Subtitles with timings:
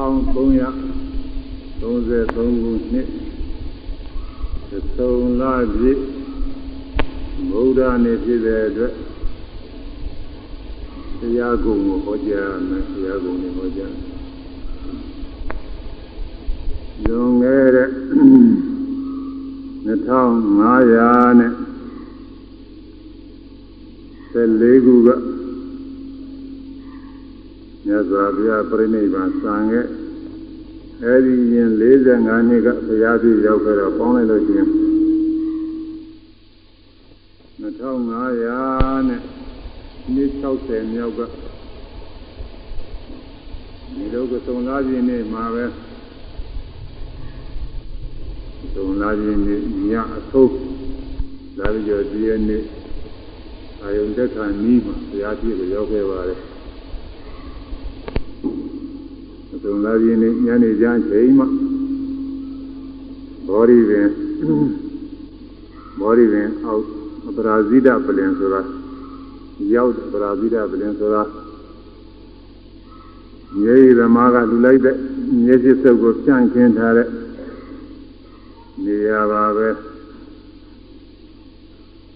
[0.00, 0.42] 1333ခု
[2.92, 3.08] နှစ်
[4.98, 5.42] သုံးလ
[5.74, 6.00] ပြည့်
[7.50, 8.92] ဗုဒ္ဓနေ့ဖြစ်တဲ့အတွက်
[11.20, 13.92] တရားကုံကိုဟောကြားမယ်တရားကုံကိုဟောကြား
[17.06, 17.88] လွန်ခဲ့တဲ့
[19.86, 21.52] 2500နဲ့
[24.32, 25.08] 14ခုက
[27.86, 29.86] မြတ်စွာဘုရားပြိဋိဘံစံခဲ့
[31.04, 34.68] အဲဒီရင်45နှစ်ကဘုရားပြည့်ရောက်ခဲ့တော့ပေါင်းလိုက်လို့ရှိရင်
[37.60, 39.20] 2500နဲ့
[40.14, 41.20] နှစ်60မြောက်က
[43.94, 45.64] ဒီလိုကသုံးသားပြည့်နေ့မှာပဲ
[48.74, 50.52] သုံးသားပြည့်နေ့ညအထုပ်
[51.58, 52.62] ဒါပြီးတော့ဒီရက်နေ့
[53.82, 56.49] အာယုန်တက်ခါနီးမှာဘုရားပြည့်ကိုရောက်ခဲ့ပါတယ်
[59.70, 61.46] သုံးသားပြည့်နေ့ညနေကျမ်းချိန်မှာ
[63.46, 64.08] ဘောရီပင်
[66.00, 68.60] ဘောရီပင်အောက်ပရာဇိဒပလင်ဆိုတာ
[69.74, 71.22] ရောက်ပရာဇိဒပလင်ဆိုတာ
[73.60, 74.96] မြေရီသမားကလူလိုက်တဲ့
[75.44, 77.08] မြေစစ်စုပ်ကိုပြန့်ခင်းထားတဲ့
[78.84, 79.68] နေရာပါပဲ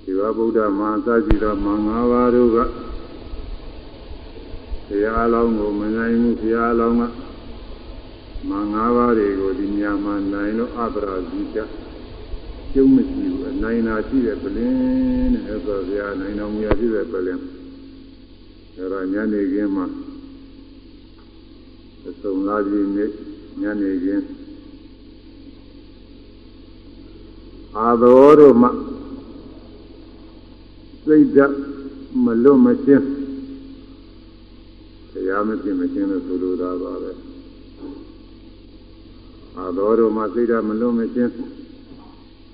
[0.02, 2.58] ဒီဝဗုဒ္ဓမဟာသတိတော်မင်္ဂပါတို့က
[4.86, 7.04] ဘုရားအလောင်းကိုမနိုင်ဘူးဘုရားအလောင်းက
[8.48, 11.56] မင်္ဂပါတွေကိုဒီညမှာနိုင်လို့အပရာဇိဒ
[12.72, 17.42] ကျုံးမရှိဘူးအနိုင်နာရှိတဲ့ပလင်းတဲ့အဲ့ဆိုဗျာနိုင်တော်မူရရှိတဲ့ပလင်း
[18.76, 19.86] အဲ့တော့ညနေခင်းမှာ
[22.08, 23.10] အစုံလာပြီးနေ့
[23.62, 24.24] ညနေခင်း
[27.76, 28.68] အာသောတို့မှ
[31.04, 31.54] စိတ်ဓာတ်
[32.24, 33.06] မလွတ်မရှင်း
[35.12, 37.12] တရားမဖြစ်မရှင်းလို့ဆိုလိုတာပါပဲ
[39.56, 41.32] အာသောတို့မှစိတ်ဓာတ်မလွတ်မရှင်း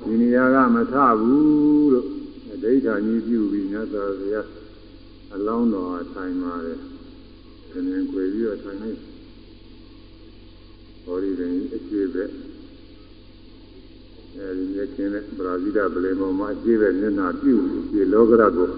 [0.05, 2.07] ဒီနေရာကမထဘူးလို့
[2.51, 4.47] အဋ္ဌာကြီးပြုပြီးမြတ်စွာဘုရား
[5.35, 6.79] အလောင်းတော်ထိုင်ပါတယ်။
[7.71, 8.93] ခင်းခွေပြီးတော့ထိုင်နေ
[11.05, 12.25] ဘောရီရင်အခြေပဲ
[14.37, 17.55] အဲဒီမြက်ချင်းနဲ့ဘရာဇီးဗလေမောမှာအခြေပဲမျက်နှာပြု
[17.91, 18.69] ပြီးလောကရကို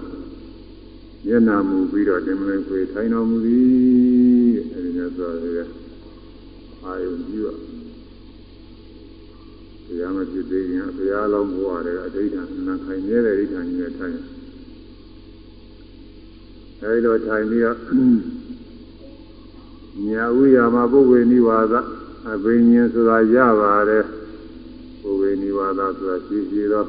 [1.25, 5.69] မျက်နှာမူပြီးတော့တင်မလင်ခွေထိုင်တော်မူသည်အဲဒီမြတ်စွာဘုရား
[6.83, 7.72] အာယုံပြုတ
[10.01, 14.17] ရားမဖြစ်သေးရင်ဘုရားလုံးဘဝတွေအဋ္ဌာနာခိုင်နေတဲ့အဋ္ဌာကြီးနဲ့ထိုင်
[16.81, 17.77] အဲဒီလိုထိုင်ပြီးတော့
[20.07, 21.73] ညာဥယာမပုဂ္ဂိုလ်နိဝါဒ
[22.31, 24.05] အဘိညာဉ်ဆိုတာရပါတယ်
[25.01, 26.87] ပုဂ္ဂိုလ်နိဝါဒဆိုတာရှိရှိတော့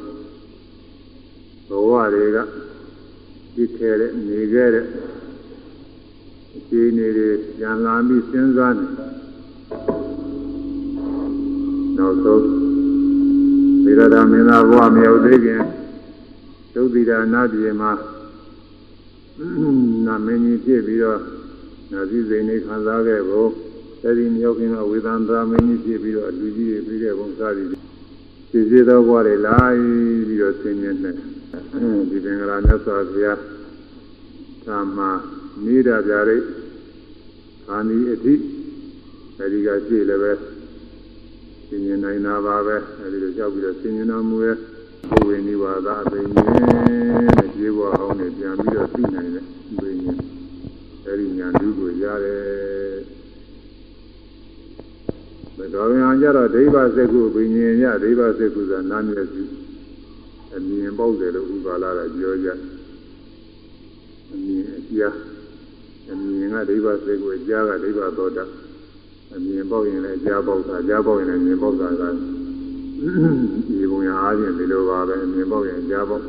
[1.69, 2.37] ဘဝတွေက
[3.53, 4.85] ဖြစ်ခဲ့တဲ့နေခဲ့တဲ့
[6.55, 7.29] အခြေအနေတွေ
[7.61, 8.85] ဉာဏ်လာပြီးစဉ်းစားနေ
[11.97, 12.74] နောက်ဆုံးသီ
[13.97, 15.61] ရဒမင်းသားဘဝမရောက်သေးခင်
[16.73, 17.91] သုတိဒာနာပြည်မှာ
[20.05, 21.19] နာမင်းကြီးဖြစ်ပြီးတော့
[21.91, 23.49] နာစည်းစိမ်နေခံစားခဲ့ဖို့
[24.03, 27.67] အဲဒီမြောက်ခင်ကဝေဒန်သာမင်းကြီးဖြစ်ပြီးတော့လူကြီးတွေပြီးတဲ့ဘုံစားပြီး
[28.51, 29.57] စီစီသောဘဝတွေလာ
[30.27, 31.11] ပြီးတော့ဆင်းရဲနေ
[32.09, 33.39] ဒီပင်္ဂလာမြတ်စွာဘုရား
[34.65, 34.99] သာမ
[35.65, 36.37] နိဒာပြရိ
[37.65, 38.33] ခာနီအထိ
[39.39, 40.31] အဲဒီကရှိလည်းပဲ
[41.67, 44.57] ဆင်ញင်နိုင်တာပါပဲအဲဒီလိုကြောက်ပြီးတော့ဆင်ញင်တော်မူရဲ့
[45.09, 46.51] ဘုဝေနိဝါဒအသိဉာဏ်
[47.37, 49.45] နဲ့ပြေဘဝအောင်နဲ့ပြန်ပြီးတော့သိနိုင်တဲ့
[49.81, 50.19] ဘိညာဉ်
[51.07, 52.43] အဲဒီညာလူကိုရတယ်
[55.57, 59.43] ဘယ်တော်များကြတော့ဒိဗ္ဗစက္ခုဘိညာဉ်ရဒိဗ္ဗစက္ခုဆိုတာနာမည်စီ
[60.55, 62.49] အမြင်ပေါက်တယ်လို့ဥပါလာတာပြောကြ
[64.31, 65.15] အမြင်အကျား
[66.11, 68.45] အမြင်ကဒိဗ္ဗစက္ခုအကျားကဒိဗ္ဗသောတာ
[69.33, 72.03] အမြင်ပေါက်ရင်လည်းကြားပေါက်တာကြားပေါက်ရင်လည်းမြင်ပေါက်တာက
[73.69, 76.25] ဒီပုံရအားဖြင့်ဒီလိုပါပဲအမြင်ပေါက်ရင်ကြားပေါက်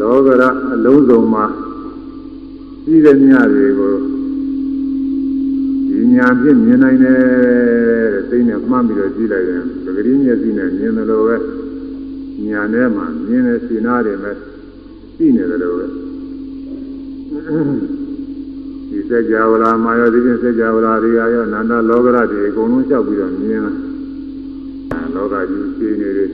[0.00, 1.44] လောကရအလုံးစုံမှာ
[2.84, 3.94] ရှိတဲ့မြတ်တွေကို
[5.88, 7.18] ဒီညာဖြင့်မြင်နိုင်တယ်
[8.14, 11.36] တဲ့သိနေမှန်းပြီးတော့ကြည့်လိုက်ရင်ပဂရိမျက်စိနဲ့မြင်တယ်လို့ပဲ
[12.48, 14.32] ညာထဲမှာမြင်တဲ့ရှင်နာတွေပဲ
[15.14, 17.97] ရှိနေတယ်လို့ပဲဒီ
[19.08, 23.72] စัจ java လာမှာရောဒီပြင်စัจ java လာတွေရောနန္ဒလောကရတွေအကုန်လုံးလျှောက်ပြီးတော့မြင်လာ
[25.14, 26.30] လောကကြီးရှိနေတယ်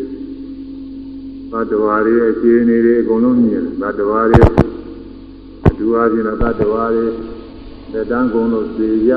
[1.50, 4.40] သတ္တဝါတွေအခြေအနေတွေအကုန်လုံးမြင်သတ္တဝါတွေ
[5.68, 7.06] အတူအချင်းတော့သတ္တဝါတွေ
[7.92, 9.12] လက်တန်းကုန်လို့သိရ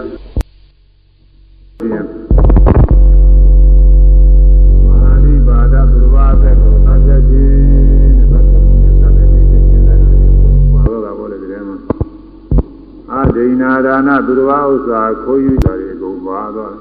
[13.85, 16.75] ဒီထဲမှာအာဒိနာဒါနသူတော်ဘာဥစ္စာခိုးယူကြတယ်အကုန်ပါသွား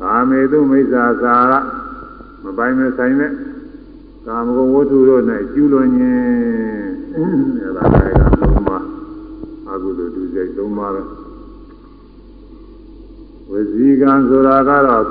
[0.00, 1.52] ကာမေတုမိစ္ဆာသာရ
[2.42, 3.32] မပိုင်မဆိုင်တဲ့
[4.26, 5.22] ကာမဂုဏ်ဝတ္ထုတို့၌
[5.52, 6.20] ကျူးလွန်ခြင်း
[7.62, 8.70] အဲဒါလည်းကလုံးမ
[9.70, 11.02] အကုသိုလ်ဒုစရိုက်သုံးပါပဲ
[13.50, 15.04] ဝစီကံဆိုတာကတော့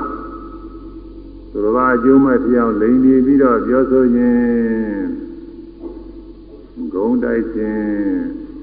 [1.52, 5.10] သူတော်ဘာအကျိုးမဲ့ပြောင်းလိန်နေပြီးတော့ပြောဆိုခြင်း
[6.94, 7.90] ဂုံတိုက်ခြင်း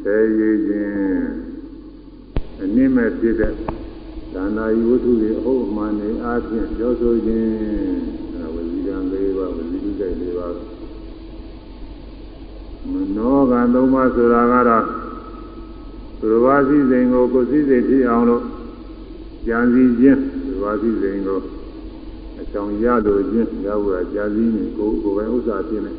[0.03, 1.46] ဆဲရည်ခြင်း
[2.63, 3.53] အနည်းမဲ့ဖြစ်တဲ့
[4.35, 7.49] ဒါနာယဝတ္ထုတွေအဟုတ်အမှန်နေအားဖြင့်ပြောဆိုခြင်း
[8.35, 10.53] အဲဝစီကံ၄ပါးဝစီဒုစရိုက်၄ပါး
[12.91, 14.85] မနောကံ၃ပါးဆိုတာကတော့
[16.19, 18.43] သူတော်ဘာစည်းစိမ်ကိုကိုယ်စည်းစိမ်ဖြစ်အောင်လို့
[19.47, 21.41] ကြံစည်ခြင်းသူတော်ဘာစည်းစိမ်ကို
[22.41, 25.93] အကြောင်းရလို့ခြင်းရဖို့ကြံစည်နေကိုယ်ကိုယ်ပဲဥစ္စာဖြစ်နေ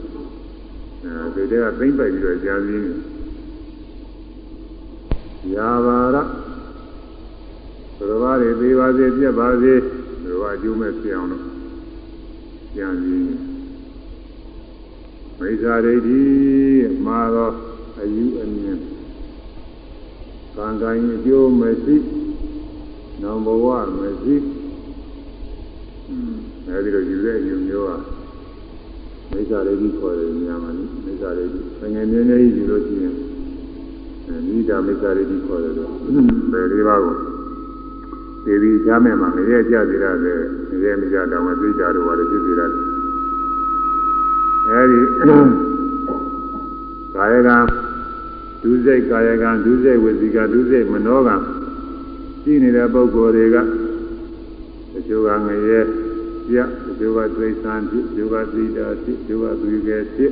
[1.04, 2.94] အဲဒီတည်းကသိမ့်ပိုက်ပြီးတော့ကြံစည်နေ
[5.56, 6.47] ရာဘာရ
[7.98, 9.74] သူတော်ဘာတွေသေးပါစေပြက်ပါစေ
[10.24, 11.44] သူတော်ဘာအကျိုးမဲ့ဖြစ်အောင်လို့
[12.76, 13.36] ကြံစည်နေ
[15.40, 16.22] မိစ္ဆာဒိဋ္ဌိ
[17.06, 17.54] မှာတော့
[18.00, 18.80] အယူအမြင်
[20.56, 21.96] ကံကံအကျိုးမရှိ
[23.22, 23.66] နောင်ဘဝ
[24.00, 24.36] မရှိ
[26.66, 27.98] အဲဒီလိုယူတဲ့အယူမျိုးဟာ
[29.32, 30.72] မိစ္ဆာဒိဋ္ဌိခေါ်တယ်ညမှာ
[31.06, 33.16] မိစ္ဆာဒိဋ္ဌိငယ်ငယ်လေးယူလို့ရှိရင်
[34.28, 35.92] အဲဒီဒါမိစ္ဆာဒိဋ္ဌိခေါ်တယ်တော့
[36.52, 37.37] ဘယ်လေးပါးကို
[38.48, 40.34] ဒီဒီချမ်းမဲ့မှာငရဲကြသေးတာပဲ
[40.70, 42.80] ငရဲမကြတော့မသိကြတော့ဘာလို့ဖြစ်သေးတာလဲ
[44.70, 45.00] အဲဒီ
[47.14, 47.58] ကာယကံ
[48.62, 51.36] ဒုစိတ်ကာယကံဒုစိတ်ဝစီကဒုစိတ်မနောကံ
[52.44, 53.58] ရှိနေတဲ့ပုဂ္ဂိုလ်တွေက
[54.94, 55.80] တချို့ကငရဲ
[56.48, 60.32] ပြတချို့ကသိသံဖြစ်တချို့ကသီတာဖြစ်တချို့ကသူကဲဖြစ်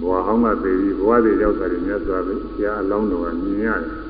[0.00, 4.05] ဘဝဟောင်းကသိပြီးဘဝတွေရောက်တာတွေမြတ်စွာဘုရားအလောင်းတော်ကမြင်ရတယ်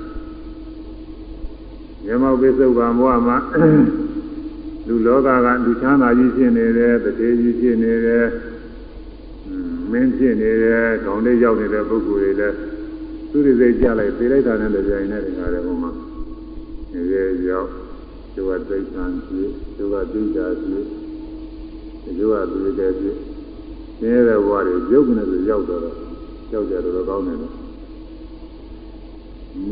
[2.07, 3.37] မြတ်မောပိစုဗံဘဝမှာ
[4.87, 8.27] လူလောကကလူချမ်းသာကြီးဖြစ်နေတယ်တထေကြီးဖြစ်နေတယ်
[9.91, 12.57] မင်းဖြစ်နေတယ်ခေါင်းလေးရောက်နေတဲ့ပုဂ္ဂိုလ်တွေလည်း
[13.31, 15.91] သူတွေစိတ်ကြလိုက်သိလိုက်တာနဲ့လည်းကြိုင်နေတယ်ခါတယ်ဘုံမှာ
[16.93, 17.15] နေရ
[17.51, 17.69] ရောက်
[18.35, 20.85] သူကသိက္ခာဖြစ်သူကသိက္ခာဖြစ်
[22.05, 23.17] သူကသူကဖြစ်
[24.01, 25.83] နေတဲ့ဘဝတွေရုပ်ကနေဆိုရောက်တော့
[26.51, 27.39] ကြောက်ကြတော့ကောင်းတယ်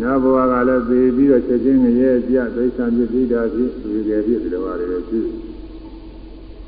[0.00, 5.26] နော်နတ်ဘဝကလည်းသိပြီးတော့ချက်ချင်းငရဲကြသိက္ခာဖြစ်သိတာဖြစ်သူကဖြစ်ဒီလိုပါလေဖြစ်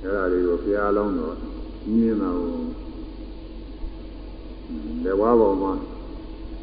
[0.02, 1.34] အဲဒါတွေကိုဘုရားလုံးတော့
[1.92, 2.50] မြင်တာကို
[5.04, 5.72] လေဝါပေါ်မှာ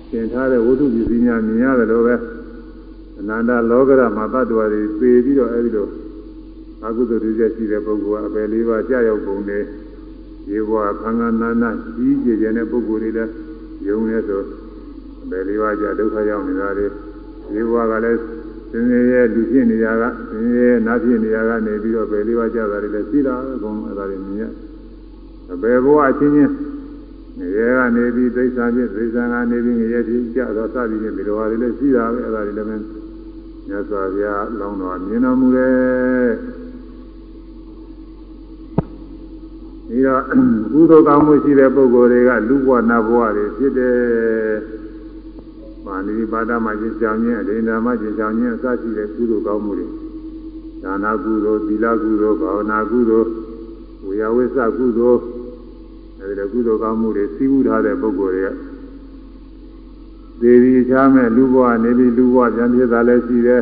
[0.10, 2.16] သင်ထားတဲ့ဝိသုပစ္စည်းများမြင်ရတယ်လို့ပဲ
[3.20, 4.66] အနန္တလောကရမှာတ attva တွေ
[5.00, 5.88] သေပြီးတော့အဲဒီလို
[6.86, 9.64] အကုသိုလ်တွေရှိတဲ့ပုဂ္ဂိုလ်ကအပယ်လေးပါးကြာရောက်ပုံနဲ့
[10.50, 13.32] ရေဘဝခန္ဓာနာနာကြီးကြည်ကျတဲ့ပုဂ္ဂိုလ်တွေလည်း
[13.88, 14.42] ယုံနေဆို
[15.24, 16.88] အပယ်လေးပါးကြာဒုက္ခရောက်နေတာတွေ
[17.54, 18.20] ရေဘဝကလည်း
[18.72, 24.44] သင်ရဲ့လူဖြစ်နေရကသင်ရဲ့နာဖြစ်နေရကနေပြီးတော့ပယ်လေးပါးကြာတာတွေလည်းရှိတာအကုန်အဲဒါတွေမြင်ရ
[25.54, 26.54] အပယ်ဘဝအချင်းချင်း
[27.40, 32.78] ငရဲကနေပြီးသိစ္စာဖြစ်သိစ္စာကနေပြီးငရဲဖြစ်ကြတော့စသည်ဖြင့်ဒီလိုဟာတွေလည်းရှိတာပဲအဲဒါတွေလည်းပဲ
[33.68, 36.32] မြတ်စွာဘုရားလောင်းတော်မြင်တော်မူတယ်
[39.88, 40.22] ဒီတော့
[40.72, 43.98] ကုသိုလ်ကောင်းမှုရှိတဲ့ပုဂ္ဂိုလ်တွေကလူဘဝနတ်ဘဝတွေဖြစ်တယ်။
[45.86, 49.88] မာနိပါဒမှာကျင့်ကြောင်ခြင်းအဒိဋ္ဌာမှာကျင့်ကြောင်ခြင်းအစရှိတဲ့ကုသိုလ်ကောင်းမှုတွေ
[50.84, 53.30] ဒါနာကုသိုလ်သီလကုသိုလ်ဘာဝနာကုသိုလ်
[54.06, 55.22] ဝေယဝိသကုသိုလ်
[56.20, 58.56] အဲဒီလိုကုသိုလ်ကောင်းမှုတွေစီးပူးထားတဲ့ပုဂ္ဂိုလ်တွေက
[60.42, 63.62] ဒေဝီချားမဲ့လူဘဝနေပြီးလူဘဝပြန်ဖြစ်တာလည်းရှိတယ်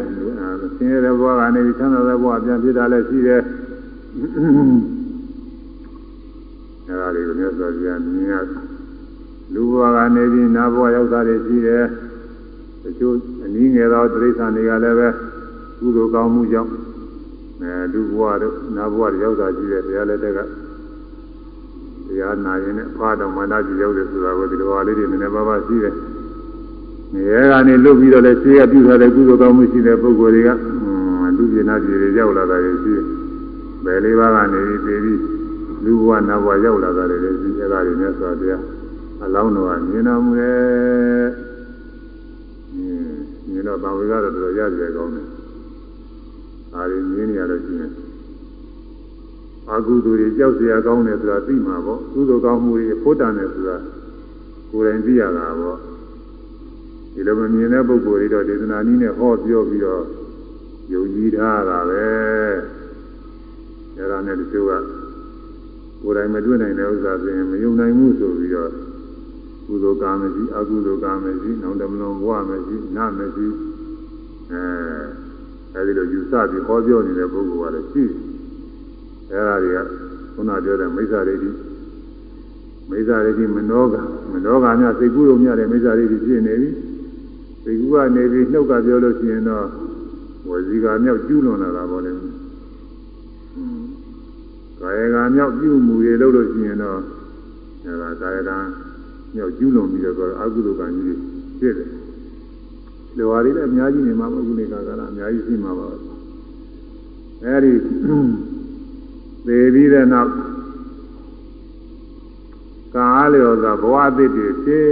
[0.75, 3.41] ဆင်းရဲတဲ့ဘဝကနေပြီးချမ်းသာတဲ့ဘဝပြန်ဖြစ်တာလည်းရှိတယ်
[6.87, 8.33] အဲဒါတွေကိုမြတ်စွာဘုရားမြင်ရ
[9.53, 11.83] လူဘဝကနေပြီးနာဘဝရောက်တာတွေရှိတယ်
[12.83, 15.07] တချို့အနည်းငယ်သောတိရစ္ဆာန်တွေကလည်းပဲ
[15.79, 16.71] ကုသိုလ်ကောင်းမှုကြောင့်
[17.61, 20.39] အဲလူဘဝတို့နာဘဝရောက်တာရှိတယ်တရားလက်ထက်က
[22.07, 25.93] တရားနာရင်နဲ့ဖားတော်မန္တကြီးရောက်တယ်ဆိုတာကိုဒီလိုပါလေးတွေနည်းနည်းပါးပါးရှိတယ်။
[27.13, 30.49] ငရဲကနေလွတ်ပြီးတော့လည်းရှေးကပြုထားတဲ့ကုသိုလ်ကောင်းမှုရှိတဲ့ပုဂ္ဂိုလ်တွေက
[31.37, 33.05] လူပြည်နာပြည်တွေရောက်လာတာတွေရှိတယ်။
[33.85, 35.19] ဘယ်လေးပါးကနေပြီးပြီး
[35.83, 38.61] လူဘဝနတ်ဘဝရောက်လာတာတွေလည်းရှိအဲဒါတွေနဲ့ဆိုတော့
[39.23, 41.50] အလောင်းတော်ကမြင်တော်မူတယ်။မြ
[43.61, 45.27] င်တော့တံဝေကတော့တော်တော်ရကြဲကောင်းတယ်။
[46.73, 47.87] ဒါတွေမြင်နေရတော့ရှိနေ။
[49.71, 53.77] အကုသိုလ်တွေကြောက်စရာကောင်းတယ်ဆိုတာသိမှာပေါ့။ကုသိုလ်ကောင်းမှုတွေဖို့တန်တယ်ဆိုတာ
[54.71, 55.77] ကိုယ်တိုင်သိရတာပေါ့။
[57.13, 60.03] ဒီလိုမမြင်တဲ့ပုဂ္ဂိုလ်တွေတော့ဒေသနာနည်းနဲ့ဟောပြောပြီးတော့
[60.93, 62.05] ယုံကြည်ထားတာပဲ။
[63.97, 64.73] အဲဒါနဲ့တချို့က
[66.01, 68.71] ကိုယ်တိုင်မတွေ့နိုင်တဲ့ဥစ္စာပြင်မယုံနိုင်ဘူးဆိုပြီးတော့
[69.71, 73.47] ကုသိုလ်ကံမရှိအကုသိုလ်ကံမရှိနောင်တမလွန်ဘဝမရှိနာမရှိ
[74.51, 74.63] အဲ
[75.75, 78.03] အဲဒီလိုယူဆပြီးဟောပြောနေတဲ့ပုဂ္ဂိုလ်ကလည်းရှိ
[79.29, 79.79] တယ်အဲဒါတွေက
[80.33, 81.49] ခုနပြောတဲ့မိစ္ဆာရိတိ
[82.89, 83.95] မိစ္ဆာရိတိမနောက
[84.31, 86.69] မနောကများစိတ်ကူးလို့များတဲ့မိစ္ဆာရိတိဖြစ်နေပြီ
[87.63, 89.65] စိတ်ကူးကနေပြီးနှုတ်ကပြောလို့ရှိရင်တော့
[90.47, 92.11] ဝစီကမြောက်ကျူးလွန်လာတာပေါ့လေ
[94.81, 96.99] ကာယကမြောက်ပြုမှုတွေလုပ်လို့ရှိရင်တော့
[97.85, 98.51] အဲဒါကာယက
[99.35, 101.15] မြောက်ကျူးလွန်ပြီးတော့အကုသိုလ်ကံကြီးတွေ
[101.59, 101.89] ဖြစ်တယ်။
[103.17, 105.87] ဒီဝါရီလည်းအများကြီးနေမှာမဟုတ်ဘူးလေကာကလအများကြီးရှိမှာပါ။
[107.45, 107.73] အဲဒီ
[109.45, 110.31] သေပြီးတဲ့နောက်
[112.95, 114.87] ကာလျော်သာဘဝအသစ်တွေဖြစ်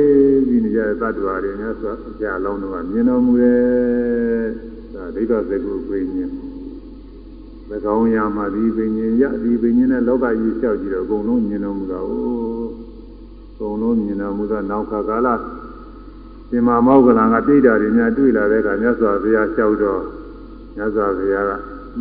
[0.48, 4.46] ပြီးနေကြတဲ့သတ္တဝါတွေများဆိုအကြအလုံးတော့မြင်တော်မူတယ်။
[4.94, 6.32] ဒါဒိဋ္ဌစကုပြင်းခြင်း။
[7.70, 12.12] သကောင်းရမှာဒီပင်ရှင်ရဒီပင်ရှင်နဲ့လောကကြီးလျှောက်ကြည့်တော့အကုန်လုံးမြင်တော်မူတာ哦။
[13.60, 15.28] ကုန်လုံးမြင်တော်မူသောနောက်ခါကာလ
[16.50, 20.02] ရှင်မမောကလံကတိတ်တာတွေများတွေ့လာတဲ့အခါမြတ်စွာဘုရားလျှောက်တော့
[20.76, 21.52] မြတ်စွာဘုရားက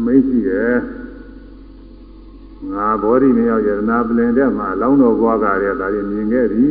[0.04, 0.74] မိတ်ရှိတယ်
[2.72, 6.68] ငါဘောဓိမြောက်ယရနာပလင်တဲ့မှာလောင်းတော်ဘွားကလည်းဒါတွေမြင်ခဲ့ပြီ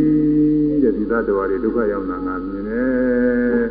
[0.83, 3.63] တဲ့ဒီသတ္တဝါတွေဒုက္ခရောက်တာငါမြင်တယ်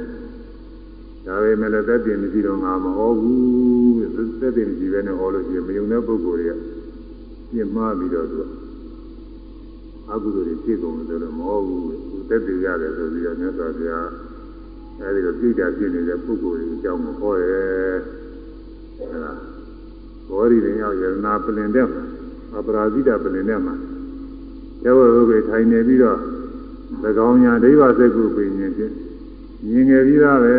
[1.26, 3.94] ဒါပေမဲ့လည်းသက်တည်မရှိတော့ငါမဟောဘူး
[4.40, 6.58] သက်တည်မရှိပဲနဲ့ဟောလို့ရှိရင်မယုံတဲ့ပုဂ္ဂိုလ်တွေက
[7.50, 8.38] ပြင်းမှားပြီးတော့သူ
[10.13, 14.09] အကုသိုလ်တွေဖြစ်ကုန်တယ်လို့မဟုတ်ဘူးသူသက်တည်ရတယ်ဆိုပြီးတော့မြတ်စွာဘုရား
[15.01, 17.99] အဲဒီလိုပြိတ္တာဖြစ်နေတဲ့ပုဂ္ဂိုလ်တွေအကြောင်းကိုဟောတယ်
[18.99, 19.33] အဲဒါ
[20.29, 22.03] ဘောရီရင်ရောက်ယရနာပလင်တဲ့မှာ
[22.57, 23.75] အပရာဇိတပလင်တဲ့မှာ
[24.83, 26.19] ကျဝဘုကေထိုင်နေပြီးတော့
[27.03, 28.93] သကောင်းညာဒိဗ္ဗစကုပင်ញင်ဖြင့်
[29.69, 30.55] မြင်ငယ်ပြီးသားပဲ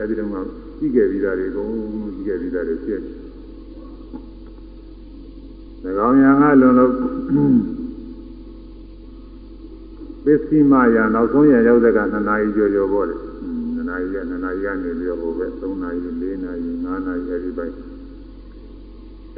[0.00, 0.38] အဲဒီတော့မှ
[0.78, 1.70] ကြီးခဲ့ပြီးသားတွေကုန်
[2.14, 3.00] ကြီးခဲ့ပြီးသားတွေဖြစ်
[5.82, 6.92] သကောင်းညာကလွန်လို့
[10.28, 13.16] ပစ္စည်းမယာနောက်ဆုံးရရောက်တဲ့က2နာရီကျော်ကျော်ပေါ့လေ
[13.54, 17.74] 2နာရီက2နာရီကနေပြီးတော့ဟိုပဲ3နာရီ4နာရီ5နာရီအဲဒီပိုင်း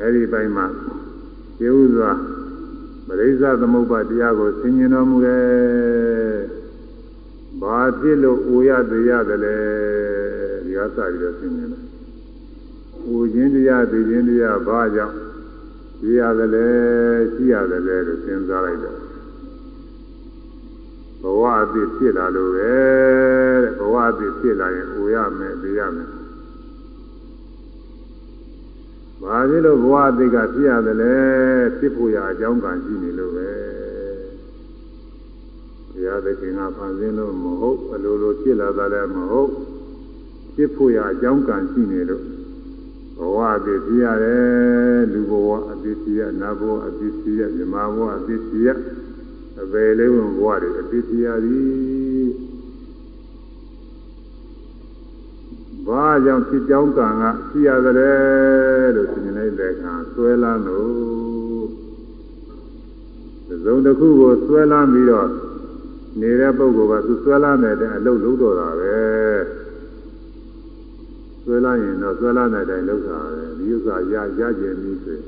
[0.01, 0.67] အဲဒီပိုင်းမှာ
[1.59, 2.11] ကျေဥစွာ
[3.07, 6.39] ပရိစ္ဆသမုပ္ပါတရားကိုဆင်ញင်တော်မူတယ်။
[7.61, 9.57] ဘာဖြစ်လို့အိုရတရားတယ်လဲ
[10.65, 11.83] ဒီကစပြီးတော့ဆင်ញင်တယ်။
[13.07, 15.17] အိုခြင်းတရားသိခြင်းတရားဘာကြောင့်
[15.99, 16.67] ရှိရတယ်လဲ
[17.35, 19.08] ရှိရတယ်လဲလို့စဉ်းစားလိုက်တော့
[21.23, 22.73] ဘဝအသစ်ဖြစ်လာလို့ပဲ
[23.63, 26.11] တဲ့ဘဝအသစ်ဖြစ်လာရင်အိုရမယ်သိရမယ်
[29.23, 31.15] ဘာဖြစ်လို့ဘဝအတိတ်ကဖြစ်ရတယ်လဲ
[31.79, 33.51] ဖြစ်ဖို့ရအကြောင်းကံရှိနေလို့ပဲ
[35.91, 39.51] ဘုရားသခင်ကဖန်ဆင်းလို့မဟုတ်အလိုလိုဖြစ်လာတာလည်းမဟုတ်
[40.55, 42.25] ဖြစ်ဖို့ရအကြောင်းကံရှိနေလို့
[43.19, 48.69] ဘဝအတိတ်ဖြစ်ရတယ်လူဘဝအတိတ်ဖြစ်ရနတ်ဘဝအတိတ်ဖြစ်ရမြမဘဝအတိတ်ဖြစ်ရ
[49.61, 52.29] အပေလေးဝင်ဘဝတွေအတိတ်ဖြစ်ရသည်
[55.87, 58.13] ဘာကြောင့်ဖြစ်ကြောင်းကံကရှိရသလဲ
[58.95, 61.69] လို့သင်လိုက်တဲ့အခါဆွဲလန်းလို့
[63.65, 65.29] သုံးတစ်ခုကိုဆွဲလန်းပြီးတော့
[66.21, 68.99] နေတဲ့ပုဂ္ဂိုလ်ကသူဆွဲလန်းတဲ့အလုပ်လုပ်တော့တာပဲ
[71.45, 75.19] ဆွဲလန်းရင်တော့ဆွဲလန်းတဲ့အတိုင်းလုပ်တာပဲဒီဥစ္စာရရကျင်ပြီးဆို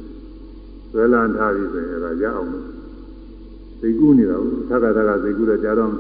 [0.91, 2.51] ဆွဲလန်းထားပြီးဆိုရင်အဲဒါရအောင်
[3.81, 5.93] သိကူးနေတာဘူးသက္ကသကသိကူးတော့ကြာတော့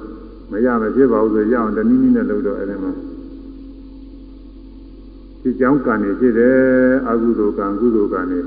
[0.50, 2.92] မရမဖြစ်ပါဘူးဆိုရအောင်တနည်းနည်းနဲ့လုပ်တော့အဲဒီမှာ
[5.40, 6.56] ဖြစ်ကြောင်းကံနေဖြစ်တယ်
[7.08, 8.40] အကုသိုလ်ကံကုသိုလ်ကံနေ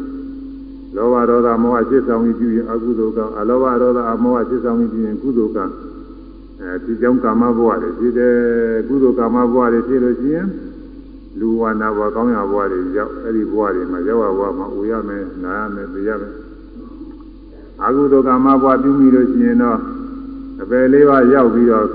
[0.96, 5.66] လောဘဒေါသမောဟဖြစ်ဆောင်ပြီးပြုရင်အကုသိုလ်ကံအလောဘဒေါသအမောဟဖြစ်ဆောင်ပြီးပြုရင်ကုသိုလ်ကံ
[6.62, 8.36] အဲဖြစ်ကြောင်းကာမဘဝတွေဖြစ်တယ်
[8.88, 10.48] ကုသိုလ်ကာမဘဝတွေဖြစ်လို့ရှိရင်
[11.40, 16.34] လူဝနာဘဝကောင်းရာဘဝတွေရောက်အဲ့ဒီဘဝတွေမှာရောက်ရဘဝမှာအိုရမယ်နာရမယ်သိရမယ်
[17.86, 19.80] အကုသိုလ်ကာမဘဝပြုမိလို့ရှိရင်တော့
[20.62, 21.88] အပယ်လေးပါးရောက်ပြီးတော့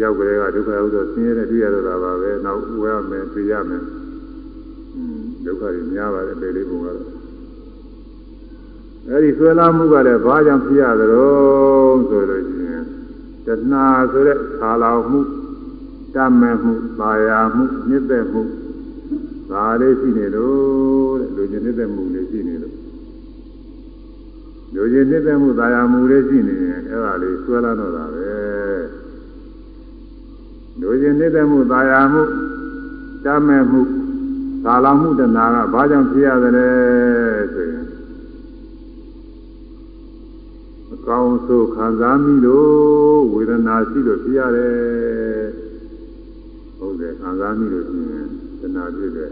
[0.00, 3.82] ရောက်ကြတဲ့ကဒုက္ခဥဒ္ဒဆင်းရဲတဲ့တွေ့ရတော့တာပါပဲနောက်ဝဲရမယ်သိရမယ်
[5.44, 7.20] ဒုက္ခတွေများပါတယ်ပေလေးပုံကတော့
[9.08, 11.22] အဲဒီဆွဲလာမှုကလည်းဘာကြောင့်ဖြစ်ရသလဲ
[12.08, 12.84] ဆိုလို့ရှိရင်
[13.46, 15.20] တဏှာဆိုတဲ့ခါလောင်မှု
[16.14, 18.42] တမဲ့မှုပါရမှုညစ်သက်မှု
[19.50, 22.69] ဒါလေးရှိနေလို့တဲ့လူချင်းညစ်သက်မှုလေးရှိနေလို့
[24.74, 28.30] လူချင်းညစ်သက်မှုသာယာမှုလေးရှိနေရင်အဲ့ဒါလေးဆွဲလာတော့တာပဲ
[30.80, 32.22] လူချင်းနှိမ့်သက်မှုသာယာမှု
[33.24, 33.80] တမ်းမဲ့မှု
[34.64, 36.68] ကာလမှုတဏှာကဘာကြောင့်ဖြစ်ရသလဲ
[37.54, 37.84] ဆိုရင်
[40.92, 45.46] အကောင်းဆုံးခံစားမိလို့ဝေဒနာရှိလို့ဖြစ်ရတယ်
[46.78, 48.26] ဟုတ်တယ်ခံစားမိလို့ရှိရင်
[48.60, 49.30] တဏှာဖြစ်တယ်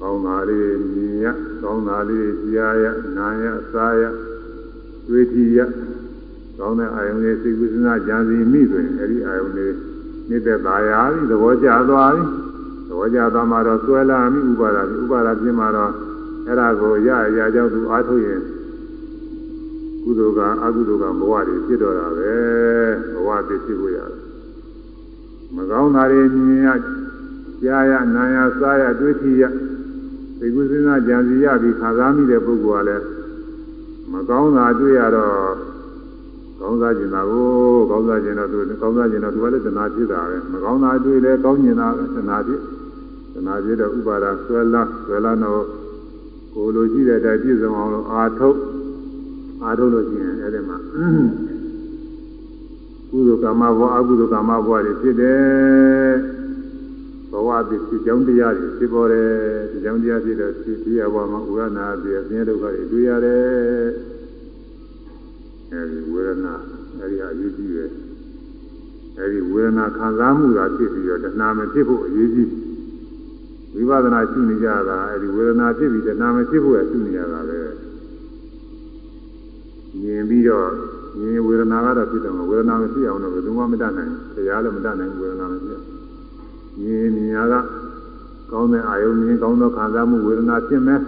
[0.00, 1.26] ကောင်းတာလေးမြင်ရ
[1.62, 2.84] ကောင်းတာလေးကြားရ
[3.16, 4.02] နားရစားရ
[5.08, 5.70] တွေ့ထီရသ
[6.58, 9.74] ကောင်းတဲ့အာယုန်လေးစိတ်ကူးစဉ်းစားကြံစီမိဆိုရင်အဲဒီအာယုန်လေး
[10.28, 12.22] နေတဲ့သာယာပြီးသဘောကျသွားပြီ
[12.88, 15.92] သဘောကျသွားမှတော့ဆွဲလာမိဥပါဒဥပါဒပြင်းမှတော့
[16.46, 18.40] အဲ့ဒါကိုရရကြောင့်သူအားထုတ်ရင်
[20.02, 22.34] ကုသိုလ်ကအကုသိုလ်ကဘဝတွေဖြစ်တော့တာပဲ
[23.14, 24.18] ဘဝတည်ဖြစ်ဖို့ရတယ်
[25.54, 26.68] မကောင်းတာတွေမြင်ရ
[27.62, 29.44] ကြားရနားရစားရတွေးထီရ
[30.40, 33.04] သိကုစဉ်းစားကြံစီရပြီးခံစားမိတဲ့ပုဂ္ဂိုလ်ကလည်း
[34.12, 35.34] မကောင်းတာတွေ့ရတော့
[36.60, 37.48] ကောင်းစားကျင်တာကို
[37.90, 42.60] ကောင်းစားကျင်တော့သူကောင်းစားကျင်တော့သူကလည်းတဏှာဖြစ်တာပဲမကောင်းတာတွေ့လဲကောင်းကျင်တာတဏှာဖြစ်
[43.34, 45.62] တဏှာဖြစ်တော့ဥပါဒဆွဲလာဆွဲလာတော့
[46.54, 48.58] ကိုလိုရှိတဲ့အတိုင်းပြည့်စုံအောင်လို့အာထုတ်
[49.64, 50.76] အာထုတ်လို့ရှိရင်အဲ့ဒီမှာ
[53.10, 56.29] ကုသိုလ်ကာမဘဝအကုသိုလ်ကာမဘဝတွေဖြစ်တယ်
[57.32, 59.28] ဘဝတည်ဖြစ်ကြောင်းတရားတွေဖြစ်ပေါ်တယ်
[59.70, 63.88] ဒီကြောင်းတရားဖြစ်တဲ့ဖြစ်တရားဘဝမှာဥရနာပြည့်ဆင်းရဲဒုက္ခတွေတွေ့ရတယ်
[65.72, 66.54] အဲဒီဝေဒနာ
[67.00, 67.90] အဲဒီအရေးကြီးတယ်
[69.18, 72.50] အဲဒီဝေဒနာခံစားမှုသာဖြစ်ပြီးတော့တဏှာမဖြစ်ဖို့အရေးကြီး
[73.74, 77.60] ဝိပဿနာရှုနေကြတာအဲဒီဝေဒနာဖြစ်ပြီးတဏှာမဖြစ်ဖို့ရရှုနေရတာပဲ
[80.02, 80.68] မြင်ပြီးတော့
[81.18, 85.89] မြင်ဝေဒနာကတော့ဖြစ်တယ်ဝေဒနာမရှိအောင်တော့ဘယ်သူမှမတတ်နိုင်ဘူးတရားလည်းမတတ်နိုင်ဘူးဝေဒနာမရှိအောင်
[86.78, 87.54] မြင်မြင်ရက
[88.50, 91.00] ကောင်းတဲ့အာယုံမြင်ကောင်းသောခံစားမှုဝေဒနာဖြစ်မယ်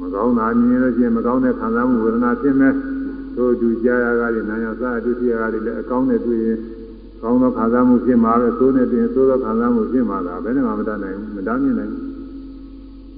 [0.00, 2.74] မကောင်းတာမြင်လို့ချင်းမကောင်းတဲ့ခံစားမှုဝေဒနာဖြစ်မယ်
[3.36, 6.58] တို့သူကြားရကလည်းနာယစားဒုတိယကလည်းအကောင်းနဲ့တွေ့ရင်
[7.22, 12.04] ကောင်းသောခံစားမှုဖြစ်မှာပဲသိုးနဲ့တွေ့ရင်သိုးသောခံစားမှုဖြစ်မှာလားဘယ်နဲ့မှမတတ်နိုင်ဘူးမတတ်မြင်နိုင်ဘူး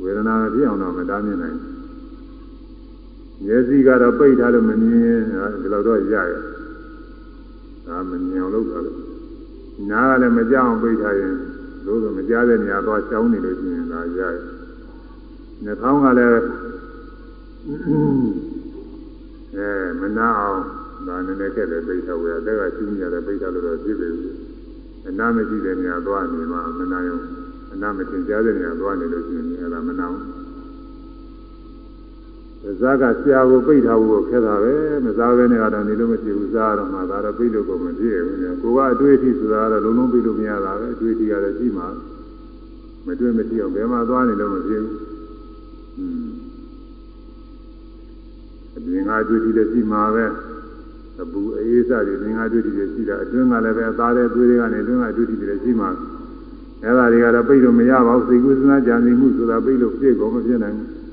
[0.02, 5.20] ဝေဒနာမဖြစ်အောင်တော့မတတ်မြင်နိုင်ဘူးမျက်စိကတော့ပိတ်ထားလို့မမြင်
[5.60, 6.40] ဒီလိုတော့ရရဲ့
[7.86, 9.03] ဒါမမြင်အောင်လုပ်တာလို့
[9.90, 11.34] နားကလည်းမကြောက်အောင်ပိတ်ထားရင်
[11.86, 14.34] လို့ဆိုမကြားတဲ့နေရာသွားရှောင်းနေလို့ရှိရင်ဒါရရဲ့
[15.64, 16.42] နှာခေါင်းကလည်း
[19.56, 19.68] အဲ
[20.00, 20.60] မနာအောင်
[21.06, 24.34] ဒါနည်းနည်းကဲ့တယ်ပိတ်ထားဝယ်တက်ကရှင်းရတယ်ပိတ်ထားလို့တော့ဖြစ်ပေဘူး
[25.08, 27.18] အနာမရှိတဲ့နေရာသွားနေမှမနာရော
[27.72, 30.43] အနာမတင်ကြားတဲ့နေရာသွားနေလို့ရှိရင်အဲ့ဒါမနာဘူး
[32.80, 34.74] ဇာကဆရာကိုပိတ်ထားဖို့ခဲတာပဲ
[35.04, 41.86] မစားဘဲနဲ့ကတော့နေလို့မဖြစ်ဘူးစားတော့မှဒါတော့ပိတ်လို့ကိုမဖြစ်ဘူးလေကိုကအတွေ့အထိဆိုတာကတော့လုံးလုံးပိတ်လို့မရတာပဲအတွေ့အထိကတော့ရှိမှာ
[43.06, 44.98] မတွေ့မကြည့်အောင်ဘယ်မှာသွားနေလို့မဖြစ်ဘူး
[45.98, 46.26] อืม
[48.76, 50.26] အပြင်ကအတွေ့အထိလည်းရှိမှာပဲ
[51.22, 55.90] အပူအေးစတွေသင်္ဃာတွေ့တည်ရှိတာအတွင်းကလည်းပဲအသားတဲ့သွေးတွေကနေအတွင်းကတွေ့တည်တယ်ရှိမှာ
[56.82, 61.03] အဲ့ဒါတွေကတော့ပိတ်လို့မရပါဘူးစိတ်ကူးစဉ်းစားကြံစည်မှုဆိုတာပိတ်လို့ဖြစ်ကုန်မဖြစ်နိုင်ဘူး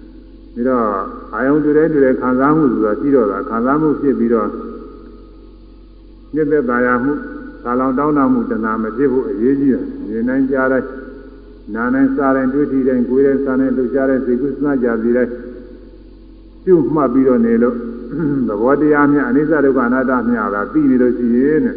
[0.55, 0.85] ဒါတော့
[1.33, 4.49] အာယုံတွေ့တဲ့တွေ့တဲ့ခံစားမှုဆိုတာရှိတော့တာခံစားမှုဖြစ်ပြီးတော့
[6.35, 7.13] ညစ်သက်သာယာမှု
[7.63, 10.89] သာလောင်တောင်းတမှုတဏှာမဖြစ်ဘူးအရေးကြီးတယ်မြင်နိုင်ကြားတိုင်း
[11.73, 15.31] နားနိုင်စားတိုင်းတွေ့တည်တိုင်းကိုယ်တိုင်းစားတိုင်းလှုပ်ရှားတဲ့စိတ်ကူးစဉ်းစားကြံစည်တိုင်း
[16.63, 17.75] ပြုမှတ်ပြီးတော့နေလို့
[18.47, 21.75] သဘောတရားများအနိစ္စဒုက္ခအနတ္တများကသိနေလို့ရှိရင်တဲ့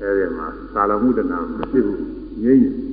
[0.00, 2.02] အဲဒီမှာသာလမှုတဏမဖြစ်ဘူး
[2.42, 2.87] ငြိမ့်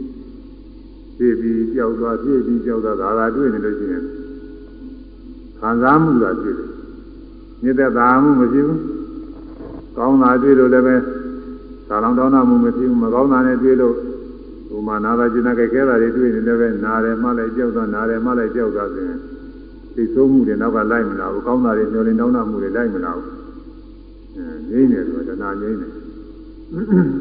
[1.18, 4.04] ဖြစ်ပြီးကြောက်သွားဖြစ်ပြီးကြောက်သွားဒါသာတွေ့နေလို့ရှိရင်
[5.60, 6.70] ခံစားမှုကဖြစ်တယ်
[7.64, 8.82] ညစ်သက်သာမှုမဖြစ်ဘူး
[9.98, 10.96] ကောင်းတာတွေ့လို့လည်းပဲ
[11.90, 13.96] သာလောင်တောင်းတမှုမဖြစ်ဘူးမကောင်းတာနဲ့တွေ့လို့
[14.70, 19.20] ဟိုမှာနာသာကျင်နာကြဲခဲတာတွေတွေ့နေလည်းပဲနားတယ်မှလည်းကြောက်သွားနားတယ်မှလည်းကြောက်သွားဆိုရင်
[19.96, 23.28] သိဆုံးမှုတွေနောက်ကလိုက်မလာဘူးကောင်းတာတွေညှော်လင်းတောင်းတမှုတွေလိုက်မလာဘူး
[24.36, 25.92] အဲငြိမ့်တယ်ဆိုတော့တဏှာငြိမ့်တယ်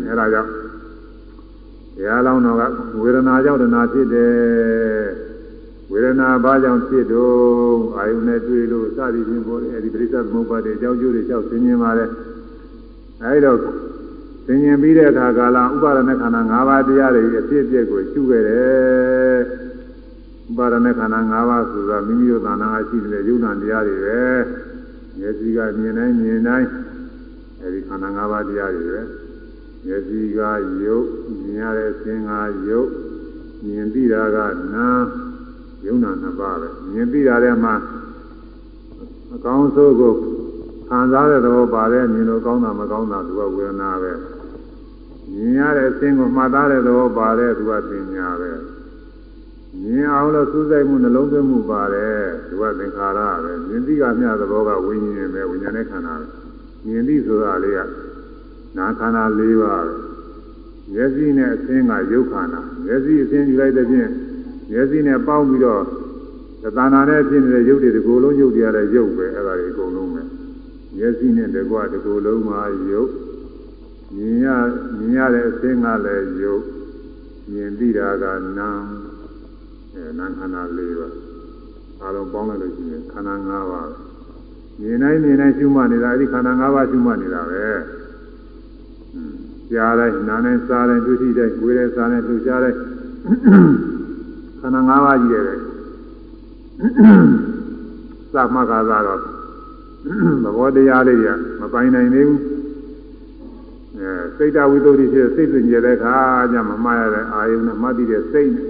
[0.08, 0.50] အဲဒါကြောင့်
[1.96, 2.62] တရားလောင်းတော်က
[3.00, 4.32] ဝေဒနာကြောင့်တဏှာဖြစ်တယ်
[5.90, 12.04] ဝေဒနာဘာကြောင့်ဖြစ်တော့အာယုနဲ့တွေ့လို့စသည်ဖြင့်ပေါ်တယ်အဲဒီပရိစ္ဆေသမုပ္ပါဒ်တွေအကြောင်းကျိုးတွေကြောက်သိမြင်ပါလေ
[13.22, 13.58] အဲဒီတော့
[14.46, 19.40] သိမြင်ပြီးတဲ့အခါကာလဥပါဒณะခန္ဓာ၅ပါးတရားတွေအဖြစ်အပျက်ကိုရှုခဲ့တယ်
[20.56, 24.22] ပါရဏခန္ဓာ၅ပါးဆိုတာမိမိတို့သာနာရှိတဲ့ယုံနာတရားတွေပဲ
[25.18, 26.68] မျက်စိကမြင်တိုင်းမြင်တိုင်း
[27.60, 29.02] အဲဒီခန္ဓာ၅ပါးတရားတွေပဲ
[29.86, 30.40] မျက်စိက
[30.84, 31.06] ယုတ်
[31.44, 32.32] မြင်ရတဲ့သင်္က
[32.68, 32.88] ယုတ်
[33.64, 34.38] မြင်ပြီးတာက
[34.74, 34.88] နာ
[35.86, 37.74] ယုံနာနှစ်ပါးပဲမြင်ပြီးတာထဲမှာ
[39.34, 40.14] အကောင်းဆုံးကို
[40.88, 44.12] ခံစားတဲ့သဘောပါတယ်မြင်လို့ကောင်းတာမကောင်းတာသူကဝေဒနာပဲ
[45.32, 48.52] မြင်ရတဲ့အခြင်းကိုမှတ်သားတဲ့သဘောပါတယ်သူကပညာပဲ
[49.82, 52.18] မြင်အောင်လို့စူးစိုက်မှုနှလုံးသွင်းမှုပါတယ်
[52.48, 56.26] ဒီကသင်္ခါရပဲမြင်သိကမျှသဘောကဝိညာဉ်ပဲဝိညာဉ်နဲ့ခန္ဓာပဲ
[56.86, 57.80] မြင်သိဆိုတာလေးက
[58.76, 59.94] နာခန္ဓာ၄ပါးပဲ
[60.92, 64.10] မျက်စိနဲ့အသင်းကရုပ်ခန္ဓာမျက်စိအသင်းယူလိုက်တဲ့ဖြင့်
[64.70, 65.82] မျက်စိနဲ့ပေါင်းပြီးတော့
[66.62, 70.22] သဏ္ဍာန်နဲ့ဖြစ်နေတဲ့ရုပ်တွေဒီကိုယ်လုံးရုပ်တွေရတဲ့ရုပ်ပဲအဲ့ဒါတွေအကုန်လုံးပဲ
[70.96, 72.60] မျက်စိနဲ့တကွဒီကိုယ်လုံးမှာ
[72.92, 73.10] ရုပ်
[74.16, 74.46] မြင်ရ
[74.98, 76.64] မြင်ရတဲ့အသင်းကလည်းရုပ်
[77.50, 78.24] မြင်သိတာက
[78.58, 78.82] နာမ်
[79.94, 81.14] အဲနာခန္ဓာ၄ပါး
[82.00, 83.90] အားလုံးပေါင်းလိုက်လို့ရှိရင်ခန္ဓာ၅ပါး
[84.80, 87.64] မြင်တိုင်းမြင်တိုင်းရှုမှတ်နေတာအဲဒီခန္ဓာ၅ပါးရှုမှတ်နေတာပဲ
[89.72, 92.78] ကြားတိုင်းနားတိုင်းစားတိုင်းတွေ့ထိတိုင်းကိုယ်တိုင်းစားတိုင်းလှူရှားတိုင်း
[94.60, 95.58] ခန္ဓာ၅ပါးကြီးတယ်
[98.32, 99.20] စမှတ်ကားတော့
[100.44, 101.26] သဘောတရားလေးက
[101.60, 102.42] မပိုင်နိုင်သေးဘူး
[103.98, 106.16] အဲစိတ်တဝိသုဒ္ဓိဖြစ်စိတ်တွင်ကြတဲ့အခါ
[106.52, 108.68] ကျမမှားရတဲ့အာယုန်နဲ့မှတ်သိတဲ့စိတ်နဲ့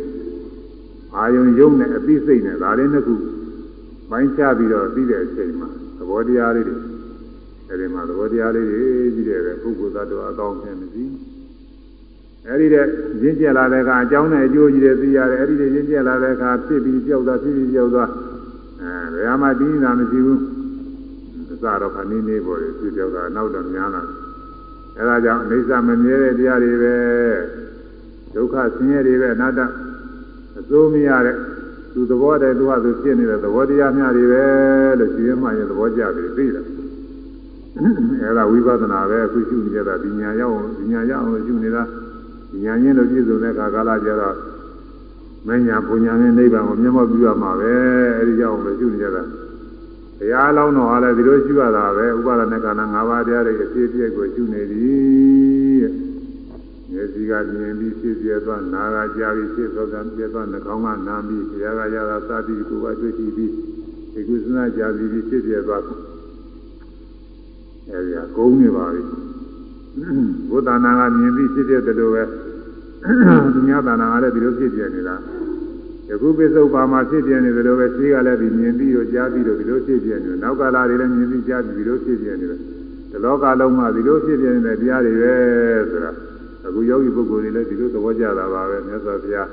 [1.16, 3.14] အာယုန်ယုံနဲ့အသိစိတ်နဲ့ဒါလေးနှစ်ခု
[4.10, 6.93] ပိုင်းခြားပြီးတော့သိတဲ့အချိန်မှာသဘောတရားလေးတွေ
[7.74, 8.82] အဲဒီမှာသဘောတရားလေးတွေ
[9.14, 11.04] ကြီးတယ်ပဲပုဂ္ဂိုလ်သတ္တဝါအကောင်းဖြစ်မရှိ
[12.48, 12.86] အဲဒီတဲ့
[13.22, 18.10] ရင်းကျက်လာတဲ့အခါအကြောင်းနဲ့အကျိုးကြီးတွေသိရတယ်အဲဒီတဲ့ရင်းကျက်လာတဲ့အခါဖြစ်ပြီးကြောက်သွားဖြစ်ပြီးကြောက်သွား
[18.80, 20.40] အဲဘယ်မှာပြီးနေတာမရှိဘူး
[21.36, 24.02] အစတော့ခဏနေပေါ်တယ်ဖြစ်ကြောက်တာနောက်တော့များလာ
[24.98, 26.96] အဲဒါကြောင့်အိဋ္ဌမမြဲတဲ့တရားတွေပဲ
[28.34, 29.60] ဒုက္ခဆင်းရဲတွေပဲအနတ္တ
[30.58, 31.36] အစိုးမရတဲ့
[31.92, 34.44] သူသဘောတည်းသူဟာသူဖြစ်နေတဲ့သဘောတရားများတွေပဲ
[34.98, 36.73] လို့ရှင်ရမှရင်သဘောကျပြီးသိတယ်
[37.76, 41.82] အဲဒါဝိပဿနာပဲအခုရှုနေကြတာဒီညာရောက်အောင်ဒီညာရောက်အောင်ရှုနေတာ
[42.50, 44.36] ဒီညာရင်းလို့ပြည့်စုံတဲ့အခါကာလကျတော့
[45.46, 47.72] မညာပူညာနဲ့နိဗ္ဗာန်ကိုမျက်မှောက်ပြုရမှာပဲ
[48.18, 49.22] အဲဒီကြောင့်လည်းရှုနေကြတာ
[50.18, 55.92] ဘုရားလောင်းတော်ဟာလည်းဒီလိုရှုရတာပဲဥပါဒณะခန္ဓာ၅ပါးတရားတွေအဖြစ်အပျက်ကိုရှုနေသည်တဲ့
[56.92, 63.52] မျက်စိကမြင်ပြီးဖြစ်ပြသွားနားကကြားပြီးဖြစ်သောကပြသွားနှာခေါင်းကနားပြီးဘုရားကရတာစသည်ကိုယ်ကတွေ့ရှိပြီး
[64.12, 65.82] ဒီကုသနာကြားပြီးဖြစ်ပြသွား
[67.90, 69.02] အဲဒီကဂုံးနေပါပြီ
[70.50, 72.22] ဘုဒ္ဓနာကမြင်ပြီးဖြစ်ပြတယ်လို့ပဲ
[73.54, 75.16] သူများတဏ္ဍာကလည်းဒီလိုဖြစ်ပြနေတာ
[76.08, 82.60] ယခုပိစုတ်ပါမှာဖြစ်ပြနေတယ်လို့ပဲရှိကလည်းဒီမြင်ပြီးတော့ကြားပြီးတော့ဒီလိုဖြစ်ပြနေတယ်နောက်ကလာတွေလည်းမြင်ပြီးကြားပြီးဒီလိုဖြစ်ပြနေတယ်
[83.10, 85.34] ဒီလောကလုံးမှာဒီလိုဖြစ်ပြနေတဲ့တရားတွေပဲ
[85.90, 86.10] ဆိုတာ
[86.66, 89.48] အခုယောဂီပုဂ္ဂိုလ်တွေလည်းဒီလိုသဘောကျတာပါပဲမြတ်စွာဘုရား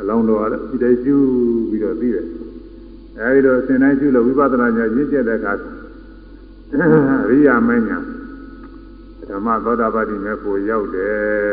[0.00, 1.14] အလောင်းတော်ကလည်းဒီတိုင်းရှု
[1.70, 2.26] ပြီးတော့သိတယ်
[3.20, 5.52] အဲဒီလိုအစဉ်တိုင်းရှုလို့ဝိပဿနာဉာဏ်ရင့်ကျက်တဲ့အခါ
[6.72, 8.02] အရိယာမဉ္ဇဉ်
[9.28, 11.52] ဓမ္မသောတာပတိမေဖို့ရောက်တယ်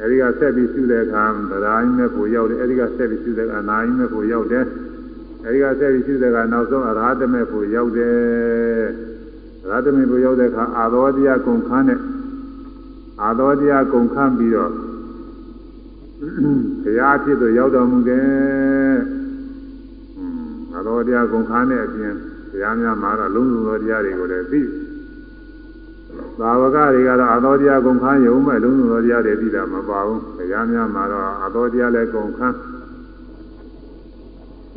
[0.00, 4.64] အဲဒီကဆက်ပြီးရှုတဲ့အခါဗရာယိမေဖို့ရောက်တယ်အဲဒီကဆက်ပြီးရှုတဲ့အခါနာယိမေဖို့ရောက်တယ်
[5.44, 8.16] အဲဒီကဆက်ပြီးရှုတဲ့အခါနောက်ဆုံးအရဟတမေဖို့ရောက်တယ်
[9.64, 12.00] အရဟတမေဖို့ရောက်တဲ့အခါအာသောတရားကုန်ခန်းတဲ့
[13.22, 14.72] အာသောတရားကုန်ခန်းပြီးတော့
[16.84, 18.96] တရားဖြစ်သို့ရောက်တော်မူတယ်။
[20.74, 24.62] အာသောတရားကုန်ခန်းတဲ့အပြင်တ ရားများမှာတော့လုံးစုံသောတရားတွေကိုလည်းသိ
[26.38, 32.56] သာဝကတွေကတော့အာသောတရားကုန်ခန်းရုံမဲ့လုံးစုံသောတရားတွေသိတာမပါဘူးတရားများမှာတော့အာသောတရားလည်းကုန်ခန်း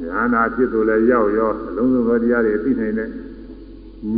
[0.01, 3.09] ဉာဏ်နာဖြစ်သူလည်းရောက်ရောအလုံးစုံသောတရားတွေသိနိုင်တဲ့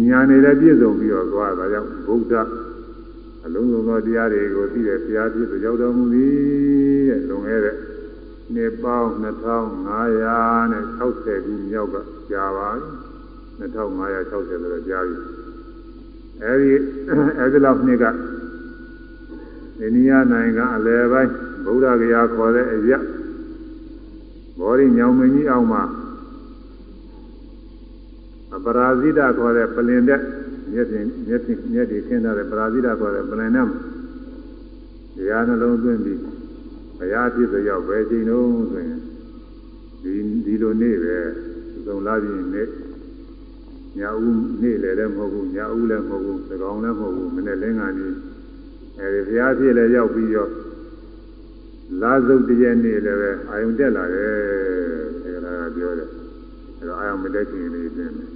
[0.10, 2.34] ဉာဏ်နဲ့လည်းပြည့်စုံပြီးတော့သွားတာကြောင့်ဗုဒ္ဓ
[3.46, 6.32] အလုံးစုံသောတရားတွေကိုသိတဲ့ဘုရားဖြစ်သူရောက်တော်မူသည်
[7.10, 7.76] တဲ့လွန်ခဲ့တဲ့
[8.54, 11.96] နှစ်ပေါင်း2560ခုမြောက်က
[12.32, 12.84] ကြာပါပြီ
[13.60, 15.16] 2560လို့ကြားပြီ
[16.44, 16.72] အဲဒီ
[17.40, 18.06] အဲဒီလောက်နှစ်က
[19.80, 21.32] အိန္ဒိယနိုင်ငံအလယ်ပိုင်း
[21.66, 23.00] ဗုဒ္ဓဂယာခေါ်တဲ့အရာ
[24.60, 25.84] ဘောရီညောင်မင်းကြီးအောင်မှာ
[28.56, 30.22] အပရာဇိတခေါ်တဲ့ပလင်တဲ့
[30.72, 33.68] မျက်ပြင်မျက်ပြင်မျက်တွေခင်းထားတဲ့ပရာဇိတခေါ်တဲ့ပလင်နဲ့
[35.16, 36.20] တရားနှလုံးသွင်းပြီး
[36.98, 39.00] ဘုရားဖြစ်တဲ့ရောက်ပဲချိန်လုံးဆိုရင်
[40.02, 40.14] ဒီ
[40.46, 41.16] ဒီလိုနေ့ပဲ
[41.86, 42.68] သုံးလာပြီးနေ့
[44.00, 48.08] ညာဦးနေ့လည်းလည်းမဟုတ်ဘူးညာဦးလည်းမဟုတ်ဘူးသကောင်လည်းမဟုတ်ဘူးမနေ့လင်းကနေ
[49.00, 50.52] အဲဒီဘုရားဖြစ်လည်းရောက်ပြီးတော့
[52.02, 54.32] လာစုပ်တည်းနေ့လည်းပဲအာယုန်တက်လာတယ်
[55.26, 56.10] အဲဒါကပြောတယ်
[56.78, 58.30] အဲတော့အာယုန်မတက်ခင်လေးပြင်မယ်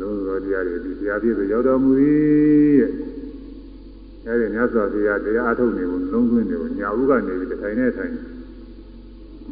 [0.00, 1.90] လုံးစုံတရားတွေဒီဘုရားဖြစ်ဆိုရောက်တော်မူ၏
[4.24, 8.12] တဲ့အဲဒီမြတ်စွာဘုရားတရားအထုတ်နေကိုလုံးသွင်းနေကိုညာဦးကနေပြီးထိုင်နေထိုင်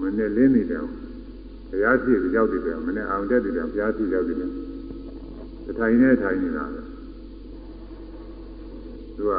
[0.01, 0.83] မနေ့လင်းနေတယ်
[1.70, 4.37] ဘုရားဖြစ်ပြီးရောက်တယ်မနေ့အောင်တက်တယ်ဘုရားဖြစ်ရောက်တယ်
[5.66, 6.81] တထိုင်နဲ့ထိုင်နေတာပဲ
[9.16, 9.31] သူက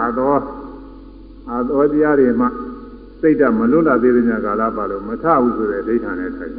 [0.00, 0.42] အာတော်
[1.50, 2.46] အာတော်တရားတွေမှ
[3.20, 6.54] စိတ်ဓာတ်မလွတ်လာသေးတဲ့ညကာလပါလို့မထဘူးဆိုတဲ့ဒိဋ္ဌာနဲ့ထိုင်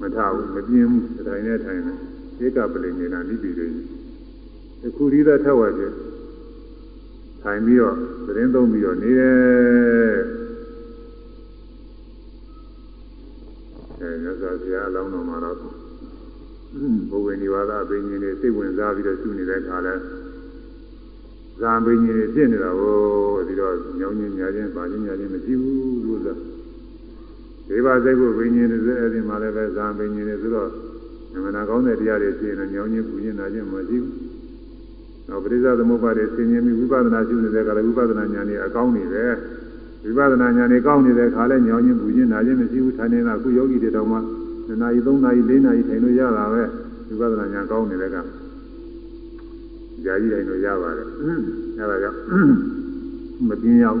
[0.00, 1.96] မထဘူးမပြင်းဘူးတထိုင်နဲ့ထိုင်တယ်
[2.44, 5.84] ဧကပလင်နေတာနိပိတွေဒီခုဒီသက်ထက်ဝက်ပြ
[7.42, 9.36] ထိုင်ပြီးတော့သတင်းသုံးပြီးတော့နေတယ်
[13.97, 15.56] အဲ မြတ်စွာဘုရားအလောင်းတော်မှာတော့
[17.10, 19.94] ဘုဝေနိဝါဒအဘိညာဉ်တွေစိတ်ဝင်စားပြီးတော့ရှုနေတဲ့အခါလဲ
[21.60, 22.96] ဇာဘိညာဉ်တွေဖြစ်နေတာကို
[23.48, 26.36] ဒီတော့ညောင်းချင်းညာချင်းပါချင်းညာချင်းမရှိဘူးလို့ဆို
[27.68, 30.70] ဒေဝစိတ်ကိုဘိညာဉ်တွေဆိုအဲဒီမှာလည်းပဲဇာဘိညာဉ်တွေဆိုတော့
[31.32, 34.12] နမနာကောင်းတဲ့တရားတွေဖြစ်နေညောင်းချင်းပူချင်းနာချင်းမရှိဘူး
[35.28, 39.32] နောက်ပရိသသမုပ္ပါဒ်ဆင်ញင်ပြီးဝိပဿနာရှုနေတဲ့အခါလဲဝိပဿနာဉာဏ်တွေအကောင်းနေတယ်
[40.02, 46.62] ဝိပဿနာဉာဏ်တွေကောင်းနေတဲ့အခါလဲညောင်းချင်းပူချင်းနာချင်းမရှိဘူးထိုင်နေတာအခုယောဂီတွေတောင်မှ2နာရီ3နာရီ4နာရီထိုင်လို့ရတာပဲ
[47.08, 48.16] ဝိပဿနာဉာဏ်ကောင်းနေတဲ့က
[50.04, 51.06] ကြာကြီးတိုင်းတော့ရပါတယ်
[51.78, 52.18] အဲဒါကြောင့်
[53.48, 54.00] မပြင်းရောက်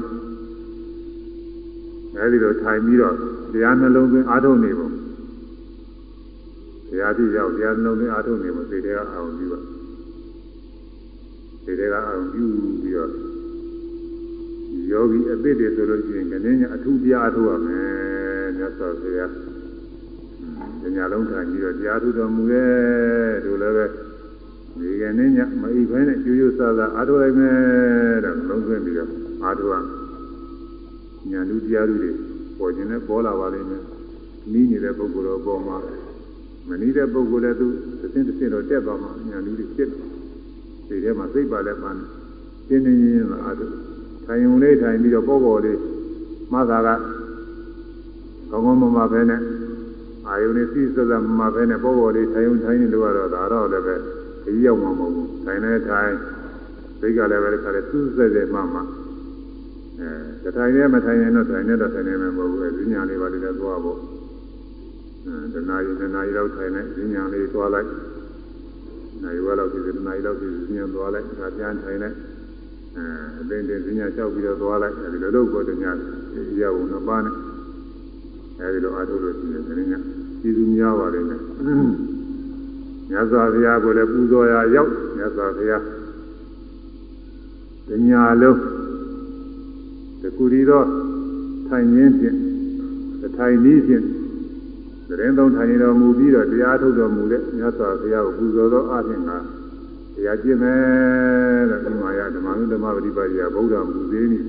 [2.16, 3.14] အဲဒီလိုထိုင်ပြီးတော့
[3.52, 4.88] တရားနှလုံးသွင်းအားထုတ်နေပုံ
[6.88, 9.60] တရားကြည့်ရောက်တရားနှလုံးသွင်းအားထုတ်နေပုံစိတ်ထဲကအာရုံပြုပါ
[11.64, 12.44] စိတ်ထဲကအာရုံပြု
[12.82, 13.10] ပြီးတော့
[14.90, 19.30] ယောဂီအသစ်တွေဆိုလို့ရှိရင်ကနေညအထူးတရားထုတ်ရမယ်မြတ်စွာဘုရား။
[20.96, 23.86] ညလုံးထိုင်ပြီးတော့တရားထုတ်တော်မူရဲ့တို့လည်းပဲ
[24.78, 27.56] ဒီကနေ့ညမအိပ်ဖဲနဲ့ကျူးကျူးဆာဆာအားထုတ်လိုက်မယ်
[28.24, 29.10] တဲ့လုံးသွင်းပြီးတော့
[29.44, 29.74] အားထုတ်ရ
[31.30, 32.10] ညာလူတရားလူတွေ
[32.58, 33.82] ပေါ်ခြင်းနဲ့ပေါ်လာပါလိမ့်မယ်။
[34.52, 35.76] နီးနေတဲ့ပုဂ္ဂိုလ်တော်ပေါ်မှာ
[36.68, 37.66] မနီးတဲ့ပုဂ္ဂိုလ်လည်းသူ
[38.00, 40.02] တစ်စင်းတစ်စင်းတော့တက်သွားမှာညာလူတွေဖြစ်တယ်။
[40.88, 43.87] ဒီထဲမှာစိတ်ပါလဲပါနေင်းနေရင်းလာအားထုတ်
[44.28, 45.78] ထိုင်ုံလေးထိုင်ပြီးတော့ပေါ်ပေါ်လေး
[46.52, 46.88] မှသာက
[48.50, 49.40] ကောင်းကောင်းမမပဲနဲ့
[50.26, 54.00] အာယုန်နဲ့စိစစမမပဲနဲ့ပေါ်ပေါ်လေးထိုင်ုံထိုင်နေလို့ကတော့ဒါတော့လည်းပဲခ
[54.44, 56.12] ကြီးရောက်မှာမဟုတ်ဘူးထိုင်နေထိုင်
[57.00, 58.80] စိတ်ကလည်းပဲခါတယ်စူးစက်စက်မှမှ
[60.42, 63.98] အဲထိုင်နေမထိုင်ရင်တော့ထိုင်နေတော့ထိုင်နေမှာမဟုတ်ဘူးအဲဉာဏ်လေးပါလေးလည်းသွားဖို့
[65.26, 66.82] အဲတနာရီတနာရီလောက်ထိုင်နေ
[67.14, 67.88] ဉာဏ်လေးသွားလိုက်
[69.22, 72.16] နိုင်ဝဲလောက်ဒီတနာရီလောက်ဒီဉာဏ်သွားလိုက်ဒါပြန်ထိုင်လိုက်
[72.98, 73.06] အဲ
[73.40, 75.92] အသိတင်ဉာဏ်လျှောက်ပြီးတော့သွားလိုက်အဲဒီလိုလုပ်ဖို့တညာ
[76.60, 77.34] ရအောင်နှစ်ပါးနဲ့
[78.60, 79.94] အဲဒီလိုအားထုတ်လို့ရှိရင်ဒီနေ့ည
[80.40, 81.40] ပြည်သူများပါလိမ့်မယ်
[83.10, 85.82] မြတ်စွာဘုရားကိုလည်းပူဇော်ရာရောက်မြတ်စွာဘုရား
[87.88, 88.60] တညာလုံး
[90.22, 90.86] တကူရီတော့
[91.68, 92.38] ထိုင်ရင်းဖြင့်
[93.38, 94.04] ထိုင်နည်းဖြင့်
[95.08, 99.30] သတင်းသုံးထိုင်တော်မူပြီးတော့တရားထုတ်တော်မူတဲ့မြတ်စွာဘုရားကိုပူဇော်သောအခြင်းက
[100.18, 104.40] တရားကျင့်မယ်တဲ့ဒီမှာရဓမ္မနုဓမ္မပရိပါဒိယဗုဒ္ဓမူသေးနေ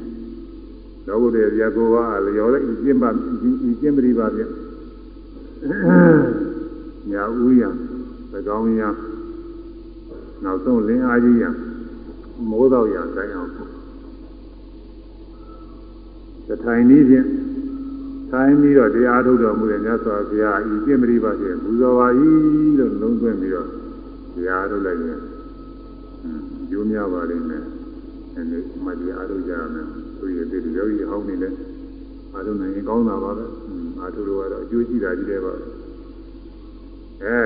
[1.07, 4.51] လောကုတ္တရာကိုယ်ကအလျော်လိုက်ကျင့်ပါဤကျင့်ပရိပါဖြင့်
[7.11, 7.69] ညာဥယံ
[8.31, 8.87] သကောင်းယံ
[10.43, 11.49] နောက်ဆုံးလင်းအားကြီးယံ
[12.49, 13.51] မိုးတော့ယံတိုင်းအောင်
[16.47, 17.27] တထိုင်နည်းဖြင့်
[18.31, 22.07] ထိုင်ပြီးတော့တရားထုတ်တော်မူတဲ့မြတ်စွာဘုရားဤကျင့်ပရိပါဖြင့်ပူဇော်ပါ၏
[22.79, 23.69] လို့လုံးသွင်းပြီးတော့
[24.35, 25.19] တရားထုတ်လိုက်ရင်
[26.69, 27.63] ကျိုးများပါလိမ့်မယ်
[28.35, 29.85] အဲဒီမှတရားထုတ်ကြရမယ်
[30.19, 31.49] သူရဲ့ဒီယောဂီဟောင်းနေလဲ
[32.33, 33.45] အားထုတ်နိုင်ရင်ကောင်းတာပါပဲ
[33.99, 35.53] အားထုတ်လို့ကတော့အကျိုးရှိတာကြီးတယ်ပါ
[37.23, 37.39] အဲ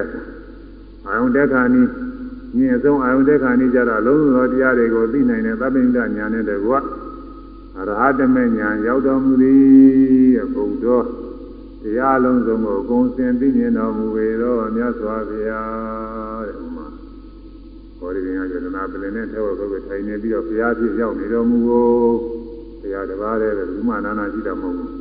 [1.06, 1.90] အာယုန်တက်ခါနီး
[2.58, 6.80] ညင်အဆုံးအာယုန်တက်ခါနီးကြတော့လုံးစုံသောတရားတွေကိုသိနိုင်တဲ့သဗ္ဗညတညာနဲ့တကွာ
[7.78, 10.86] အရဟတမေညာရောက်တော်မူသည်ဘုဒ္ဓ
[11.84, 15.84] တရားလုံးစုံကိုအကုန်စင်သိမြင်တော်မူပေသောမြတ်စွာဘုရားတဲ့
[16.14, 16.23] ဥမာ
[18.04, 21.88] ဘောဓိပင်ကယတနာပလင်နဲ့ထဲဝဘုရားထိုင်နေပြီးတော့ဘုရားဖြစ်ရောက်နေတော်မူကို
[22.82, 24.92] ဘုရားတပါးတဲ့လူမနာနာရှိတာမဟုတ်ဘူး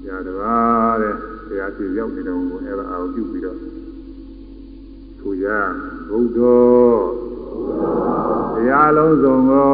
[0.00, 1.14] ဘုရားတပါးတဲ့
[1.48, 3.58] ဘုရားဖြစ်ရောက်နေတော်မူအဲ့ဒါအောင်ပြုပြီးတော့
[5.18, 5.46] ဆိုရ
[6.10, 6.38] ဘုဒ္ဓ
[8.54, 9.72] တရားလုံးစုံကို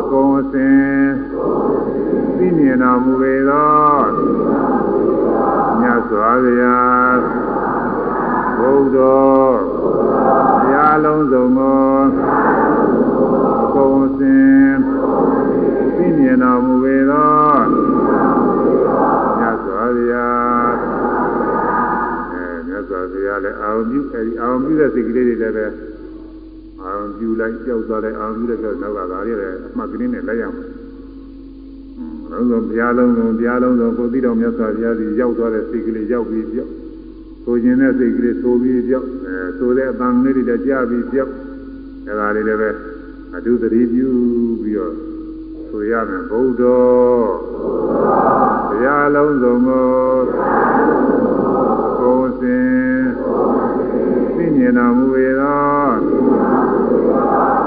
[0.00, 0.80] အကုန်အစင်
[2.36, 3.70] သိမြင်တော်မူပေသော
[5.80, 7.49] မြတ်စွာဘုရား
[8.62, 8.98] ဘုဒ္ဓ
[10.62, 11.78] တရားလုံးစုံကို
[13.62, 14.72] အကုန်အစင်
[15.96, 17.32] သိမြင်တော်မူပေသော
[19.38, 20.72] မြတ်စွာဘုရား
[22.66, 25.66] မြတ်စွာဘုရားလည်းအာရုံပြုအဲဒီအာရုံပြုတဲ့စိတ်ကလေးတွေလည်းပဲ
[26.82, 30.64] အာရုံပြုလိုက်ကြောက်သွားလိုက်အာရုံပြုလိုက်ကြောက်နောက်ကဒါတွေလည်းအမှတ်ကလေးနဲ့လိုက်ရမှာ။
[32.30, 36.70] လုံးစုံဘုရားလုံးစုံဘုရားလုံးစုံကိုသိတော်မြတ်စွာဘုရားကြီးရောက်သွားတဲ့စိတ်ကလေးရောက်ပြီးပြောက်
[37.44, 41.32] ဆိုခြင်းတဲ့စိတ်ကလေးဆိုပြီးပြောက်အဲဆိုတဲ့အတန်လေးတွေလည်းကြားပြီးပြောက်
[42.06, 42.70] အဲဒါလေးလည်းပဲ
[43.36, 44.08] အတုသတိပြု
[44.62, 44.94] ပြီးတော့
[45.68, 46.62] ဆိုရမယ်ဘုဒ္ဓ
[48.68, 49.86] ဘုရားလုံးစုံကို
[51.98, 52.70] ကိုယ်စဉ်
[54.36, 55.06] သိမြင်တော်မူ၏
[55.40, 55.60] သော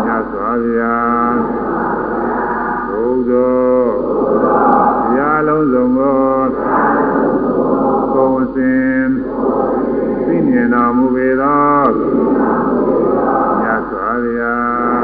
[0.04, 1.38] မြတ်စွာဘုရား
[2.90, 5.86] ဘုဒ္ဓဘုရားလုံးစုံ
[11.42, 11.88] သော
[13.62, 15.04] မြတ်စွာဘုရား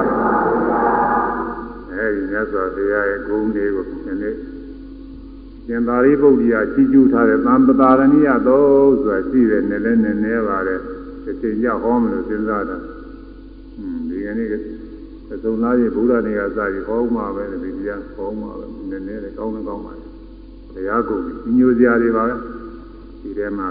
[1.91, 4.35] အဲဒီမြတ်စွာဘုရားရဲ့ဂုဏ်တွေကိုဒီနေ့
[5.65, 8.63] ရှင်သာရိပုတ္တရာကြီးကျူးထားတဲ့သံပတာရဏိယသော
[9.03, 10.79] ဆိုတာရှိတယ်နည်းလည်းနည်းနည်းပါတယ်
[11.23, 12.77] တစ်ချိန်ရဟောမလို့စဉ်းစားတာ
[13.77, 14.49] อืมဒီကနေ့
[15.33, 20.05] အစုံသားကြီးဗုဒ္ဓနေကစပြီးဟောမှာပဲဒီတရားဟောမှာပဲနည်းနည်းလည်းကောင်းလည်းကောင်းပါလေ
[20.75, 22.35] တရားကုန်ကြီးညိုစရာတွေပါပဲ
[23.21, 23.67] ဒီထဲမှာ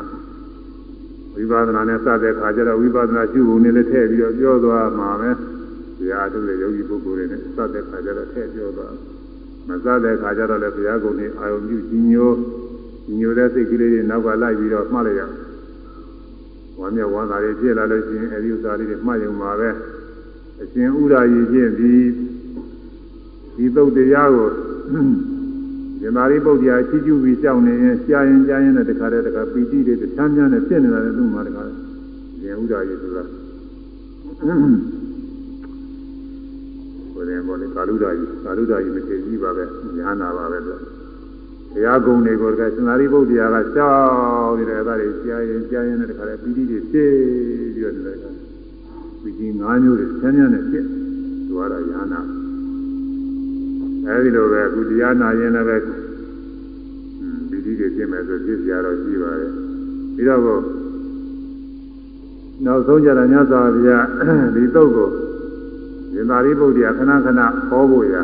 [1.39, 5.31] ဝိပဿနာနဲ့စတဲ့ခါကျတော့ဝိပဿနာရှုဖို့နေလည်းထည့်ပြီးတော့ပြောသွားမှာပဲ
[5.99, 8.95] တရားထုတ်တဲ့ယောဂီပုဂ္ဂိုလ်တွေနဲ့စတဲ့ခါကျတော့ထည့်ပြောသွား
[9.69, 12.31] မစတဲ့ခါကျတော့လည်းဘုရားကုံနဲ့အာယုံပြုကြီးညို
[13.05, 15.23] ကြီးညိုတဲ့စိတ်ကလေးတွေနောက်ကလိုက်ပြီးတော့မှတ်လိုက်ရ
[16.79, 19.71] ဝမ်းမြောက်ဝမ်းသာတွေဖြစ်လာလို့ရှိရင်အဲဒီဥစ္စာလေးတွေမှတ်ရုံပါပဲ
[20.63, 21.95] အရှင်ဥရာကြီးဖြင့်ဒီ
[23.57, 24.49] ဒီသုတ်တရားကို
[26.01, 33.23] ဇင်မာရိပုတ္တရာချီးကျူးပြီးကြောက်နေရင်ရှားရင်ကြားရင်လည်းတခါတည်းတခါပီတိတွေတချမ်းချမ်းနဲ့ဖြစ်နေတာလည်းသူ့မှာတခါဇင်ဥရာကြီးဆိုတာ
[37.15, 39.65] ကိုယ်ရင်ပေါ်လေကာလူဒါကြီးကာလူဒါကြီးမထေကြီးပါပဲ
[39.99, 40.81] ညာနာပါပဲတော့
[41.73, 43.91] ဘုရားကုံတွေကိုတခါစင်္သာရိပုတ္တရာကရှော
[44.49, 47.11] က်နေတဲ့အဲ့ဒါတွေကြားရင်ကြားရင်လည်းတခါတည်းပီတိတွေဖြစ်
[47.75, 48.25] ပြီးတော့ဒီလိုက
[49.23, 50.85] ပီတိ၅မျိုးတွေချမ်းချမ်းနဲ့ဖြစ်
[51.49, 52.21] သွားတာညာနာ
[54.09, 55.77] အဲဒီလိုပဲအခုတရားနာရင်လည်းပဲ
[57.51, 59.53] ပီတိတွေဖြစ်မယ်ဆိုဖြစ်ကြတော့ရှိပါတယ်
[60.15, 60.63] ပြီးတော့
[62.65, 63.99] နောက်ဆုံးကြတာညသာဗျာ
[64.55, 65.09] ဒီတုတ်ကို
[66.13, 68.15] ရှင်သာရိပုတ္တရာခဏခဏဟောဖို့ရ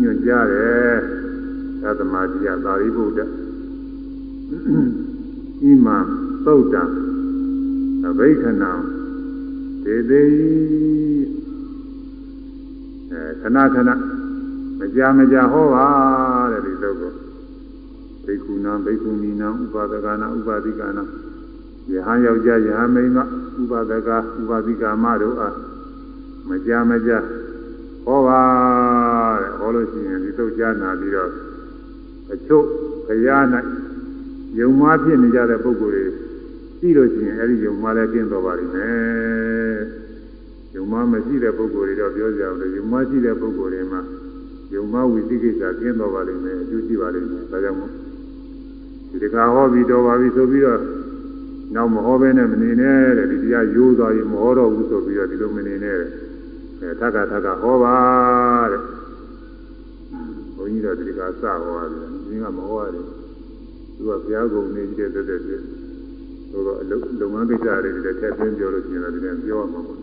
[0.00, 0.96] ညွှန်ကြားတယ်
[1.82, 3.20] သတ္တမတိယသာရိပုတ္တ
[5.60, 5.96] ဣမံ
[6.44, 6.82] သုတ်တံ
[8.06, 8.72] အဘိခဏံ
[9.84, 10.22] ဒေသေ
[13.10, 13.90] အဲခဏခဏ
[14.78, 15.86] မကြာမကြာဟောပါ
[16.52, 17.12] တဲ့ဒီသုတ်ကို
[18.24, 21.04] ဘိက္ခုနာဘိက္ခုနီနာဥပါဒကနာဥပါတိကနာ
[21.90, 23.18] ယဟန်ယောက်ျားယဟန်မိန်းမ
[23.60, 25.54] ဥပါဒကဥပါတိကာမတို့အား
[26.48, 27.18] မကြာမကြာ
[28.04, 28.40] ဟောပါ
[29.40, 31.30] တဲ့ဟောလို့ရှိရင်ဒီသုတ်ကြားနာပြီးတော့
[32.32, 32.64] အချို့
[33.06, 33.44] ဘုရား၌
[34.58, 36.04] ယုံမှားဖြစ်နေကြတဲ့ပုဂ္ဂိုလ်တွေ
[36.78, 39.80] ရှိလို့ရှိရင်အဲဒီယုံမှားလည်းကျင့်တော်ပါလိမ့်မယ်
[40.74, 44.00] ယုံမှားမရှိတဲ့ပုဂ္ဂိုလ်တွေတော့ပြောကြအောင်လေယုံမှားရှိတဲ့ပုဂ္ဂိုလ်တွေမှာ
[44.74, 47.92] ယုံမှားဝိသိကိစ္စကျင့်တော်ပါလိမ့်မယ်အကျိုးရှိပါလိမ့်မယ်ဒါကြောင့်မို့
[49.10, 50.80] ဒီတခါဟောပြီးတော်ပါပြီဆိုပြီးတော့
[51.74, 56.10] နောက်မဟောဘဲနဲ့မနေနဲ့တဲ့ဒီတရားရိုးသွားပြီမဟောတော့ဘူးဆိုပြီးတော့ဒီလိုမနေနဲ့တဲ့
[56.80, 57.96] အဲထပ်ကထပ်ကဟောပါ
[58.72, 58.82] တဲ့
[60.56, 63.04] ဘုန်းကြီးတော့ဒီကစဟောရတယ်ဒီကမဟောရတယ်
[63.94, 65.62] သူကဘုရားကုံနေကြီးတဲ့တက်တက်
[66.50, 69.98] ဆိုတော့အလုပ်လုပ်ငန်းကိစ္စတွေတည်းထည့်သွင်းပြောလို့ရှိရင်တော့ဒီနေ့ပြောရမှာပေါ့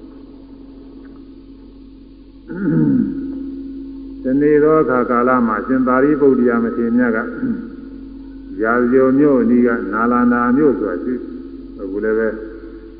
[4.25, 7.17] ဒီနေ့သောအခါကာလမှာရှင်သာရိပုတ္တရာမထေရမြတ်က
[8.61, 11.13] ရာဇဂိုမြို့အနီးကနာလန္ဒာမြို့ဆိုတာရှိ
[11.79, 12.29] အခုလည်းပဲ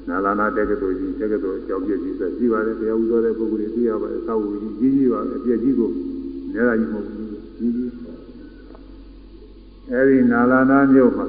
[0.09, 5.89] နာလနာတက္ကသိုလ်ကြီးတက္ကသိုလ်အကြောင်းပြည့်ကြီးဆိုရှိပါတယ်တရားဥသောတဲ့ပုဂ္ဂိုလ်တွေသိရပါတယ်သာဝကြီးကြီးကြီးပါအပြည့်ကြီးကို
[6.53, 7.91] နေရာကြီးမဟုတ်ဘူးကြီးကြီး
[9.91, 11.25] အဲဒီနာလနာမြို့မှာ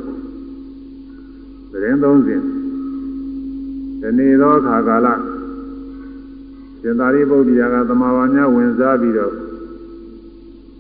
[1.73, 2.41] သတင်းသုံးစဉ်
[4.01, 5.09] ဒီနေ့သောအခါကာလ
[6.81, 9.46] ရှင်သာရိပုတ္တရာကသမာဝါများဝင်စားပြီးတော့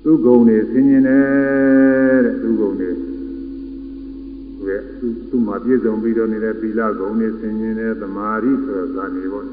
[0.08, 2.90] သူ့ဂုံတွေဆင်းရဲတဲ့သူ့ဂုံတွေ
[4.68, 9.46] ရဲ့သူသူ့မှာပြည့်စုံပြီးတော့နေတဲ့သီလဂုဏ်နဲ့ဆင်ခြင်တဲ့သမာဓိဆိုတဲ့ဇာနေပေါ့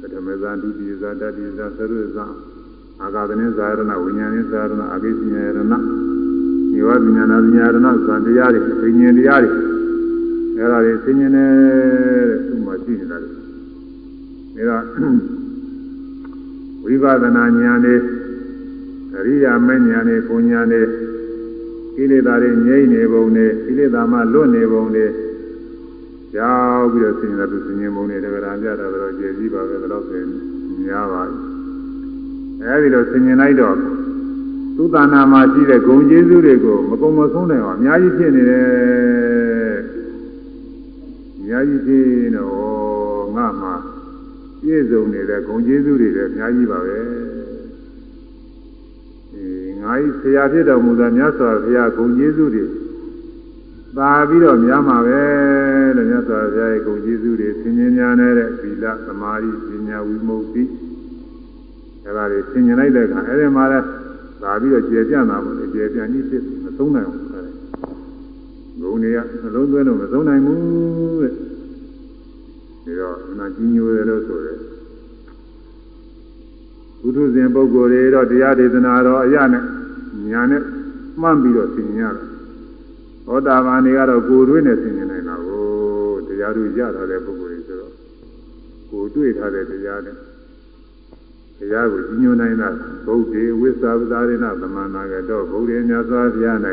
[0.00, 2.26] ပထမဇာဒုတိယဇာတတိယဇာသရုဇာ
[3.02, 5.58] အာဂါသနေဇာရဏဝိညာဉ်ဇာရဏအဘိညာရဏ
[6.70, 9.52] ဒီဝပညာနာပညာရဏဇာတရားတွေဝိညာဉ်တရားတွေ
[10.56, 13.18] အဲဒါတွေဆင်ခြင်နေတဲ့သူ့မှာရှိနေတာ
[14.56, 14.78] လေဒါ
[16.84, 18.19] ဝိပဿနာဉာဏ်နဲ့အ
[19.26, 20.86] ရိယာမဉာဏ်နဲ့ကိုဉာဏ်နဲ့
[21.96, 25.10] ကိလေသာတွေငြိမ့်နေပုံနဲ့ကိလေသာမှလွတ်နေပုံနဲ့
[26.38, 30.22] ရောက်ပြီးတော့ဆင်းရဲသူဆင်းရဲပုံနဲ့တရားပြတာတော့ကျေကြီးပါပဲဒါတော့ဆို
[30.84, 31.40] များပါဘူး
[32.62, 33.76] အဲဒီတော့ဆင်ញင်လိုက်တော့
[34.76, 38.66] သုတနာမှာရှိတဲ့ဂုံကျေးဇူးတွေကိုမကုံမဆုံးနိုင်အောင်အများကြီးဖြစ်နေတယ်
[41.38, 42.06] အများကြီးဖြစ်
[42.36, 43.68] တော့ငါမှ
[44.60, 46.98] ပြည့်စုံနေတဲ့ဂုံကျေးဇူးတွေလည်းအများကြီးပါပဲ
[49.81, 52.65] ငါဤဆရာဖြစ်တော်မူသောမြတ်စွာဘုရားဂုဏ်ကျေးဇူးတွေ
[53.97, 55.21] သာပြီးတော့များမှာပဲ
[55.95, 60.63] လို့မြတ်စွာဘုရားရဲ့ဂုဏ်ကျေးဇူးတွေသင်ញင်များနေတဲ့သီလသမာဓိပညာဝိမု ക്തി
[62.05, 63.79] အဲဒါတွေသင်ញင်လိုက်တဲ့အခါအဲဒီမှာလဲ
[64.41, 67.41] သာပြီးတော့ကျေပြန့်တာပေါ့လေကျေပြန့်ကြီးဖြစ်မသုံးနိုင်ဘူးအဲ
[68.81, 70.61] ဂုဏ်တွေကနှလုံးသွင်းလို့မသုံးနိုင်ဘူး
[71.21, 74.57] တဲ့ဒါတော့နာကြီးညိုတယ်လို့ဆိုတယ်
[77.00, 79.64] ဘုသူဇင်ပုဂ္ဂိုလ်တွေတော့တရားဒေသနာတော်အရနဲ့
[80.30, 80.62] ညာနဲ့
[81.20, 82.26] မှန်းပြီးတော့သင်ញရတယ်။
[83.26, 85.64] သောတာပန်တွေကတော့ကိုယ်တွင်းနဲ့သင်ញနိုင်တာကို
[86.28, 87.92] တရားသူရထားတဲ့ပုဂ္ဂိုလ်တွေဆိုတော့
[88.90, 90.16] ကိုယ်တွေ့ထားတဲ့တရားနဲ့
[91.58, 92.68] တရားကိုကြီးညိုနိုင်တာ
[93.06, 96.58] ဗုဒ္ဓေဝိသဝသာရိဏသမန္နာကတော့ဗုဒ္ဓေမြတ်စွာဘုရား၌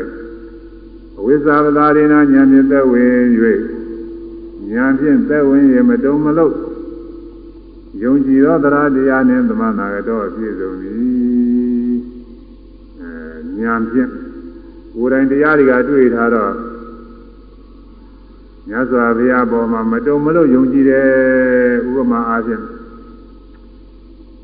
[1.18, 3.12] အဝိသဝသာရိဏဉာဏ်ဖြင့်သက်ဝင်၍
[4.72, 6.54] ဉာဏ်ဖြင့်သက်ဝင်ရမတုံမလို့
[8.02, 10.96] ယုံကြည်သောတရားတရားနှင့်သမဏဂတောပြည့်စုံသည်
[13.00, 14.10] အဲဉာဏ်ဖြင့်
[14.94, 16.52] ကိုယ်တိုင်တရားတွေကတွေ့ထားတော့
[18.68, 21.08] မြတ်စွာဘုရားပေါ်မှာမတုံမလို့ယုံကြည်တယ်
[21.88, 22.62] ဥပမာအားဖြင့်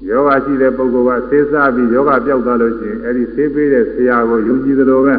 [0.09, 5.15] ယောဂရှိတဲ့ပုဂ္ဂိုလ်ကဆေးစားပြီးယောဂပျောက်သွားလို့ရှိရင်အဲ့ဒီဆေးပေးတဲ့ဆရာကိုယုံကြည်သလိုပဲ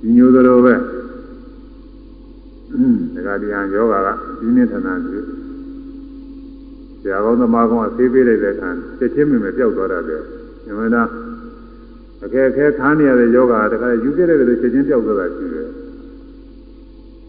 [0.00, 0.74] ဒီညိုသလိုပဲ
[3.26, 4.08] ဒါကတရားယောဂက
[4.40, 5.43] ဒီနေ့ထနာပြု
[7.04, 10.16] ဆရာကောင်းသမားကောင်းကဆေးပေးလိုက်တဲ့အခါချက်ချင်းမြင်မဲ့ပျောက်သွားတာပဲ
[10.66, 11.02] ညမနာ
[12.24, 15.68] အခက်အခဲခန်းနေရတဲ့ယောဂကတခါယူပြတဲ့လို့ချက်ချင်းပျောက်သွားတာရှိတယ်။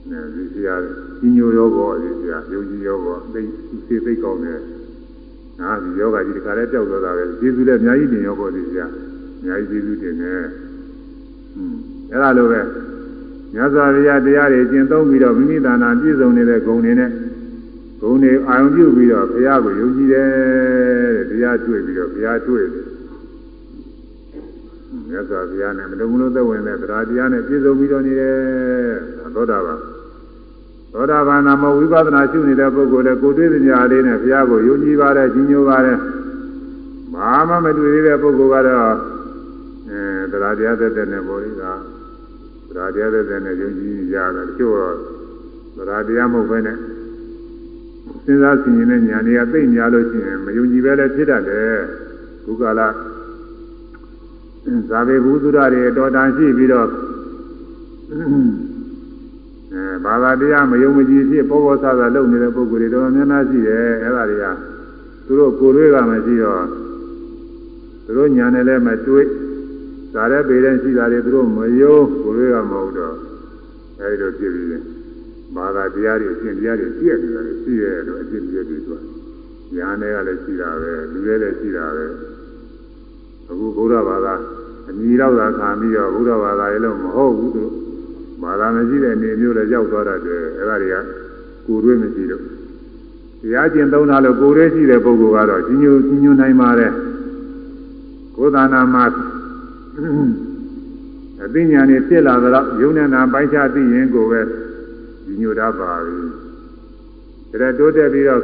[0.10, 0.76] အဲဒီဆရာ
[1.20, 3.42] ကြီးညိုယောဂောဒီဆရာယုံကြည်ယောဂောသိ
[3.88, 4.60] သိသိကောင်းတယ်။
[5.60, 8.86] ဟာဒီယောဂကြီးတခါလည်းပျောက်သွားတာပဲကျေးဇူးလည်းအများကြီးတင်ယောဂောဒီဆရာ
[9.40, 10.42] အများကြီးကျေးဇူးတင်တယ်။
[11.54, 11.78] ဟွန်း
[12.12, 12.62] အဲ့ဒါလိုပဲ
[13.54, 17.25] မြတ်စွာဘုရားတရားတွေကျင့်သုံးပြီးတော့မိမိသာနာပြည့်စုံနေတဲ့ဂုဏ်တွေနဲ့ဂုဏ်
[18.22, 20.30] တွေအာရုံပြုပြီးတော့ဘုရားကိုယုံကြည်တယ်
[21.16, 22.86] တဲ့တရားတွေ့ပြီးတော့ဘုရားတွေ့တယ်
[25.10, 28.36] မြတ်စွာဘုရားနဲ့မလုံးမလုံးသက်ဝင်တဲ့တရားတရားနဲ့ပြည့်စုံပြီးတော့နေတယ်
[29.36, 29.80] သောတာပန်
[30.94, 35.98] သောတာပန်နာမဝိပဿနာရှုနေတဲ့ပုဂ္ဂိုလ်လည်းကိုယ်တွေ့တဲ့ညာလေးနဲ့ဘုရားကိုယုံကြည်ပါတယ်ကြီးညိုပါတယ်
[37.14, 38.96] ဘာမှမတွေ့သေးတဲ့ပုဂ္ဂိုလ်ကတော့
[39.90, 40.02] အဲ
[40.32, 46.78] တရားတရားသက်သက်နဲ့ပေါ်လိကတရားတရားသက်သက်နဲ့ယုံကြည်ရတယ်တချို့တော့တရားတရားမဟုတ်ဘဲနဲ့
[48.26, 51.76] စဉ်းစားဆင်ခြင်တဲ့ဉာဏ်တွေကသိများလို့ရှိရင်မယုံကြည်ပဲလည်းဖြစ်တတ်တယ်
[52.44, 52.88] ခုကလာ
[54.90, 56.90] ဇာဘေဘူးသူရတွေတော်တန်ရှိပြီးတော့
[59.74, 64.46] အဲဘာသာတရားမယုံမကြည်ဖြစ်ပေါ်ပေါ်ဆဆလုပ်နေတဲ့ပုဂ္ဂိုလ်တွေတော်တော်များများရှိတယ်အဲ့ဒါတွေက
[65.26, 66.64] သူတို့ကိုယ်တွေကမရှိတော့
[68.06, 69.28] သူတို့ညာနဲ့လည်းမတွေး
[70.14, 73.16] ဇာတဲ့ပေတဲ့ရှိတာတွေသူတို့မယုံကိုယ်တွေကမဟုတ်တော့
[74.00, 74.95] အဲဒီလိုဖြစ်ပြီး
[75.56, 79.04] ဘာသာတရားတွေအရှင်တရားတွေပြည့်နေတာတွေရှိရဲ့လို့အရှင်ပြည့်ပြီးသွား
[79.76, 82.06] ညာနဲ့ကလည်းရှိတာပဲလူတွေလည်းရှိတာပဲ
[83.50, 84.34] အခုဘုရားဘာသာ
[84.90, 87.66] အညီတော့သာခံပြီးတော့ဘုရားဘာသာရဲ့လို့မဟုတ်ဘူးသူ
[88.44, 90.98] ဘာသာမရှိတဲ့နေမျိုးလည်းရောက်သွားတတ်တယ်အဲ့ဒါတွေက
[91.66, 92.44] ကိုယ်တွေးမရှိတော့
[93.42, 96.92] တရားကျင့်သုံးတာလို့ကိုယ်တွေးရှိတဲ့ပုဂ္ဂိုလ်ကတော့ကြီးညိုကြီးညိုနိုင်ပါတယ်
[98.36, 99.06] ကိုယ်သာနာမှာ
[101.44, 104.65] အသိဉာဏ်နဲ့ဖြစ်လာတော့ယုံနဲ့နာပိုင်းခြားသိရင်ကိုပဲကြီး
[105.42, 106.18] ညိုတတ်ပါပြီ
[107.62, 108.42] ဒါတိုးတက်ပြီးတော့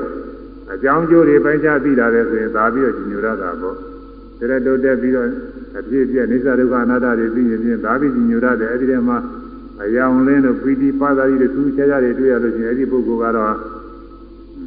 [0.73, 3.75] အကြောင်းကျိုးတွေပိုင်းခြားသိလာတယ်ဆိုရင်သာပြီးတော့ကြီးညိုရတာပေါ့
[4.39, 5.27] ဒါတိုးတက်ပြီးတော့
[5.77, 9.17] အဖြစ်ပြနေသဒုက္ခအနတ္တတွေသိရင်ဖြင့်သာပြီးကြီးညိုရတယ်အဲ့ဒီထဲမှာ
[9.83, 13.55] အယောင်လင်းတို့ပီတိပါသာကြီးတွေသူချာချာတွေတွေ့ရလို့ရှိရင်အဲ့ဒီပုဂ္ဂိုလ်ကတော့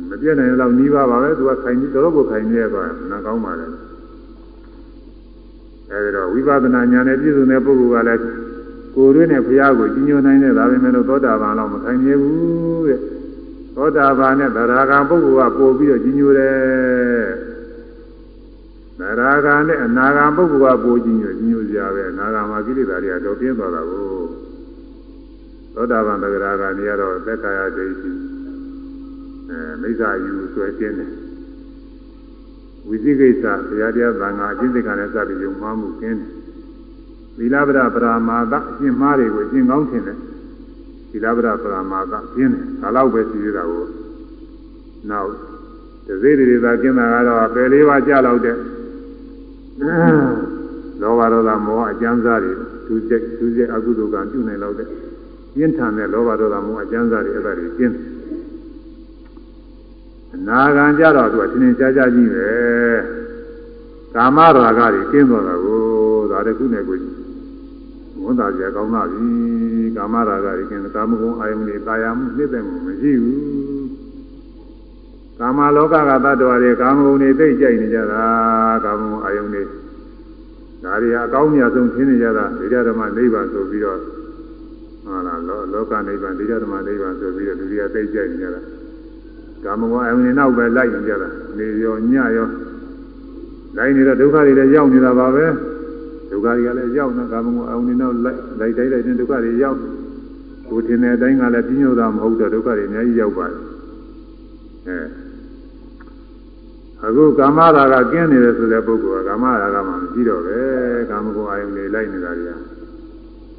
[0.08, 3.66] မပြည့်နိုင်တော့နီးပါးပါပဲသူကခိုင်တော်တော်ကိုခိုင်နေရသွားနာကောင်းပါလေ
[5.90, 8.43] အဲဒီတော့ဝိပဿနာဉာဏ်နဲ့ပြည့်စုံတဲ့ပုဂ္ဂိုလ်ကလည်း
[8.94, 13.00] ကိုယ်တွင်းနဲ့ဘုရားကိုကြီးညိုနိုင်တဲ့ဒါပေမဲ့လို့သောတာပန်တော့မခိုင်နေဘူးတဲ့
[13.76, 16.54] သောတာပန်နဲ့သရဂံပုဂ္ဂိုလ်ကပို့ပြီးတော့ကြီးညိုတယ်
[18.98, 24.06] သရဂံနဲ့အနာဂံပုဂ္ဂိုလ်ကပို့ကြီးညိုကြီးညိုစရာပဲအနာဂံမှာကိလေသာတွေကတော့ပြင်းသွားတာကို
[25.74, 28.12] သောတာပန်သရဂံနေရတော့သက်ကာယဒိဋ္ဌိ
[29.50, 31.12] အဲမိစ္ဆာယူဆွဲခြင်းတယ်
[32.88, 36.43] ဝိသိကိစ္စဘုရားတရားသံဃာအကျင့်စိတ်ကလည်းစပြီးယုံမှားမှုကျင်းတယ်
[37.38, 40.18] သီလဗဒပရာမာသအကျင့်မှားတွေကိုအကျင့်ကောင်းထင်တယ်
[41.10, 43.84] သီလဗဒပရာမာသကျင်းတယ်ဒါတော့ပဲရှိသေးတာကို
[45.10, 45.30] နောက်
[46.06, 48.56] တစေတွေသာကျင်းတာကတော့ပယ်လေးပါးကြာလောက်တဲ့
[51.00, 52.52] လောဘဒေါသမောဟအကျဉ်းစားတွေ
[52.86, 54.88] သူစိတ်သူစိတ်အကုသိုလ်ကပြုနိုင်လောက်တဲ့
[55.54, 58.04] ပြင်းထန်တဲ့လောဘဒေါသမောဟအကျဉ်းစားတွေအဲ့ဒါတွေကျင်းတယ်
[60.34, 62.48] အနာဂံကြတော့သူကသင်္င်ရှားရှားကြီးပဲ
[64.14, 65.80] ကာမရာဂတွေကျင်းသွားတာကို
[66.30, 66.96] ဒါတခုနဲ့ကို
[68.24, 69.24] ဝန်သားကြကောင်းတာပြီ
[69.96, 73.38] ကာမရာဂတွေကျင်းကာမဂုဏ်အာယုန်တွေတာယာမှုနှိမ့်တယ်မှုမရှိဘူး
[75.38, 78.24] ကာမလောကကတ attva တွေကာမဂုဏ်တွေသိကြိုက်နေကြတာ
[78.84, 79.62] ကာမဂုဏ်အာယုန်တွေ
[80.84, 83.98] ဒါတွေအကောင်းမြတ်ဆုံးသင်နေကြတာဒိဋ္ဌဓမ္မနိဗ္ဗာန်ဆိုပြီးတော့
[85.04, 85.40] ဟာလား
[85.72, 88.60] လောကနိဗ္ဗာန်ဒိဋ္ဌဓမ္မနိဗ္ဗာန်ဆိုပြီးတော့လူတွေကသိကြိုက်နေကြတာ
[89.64, 92.48] ကာမဂုဏ်အယုန်နဲ့နောက်ပဲလိုက်နေကြတာနေရောညရော
[93.76, 95.46] လိုက်နေတော့ဒုက္ခတွေလည်းရောက်နေတာပါပဲ
[96.34, 99.78] ဒုက္ခတွေကလည်းရောက်နေကာမဂုဏ်အယုန်နဲ့နောက်လိုက်လိုက်တိုင်းလိုက်တဲ့ဒုက္ခတွေရောက်
[100.68, 103.58] ကိုထင်တဲ့အတိုင်းကလည်းပြင်းညိုတာမဟုတ်တော့ဒုက္ခတွေအများကြီးရောက်ပါတယ်
[104.88, 104.98] အဲ
[107.06, 110.58] အခုကာမရာဂကင်းနေတယ်ဆိုတဲ့ပုဂ္ဂိုလ်ကကာမရာဂမှမရှိတော့ပဲ
[111.10, 112.56] ကာမဂုဏ်အယုန်တွေလိုက်နေတာတွေက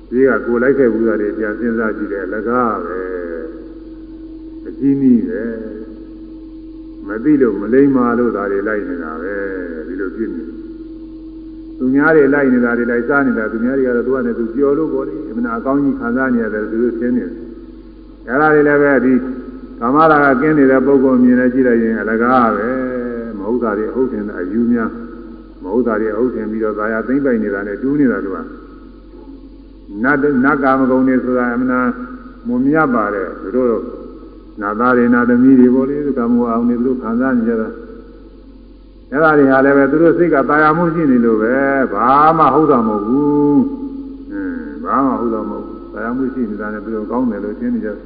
[0.09, 2.99] ဒီကကိုလိုက်ခဲ့ဘူးတာတွေပြန်စဉ်းစားကြည့်တယ်အလကားပဲ
[4.67, 5.43] အကြီးကြီးပဲ
[7.07, 9.35] မသိလို့မလိမ္မာလို့ဒါတွေလိုက်နေတာပဲ
[9.87, 10.54] ဒီလိုဖြစ်နေ
[11.77, 17.33] သူများတွေလိုက်နေတာတွေလိုက်စားနေတာသူများတွေကတော့သူကလည်းသူပျော်လို့ပေါ့လေအမှန်အကောင်းကြီးခံစားနေရတယ်သူတို့သင်နေတယ်
[18.27, 19.13] အဲ့ဒါတွေလည်းပဲဒီ
[19.79, 22.67] ကာမရာကကင်းနေတဲ့ပုဂ္ဂိုလ်မြင်နေကြည့်လိုက်ရင်အလကားပဲ
[23.37, 24.89] မဟုတ်တာတွေအဟုတ်တင်တဲ့အယူများ
[25.63, 28.39] မဟုတ်တာတွေအဟုတ်တင်ပြီးတော့သာယာသိမ့်ပိုက်နေတာနဲ့တူးနေတာတို့က
[30.03, 31.87] နတ်နတ်ကာမဂုဏ်တွေဆိုတာအမှန်
[32.47, 33.81] မွန်မြတ်ပါတယ်သူတို့
[34.61, 37.69] နာသားတွေနာသမီးတွေပေါ့လေကာမအောင်နေသူတို့ခံစားနေကြတာ
[39.11, 41.55] အဲ့ဒါတွေဟာလည်းပဲသူတို့စိတ်ကတာယာမှုရှိနေလို့ပဲ
[41.93, 43.63] ဘာမှဟုတ်တာမဟုတ်ဘူး
[44.31, 47.97] အင်းဘာမှဟုတ်တာမဟုတ်ဘူးတာယာမှုရှိနေတာနဲ့သူတို့ကောင်းတယ်လို့ရှင်းနေကြတယ်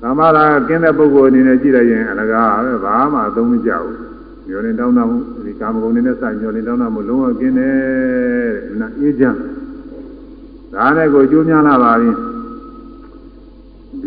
[0.00, 3.98] ကာမရာကင်းတဲ့ပုဂ္ဂိုလ်အနေနဲ့ကြည့်လိုက်ရင်အလကားပဲဘာမှအသုံးမကျဘူး
[4.48, 7.76] ညောနေတောင်းတမှုဒီကာမဂုဏ်တွေနဲ့စညောနေတောင်းတမှုလုံးဝကင်းတယ်
[8.68, 9.38] တဲ့နာအေးချမ်း
[10.74, 12.10] ဒါနဲ့ကိုကျိုးများလာပါပြီ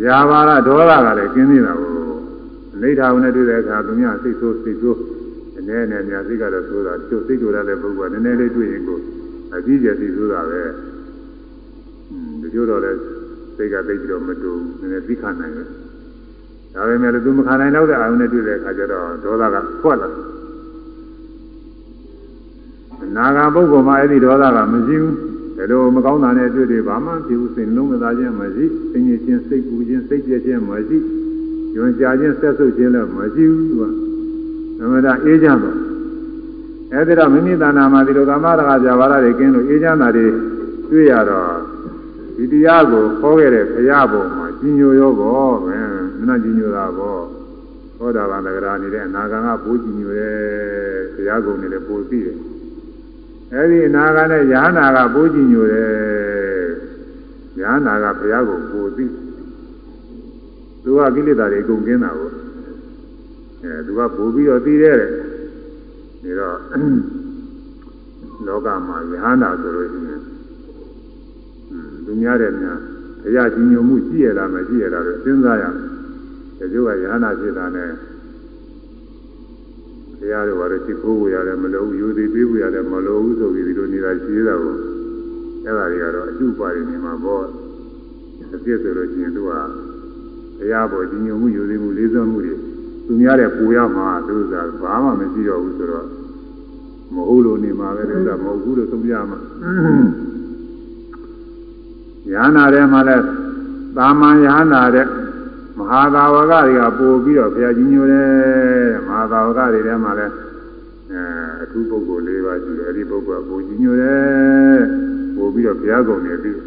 [0.01, 1.94] ဗျာပါရဒေါသကလည်းကင်းနေတာကို
[2.81, 4.99] လိဋ္ဌာဝင်နဲ့တွေ့တဲ့အခါသူများစိတ်ဆိုးစိတ်ဆိုး
[5.57, 8.99] အနေနဲ့များစိတ်ကတော့ဆိုတာကျုပ်စိတ်တို့ရတဲ့ပုဂ္ဂိုလ်ကနည်းနည်းလေးတွေ့ရင်ကို
[9.55, 10.61] အကြီးကျယ်စိတ်ဆိုတာပဲ
[12.41, 12.91] ဒီလိုတော့လဲ
[13.55, 15.67] စိတ်ကသိပြီးတော့မတူနည်းနည်းသိခနိုင်တယ်
[16.73, 20.09] ဒါပေမဲ့လည်းသူမခံနိုင်တော့တဲ့အာရုံနဲ့တွေ့တဲ့အခါကျတော့ဒေါသကဖွက်လာ
[23.15, 25.13] နာဂပုဂ္ဂိုလ်မှာအဲ့ဒီဒေါသကမရှိဘူး
[25.57, 30.97] ဒါလိုမကောင်းတာနဲ့တွေ့တယ်ဘာမှဖြစ်ဘူးစိတ်လုံးမသားခြင်းမရှိစိတ်ညစ်ခြင်းစိတ်ကူခြင်းစိတ်ပြည့်ခြင်းမရှိ
[31.75, 33.83] ညွန်ကြားခြင်းဆက်ဆုပ်ခြင်းလည်းမရှိဘူးသူက
[34.77, 35.77] သမထအေးချမ်းတော့
[36.93, 40.27] အဲ့ဒါတော့မိမိတဏ္ဍာမှာဒီလိုကာမရာဂဇာဝရတွေကင်းလို့အေးချမ်းတာတွေ
[40.89, 41.49] တွေ့ရတော့
[42.37, 45.77] ဒီတရားကိုခေါ်ခဲ့တဲ့ဘုရားဘုံမှာကြီးညိုရောဘောပဲ
[46.19, 47.17] မနာကြီးညိုတာဘော
[47.97, 50.37] သောတာပန်တဂရာနေတဲ့အနာဂံကဘိုးကြီးညိုတယ်
[51.13, 52.37] ဘုရားကုံနေလည်းပိုသိတယ်
[53.53, 55.89] အဲဒီအနာဂံနဲ့ယာနာကဘိုးကြီးညိုတယ်
[57.61, 59.05] ယာနာကဘုရားကိုပိုသိ
[60.85, 62.29] သူကကိလေသာတွေအကုန်ကင်းတာကို
[63.61, 64.99] အဲသူကပိုပြီးတော့သိတယ်
[66.23, 66.57] ဒီတော့
[68.47, 70.21] လောကမှာယာနာဆိုလို့ရှိရင်
[72.05, 72.79] လူများတဲ့များ
[73.21, 75.83] ဘုရားကြီးညိုမှုရှိရလားမရှိရလားလို့စဉ်းစားရမယ်။
[76.57, 77.89] ဒီလိုကယဟနာဖြစ်တာနဲ့
[80.19, 84.75] ဘုရားတို့ဘာလို့ရှိခိုးကိုရတယ်မလို့ယူသည်ပေးကိုရတယ်မလို့ဘူးဆိုပြီးဒီလိုနေတာရှိသေးတာကို
[85.63, 87.45] အဲ့ဒါတွေကတော့အကျုပ်ပါတယ်နေမှာပေါ့။
[88.55, 89.51] အပြည့်ဆိုလို့ရှိရင်သူက
[90.57, 92.53] ဘုရားပေါ်ကြီးညိုမှုယူသည်မှုလေးစားမှုတွေ
[93.05, 96.07] သူများတဲ့ပူရမှာသူကဘာမှမရှိတော့ဘူးဆိုတော့
[97.13, 99.39] မဟုတ်လို့နေမှာပဲလို့ကမဟုတ်ဘူးလို့သုံးပြမှာ။
[102.31, 103.17] ယ ahanan ထဲမှာလဲ
[103.97, 105.07] သာမန်ယ ahanan တဲ့
[105.77, 108.29] မဟာသာဝကတွေကပို့ပြီးတော့ဘုရားကြီးညိုတယ်
[109.07, 110.27] မဟာသာဝကတွေထဲမှာလဲ
[111.11, 111.21] အဲ
[111.63, 114.79] အထူးပုဂ္ဂိုလ်၄ပါးရှိတယ်အဲဒီပုဂ္ဂိုလ်ကပို့ကြီးညိုတယ်
[115.35, 116.59] ပို့ပြီးတော့ဘုရားကုံနေပြီး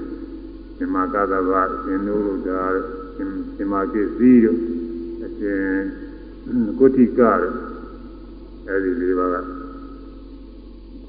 [0.78, 2.38] မြမကသဗ္ဗအရှင်တို့တို့
[3.58, 4.58] ဒါမြမကိစ္စည်းတို့
[5.24, 5.62] အရှင်
[6.78, 7.54] ကိုတိကတို့
[8.66, 9.36] အဲဒီ၄ပါးက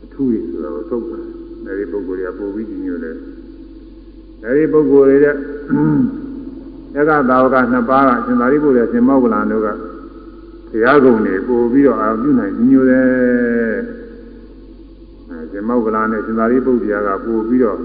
[0.03, 1.23] အထူးရဆိုတော့သုတ်တယ်
[1.67, 3.15] အဲဒီပုဂ္ဂိုလ်တွေကပို့ပြီးကြီးညိုတယ်
[4.43, 5.35] အဲဒီပုဂ္ဂိုလ်တွေတဲ့
[6.97, 9.67] ဧကသာဝကနှစ်ပါးကအရှင်သာရိပုတ္တရာရှင်မောဂလန်တို့က
[10.71, 13.07] ဘုရားကုံတွေပို့ပြီးတော့အာပြုနိုင်ညိုတယ်
[15.29, 17.79] အဲရှင်မောဂလန်နဲ့ရှင်သာရိပုတ္တရာကပို့ပြီးတော့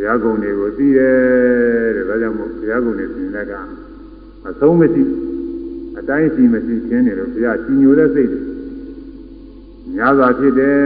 [0.00, 3.52] ဘုရားကုံတွေကိုသိတယ်တဲ့ဒါကြောင့်မို့ဘုရားကုံတွေသိတဲ့က
[4.48, 5.02] အဆုံးမရှိ
[5.98, 8.40] အတိုင်းစီမရှိခင်းနေလို့ဘုရားကြီးညိုတဲ့စိတ်တွေ
[9.94, 10.78] များစွာဖြစ်တယ်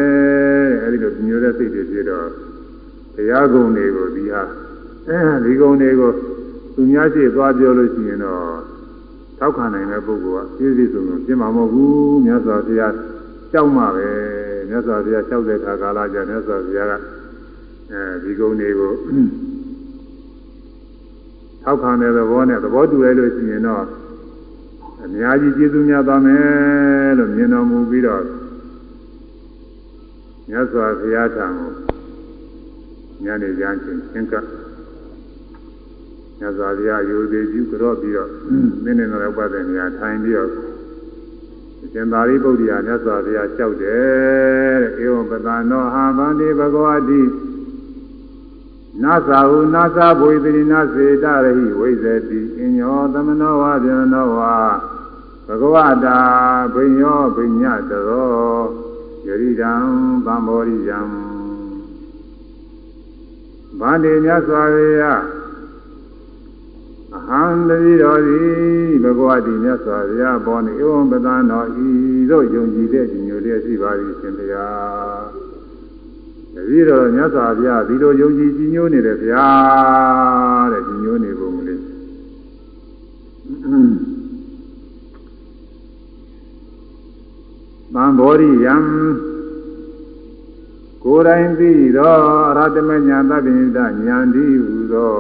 [0.82, 2.28] အဲဒီလိုကြီးညိုတဲ့စိတ်တွေဖြစ်တော့
[3.14, 4.42] တရားကုံတွေကိုဒီဟာ
[5.08, 6.12] အဲဒီကုံတွေကို
[6.74, 8.42] သူများရှိသွားပြောလို့ရှိရင်တော့
[9.38, 12.94] ထောက်ခံနိုင်တဲ့ပုဂ္ဂိုလ်ကပြည့်စုံစုံပြင်မှာမဟုတ်ဘူးမြတ်စွာဘုရား
[13.52, 14.08] ကြောက်မှပဲ
[14.68, 16.94] မြတ်စွာဘုရားကြောက်တဲ့ခါကာလကျမြတ်စွာဘုရားက
[17.92, 18.92] အဲဒီကုံတွေကို
[21.62, 23.84] ထောက်ခံတဲ့သဘောနဲ့သဘောတူလိုက်လို့ရှိရင်တော့
[25.02, 28.22] အများကြီးကျေးဇူးများသွားမယ်လို့မြင်တော်မူပြီးတော့
[30.48, 31.70] မြတ်စွာဘုရားထံကို
[33.24, 34.34] ညနေကျမ်းချင်းသင်္က
[36.40, 38.30] ညဇာပြရိုသေးကျူကြော့ပြီးတော့
[38.84, 40.50] မင်းနဲ့တော့ပတ်တဲ့နေရာထိုင်ပြီးတော့
[41.92, 47.20] ရှင်သာရိပုတ္တရာမြတ်စွာဘုရားလျှောက်တယ်တဲ့ဧဝံပတနောဟာဗန္တိဘဂဝတိ
[49.02, 54.40] နာသာဟုနာသာဘွေတိနာစေတရဟိဝိဇ္ဇတိအညောသမနောဝဗျမနောဝ
[55.46, 56.18] ဘဂဝတာ
[56.74, 58.62] ဘိညောဘိညတရော
[59.26, 59.72] ယရိတံ
[60.24, 61.00] ဗံဘောရိယံ
[63.78, 65.22] ဗန္တိမြတ်စွာဘုရား
[67.16, 71.88] အဟံတတိတော်သည်ဘဂဝတိမြတ်စွာဘုရားဘောနေဧဝံပဒံတော်ဤ
[72.30, 74.46] သို့ယုံကြည်တဲ့ညိုလျက်ရှိပါသည်ရှင်ဘု
[76.54, 79.46] ရားတတိတော်မြတ်စွာဘုရားဒီလိုယုံကြည်ကြည်ညိုနေတယ်ဗျာ
[80.72, 81.80] တဲ့ကြည်ညိုနေပုံလေး
[87.94, 88.74] သံဘောရိယံ
[91.02, 92.14] ကိုယ်တိုင်သိသော
[92.48, 95.14] အရဟတမညာသဗ္ဗညတညာတိဟူသော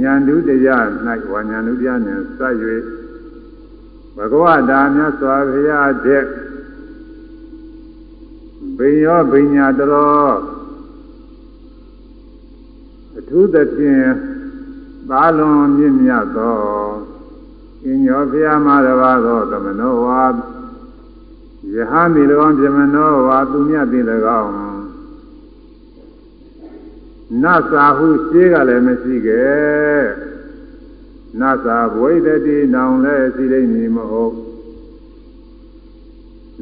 [0.00, 0.86] ညာဓုတရား၌
[1.30, 2.54] ဝါညာဓုတရားနှင့်စပ်၍
[4.16, 6.24] ဘဂဝတာမြတ်စွာဘုရားတဲ့
[8.78, 10.36] ဘိယောဘိညာတော်
[13.18, 14.08] အထူးသဖြင့်
[15.10, 16.58] သာလွန်မြင့်မြတ်သော
[17.86, 20.24] အညောဘုရားမှာတပါးသောသမနောဝါ
[21.74, 24.04] ယဟမိ၎င်းပြမနောဝါသူမြတ်သည်၎
[24.42, 24.52] င်း
[27.42, 30.02] နတ်စာဟုရှင်းကလည်းမရှိခဲ့
[31.40, 34.34] နသာဘဝိတတိနောင်လဲစီလိမ့်မည်မဟုတ်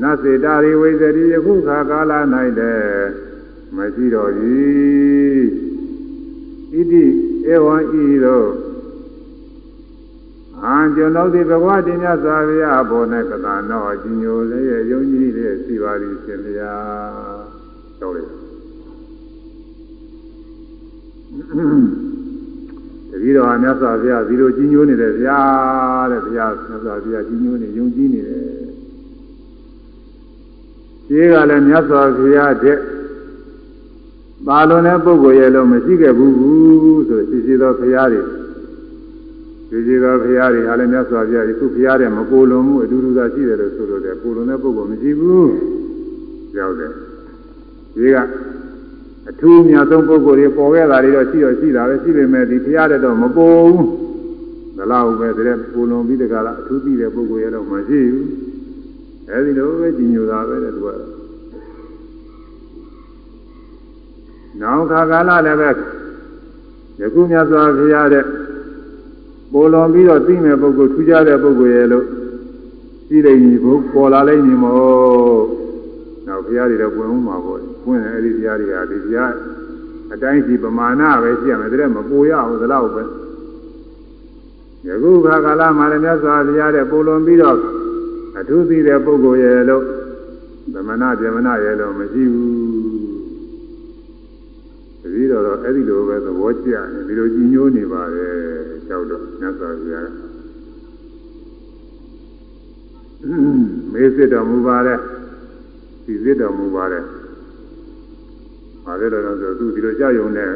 [0.02, 2.12] နစေတာရိဝိဇတိယခုခါကာလ၌
[2.58, 3.08] လည်း
[3.76, 4.32] မရှိတော့၏
[6.72, 7.04] ဣတိ
[7.46, 8.50] ဧဝံဤသို့
[10.62, 17.42] အာကျွန်ုပ်သည်ဘဂဝါတင်မြတ်စွာဘုရားဘော၌ကသာနောအကြီးညိုလည်းရဲ့ယုံကြည်တဲ့စီပါရီရှင်ဘုရား
[18.00, 18.22] တော်လေ
[23.10, 25.40] တတိတော်ဟာမြတ်စွာဘုရားဒီလိုကြီးညိုနေတယ်ဗျာ
[26.10, 28.73] တဲ့ဘုရားမြတ်စွာဘုရားကြီးညိုနေယုံကြည်နေတယ်
[31.08, 32.78] ဒီကလည်းမြတ်စွာဘုရားတဲ့
[34.46, 38.22] ပါလွန်တဲ့ပုဂ္ဂိုလ်ရဲ့လို့မရှိခဲ့ဘူးဆိုရှိရှိသောဘုရားတွေ
[39.68, 45.50] ရှိရှိသောဘုရားတွေဟာလည်းမြတ်စွာဘုရားဒီခုဘုရားတဲ့မကိုလွန်မှုအတူတူသာရှိတယ်လို့ဆိုလို့တယ်ကိုလွန်တဲ့ပုဂ္ဂိုလ်မရှိဘူး
[46.58, 46.92] ရောက်တယ်
[47.94, 48.16] ဒီက
[49.30, 53.86] အထူးမြတ်ဆုံးပုဂ္ဂိုလ်တွေပေါ်ခဲ့တာတွေတော့ရှိတော့ရှိတာပဲရှိပေမဲ့ဒီဘုရားတဲ့တော့မပေါ်ဘူး
[54.78, 58.26] ဒလားဟုတ်ပဲတဲ့ကိုလွန်ပြီးတကလားအထူးပြီးတဲ့ပုဂ္ဂိုလ်ရဲ့တော့မရှိဘူး
[59.30, 61.00] အဲဒီလိုပဲကြီးညိုတာပဲတဲ့သူကတော့
[64.60, 65.70] နောက်ခါကာလလည်းပဲ
[67.00, 68.24] ယခုမြတ်စွာဘုရားတဲ့
[69.52, 72.06] ပေါ်လွန်ပြီးတော့သိမဲ့ပုဂ္ဂိုလ်ထူးခြားတဲ့ပုဂ္ဂိုလ်ရဲ့လို့
[73.06, 75.44] ရှိလိမ့်မည်ဘုပေါ်လာလိမ့်မည်မို့
[76.26, 79.32] နောက်ဘုရားတွေတော့ဝင်ဦးမှာပေါ့ဝင်တယ်အဲ့ဒီဘုရားတွေဟာဒီဘုရား
[80.12, 83.02] အတိုင်းစီပမာဏပဲရှိရမယ်တဲ့မပူရဘူးသလောက်ပဲ
[84.86, 87.58] ယခုခါကာလမှာလည်းမြတ်စွာဘုရားတဲ့ပေါ်လွန်ပြီးတော့
[88.38, 89.84] အထူးသိတဲ့ပုဂ္ဂိုလ်ရဲ့လို့
[90.74, 92.54] သမဏဗြဟ္မဏရဲ့လို့မရှိဘူး
[95.00, 98.34] တတိတော်တော့အဲ့ဒီလိုပဲသဘောကျတယ်ဒီလိုကြည်ညိုးနေပါတယ်
[98.88, 100.08] ကြောက်တော့မြတ်စွာဘုရား
[103.92, 104.98] မေးစစ်တော်မူပါတယ်
[106.04, 107.04] ဒီစစ်တော်မူပါတယ်။
[108.84, 110.52] ဘာလဲတော့ဆိုသူဒီလိုကြောက်ရွံနဲ့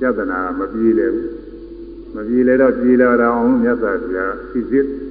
[0.00, 1.28] ကြဒနာမပြေးလေဘူး။
[2.14, 5.07] မပြေးလေတော့ပြေးလာတော့အောင်မြတ်စွာဘုရားစီစစ်စီ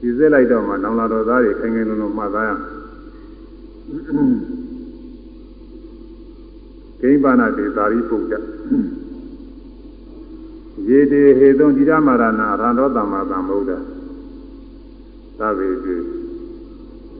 [0.00, 2.62] စစ်လိုက်တော့မှနောင်လာတော်သားတွေခိုင်ခိုင်လုံလုံမှတ်သားရအောင်။
[7.00, 8.34] ဂိမ္ဘာနာတေသာရိပုတ္တ
[10.88, 13.72] ရေတေဟေတုံจิตမာရဏရဟံတော်တမ္မာသမ္ဗုဒ္ဓ
[15.38, 15.96] သဗ္ဗေတိ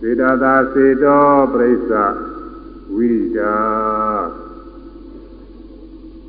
[0.01, 1.93] စေတသာစေတောပရိစ္ဆ
[2.95, 3.55] ဝိတာ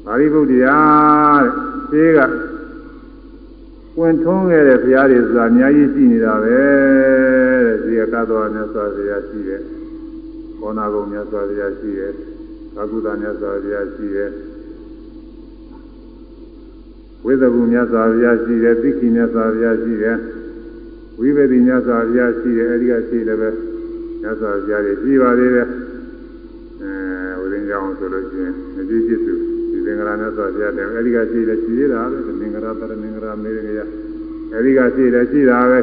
[0.05, 0.79] သာရိပုတ္တရာ
[1.43, 1.51] တဲ့
[1.91, 2.19] သေးက
[3.99, 6.57] ဝင်ထွန်းခဲ့တဲ့ဘုရားတွေဆိုတာအများကြီးရှိနေတာပဲ
[7.65, 9.61] တဲ့ဒီကသတ္တဝါမြတ်စွာဘုရားရှိတယ်
[10.59, 12.11] ခေါနာကုံမြတ်စွာဘုရားရှိတယ်
[12.75, 14.29] သာကုသမြတ်စွာဘုရားရှိတယ်
[17.25, 20.17] ဝိသဗုမြတ်စွာဘုရားရှိတယ်သိခိမြတ်စွာဘုရားရှိတယ်
[21.19, 23.49] ဝိပဿနာစွာဘုရားရှိတယ်အဲဒီကရှိတယ်ပဲ
[24.21, 25.67] မြတ်စွာဘုရားကြီးရှိပါသေးတယ်
[26.81, 29.33] အဲဝိရင်းကြောင်းဆိုလို့ရှိရင်မကြည့်ကြည့်သူ
[29.71, 32.19] ဒီသင်္ကရာမြတ်စွာဘုရားတယ်အဲဒီကရှိတယ်ရှိသေးတာပဲ
[32.63, 33.79] သင်္ကရာတရမင်္ဂရာမေရကရ
[34.53, 35.79] အဲဒီကရှိတယ်ရှိတာပဲ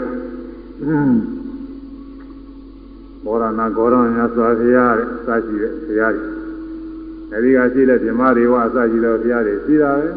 [3.24, 6.30] ဘောရဏဂေါရမြတ်စွာဘုရားတဲ့စရှိတဲ့ဘုရားကြီး
[7.32, 10.08] အဲဒီကရှိတဲ့ဓမ္မတွေဝအစရှိတဲ့ဘုရားတွေရှိတာပဲ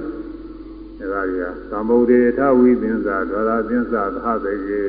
[1.00, 4.84] အဲဒါကြီးကသံဗုဒ္ဓေထဝိသင်္သာဒေါရသင်္သာသဟသေကေ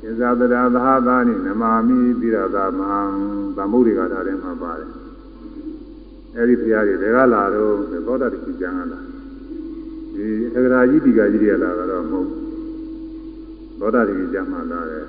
[0.00, 2.94] သင်္သာတရာသဟသာနိနမာမိတိရသမံ
[3.56, 4.90] သံဗုဒ္ဓေကထားတယ်မှာပါတယ်
[6.36, 7.74] အဲဒီဘုရားတွေဘယ်ကလာတော့
[8.06, 9.09] သောတာတိကျမ်းကလာ
[10.14, 12.28] ဒီအဂရာကြီးဒီကကြီးတွေလာတော့မဟုတ်
[13.78, 15.06] သောတာတိကျမ်းမှာလာတယ်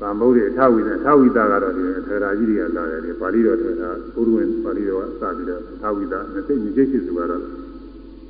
[0.00, 7.42] သံဗုဒ္ဓေအထဝိနဲ့အထဝိတာကတော့ဒီအထရာကြီးတွေကလာတယ်ဒီပါဠိတော်ထတာဘုရုဝင်ပါဠိတော်ကစပြီးတော့အထဝိတာနှစ်စိတ်နှစ်စိတ်ရှိစုကတော့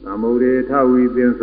[0.04, 1.42] သံဗုဒ္ဓေအထဝိသင်္သ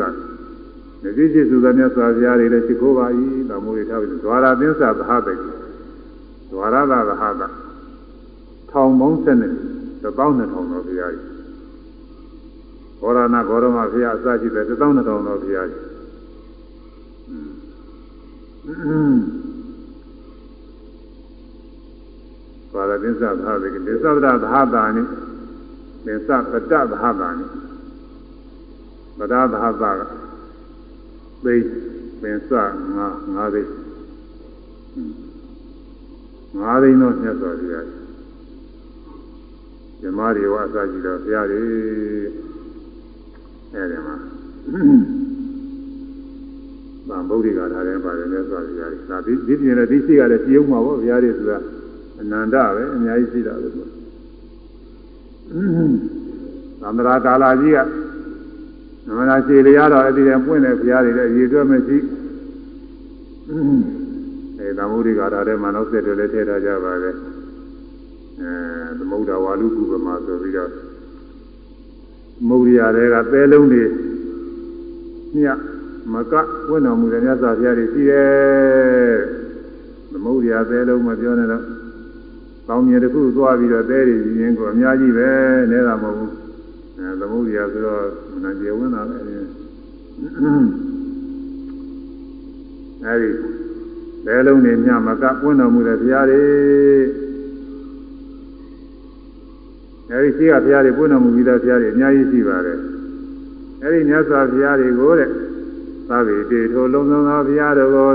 [1.04, 3.06] နှစ်စိတ်ရှိစုသောမြတ်စွာဘုရားတွေလည်းရှိခိုးပါ၏
[3.49, 5.36] သံဗုဒ္ဓေအထဝိဒွါရသင်္သသဟတိ
[6.52, 7.47] ဒွါရသာသဟတာ
[8.72, 9.49] ထောင်ပေါင်းဆက်နေ
[10.02, 11.30] တစ်ပေါင်းနှစ်ထောင်တော်ဘုရားကြီး
[13.02, 15.91] ဘောရဏဂေါရမဘုရားအစရှိတဲ့တစ်ပေါင်းနှစ်ထောင်တော်ဘုရားကြီး
[22.74, 25.04] ပါရသစ္စာသာဝေကသစ္စာတသာတာနိ
[26.06, 27.45] သစ္စာပတ္တသာတာနိ
[29.18, 29.41] ပဒသာ
[29.82, 30.02] သာက
[31.43, 31.56] သိ
[32.22, 32.52] ပင်စ
[32.95, 33.62] ငါငါသိ
[36.60, 37.86] ငါသိတော့မြတ်စွာဘုရား
[40.02, 41.62] ဓမ္မတွေဝအစကြည့်တော့ဘုရားတွေ
[43.74, 44.15] အဲဒီမှာ
[47.07, 51.57] ဗာဗုဒ္ဓဂါထာထဲပါတယ်မြတ်စွာဘုရားဒါဒီဒီပြင်လည်းဒီရှိကလည်းကြည်အောင်မှာပေါ့ဘုရားတွေဆိုတာ
[52.22, 53.82] အနန္တပဲအများကြီးရှိတာပဲသူ
[56.82, 57.80] သန္တရာကာလာကြီးက
[59.07, 61.97] နမနာရှိလျားတော့အဲ့ဒီတည်းပွင့်တဲ့ဘုရားတွေလည်းရေတွက်မရှိ
[64.59, 67.11] အဲသမုဒိကာရထဲမှာနောက်ဆက်တွဲလည်းထည့်ထားကြပါပဲ
[68.41, 68.53] အဲ
[68.97, 70.72] သမုဒ္ဒဝါလူကုပမာဆိုပြီးတော့
[72.47, 73.83] မုဒ္ဒရာတွေကသဲလုံးတွေ
[75.35, 75.57] မြတ်
[76.13, 76.33] မက
[76.69, 79.15] ဝိတော်မူတဲ့မြတ်စွာဘုရားတွေရှိတယ်
[80.11, 81.63] သမုဒ္ဒရာသဲလုံးမပြောနဲ့တော့
[82.67, 85.29] ကောင်းမြင်တစ်ခုသွားပြီးတော့သဲတွေရင်းကိုအများကြီးပဲ
[85.71, 86.31] နဲတာမဟုတ်ဘူး
[86.97, 93.29] အဲသမုဒ္ဒရာဆိုတော့မနာကျေဝင်တာပဲအဲဒီ
[94.25, 96.41] သဲလုံးတွေမြတ်မကဝိတော်မူတဲ့ဘုရားတွေ
[100.12, 102.78] အဲဒီရှိကဘုရားတွေဝိတော်မူပြီးတဲ့ဘုရားတွေအများကြီးရှိပါတယ်
[103.84, 105.30] အဲဒီမြတ်စွာဘုရားတွေကိုတဲ့
[106.09, 108.12] သဗ္ဗေတေထိုလုံးစုံသောဘုရားတို့ကို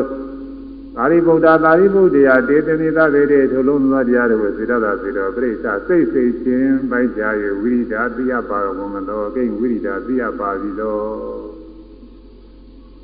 [0.97, 5.53] သာရိပုတ္တသာရိပုတ္တရာတေတမိသဗ္ဗေတေထိုလုံးစုံသောတရားတို့ကိုစေတသာစေတော်ပြိဿ
[5.86, 7.22] စိတ်စိတ်ချင်းပိုက်ကြ၍
[7.61, 11.01] ဝိရိဒာသိယပါတော်မူသောကိဉ္ဝိရိဒာသိယပါပြီသော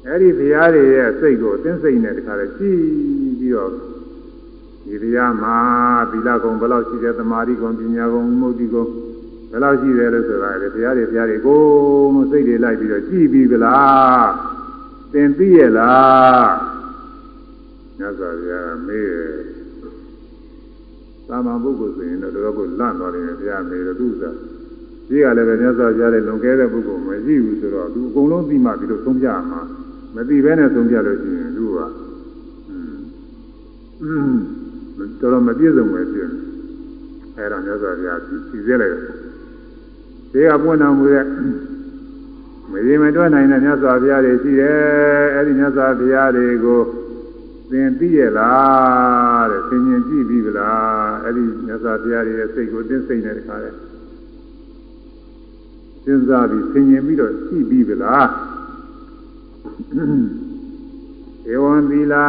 [0.07, 2.80] အဲ့ဒီဘုရားတွေရဲ့စိတ်ကိုအသိစိတ်နဲ့တခါတည်းကြည့်
[3.40, 3.72] ပြီးတော့
[4.87, 5.57] ဒီတရားမှာ
[6.11, 8.87] သီလကုံဘယ်လောက်ရှိတယ်သမာဓိကုံပညာကုံမုဒ္ဓိကုံ
[9.51, 14.30] ဘယ်လောက်ရှိတယ်လို့ဆိုတာလေဘုရားတွေဘုရားတွေကိုယ်လုံးစိတ်တွေလိုက်ပြီးတော့ကြည့်ပြီးသလား
[15.12, 16.51] သင်သိရဲ့လား
[17.99, 19.35] ညဇာဘုရားမေးတယ်
[21.28, 24.24] သာမန်ပုဂ္ဂိုလ်ဆိုရင်တော့တော်တော်ကိုလန့်သွားတယ်ဘုရားမေးတယ်သူက
[25.09, 29.61] ကြီးကလည်းပဲညဇာဘုရားတဲ့လွန်ကဲတဲ့ပုဂ္ဂိုလ်မရှိဘူးဆိုတော့သူအကုန်လုံးသိမှပြီးတော့သုံးပြမှာ
[30.14, 31.78] မသိဘဲနဲ့သုံးပြလို့ရှိရင်သူက
[34.03, 34.37] อืม
[34.97, 36.53] တော်တော်မပြည့်စုံပဲဖြစ်တယ်
[37.36, 39.03] အဲ့ဒါညဇာဘုရားစီစဲလိုက်တယ်
[40.32, 41.24] ဒီကပွင့်တော်မူတဲ့
[42.70, 44.78] မရင်မတွက်နိုင်တဲ့မြတ်စွာဘုရားတွေရှိတယ်
[45.34, 46.80] အဲ့ဒီမြတ်စွာဘုရားတွေကို
[47.70, 53.70] သင်သိရလားတဲ့သင်ញင်ကြည့်ပြီလားအဲ့ဒီမြတ်စွာဘုရားတွေရဲ့စိတ်ကိုသင်စိတ်နဲ့တခါလဲ
[56.05, 58.28] စဉ်းစားပြီးသင်ញင်ပြီးတော့ကြည့်ပြီလား
[61.53, 62.26] ဧဝံသီလာ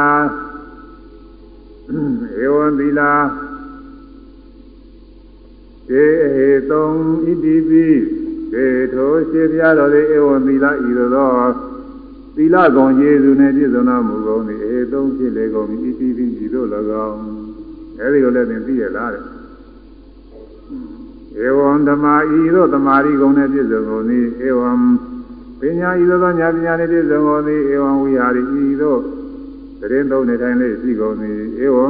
[1.92, 3.12] ဧဝံသီလာ
[5.90, 6.06] တေ
[6.36, 6.88] ဟေတုံ
[7.24, 7.88] ဣတိပိ
[8.54, 11.32] ဒေထိုရှိပြတော်သည်ဧဝံသီလဤသို့သော
[12.36, 16.68] သီလကုံယေစုနှင့်ပြည့်စုံတော်မူကုန်သည်ဧတုံဖြစ်လေကုန်၏ဣတိပိဤသို့၎
[17.08, 17.20] င်း
[18.00, 19.24] အဲဒီလိုလည်းသင်သိရလားတဲ့
[21.46, 24.72] ဧဝံဓမ္မာဤသို့သမာဓိကုံနှင့်ပြည့်စုံကုန်သည်ဧဝံ
[25.60, 29.02] ပညာဤသို့သောဉာဏ်ပညာနှင့်ပြည့်စုံကုန်သည်ဧဝံဝိဟာရိဤသို့
[29.92, 31.88] တရင်သုံးနေတိုင်းလေးရှိကုန်သည်ဧဝံ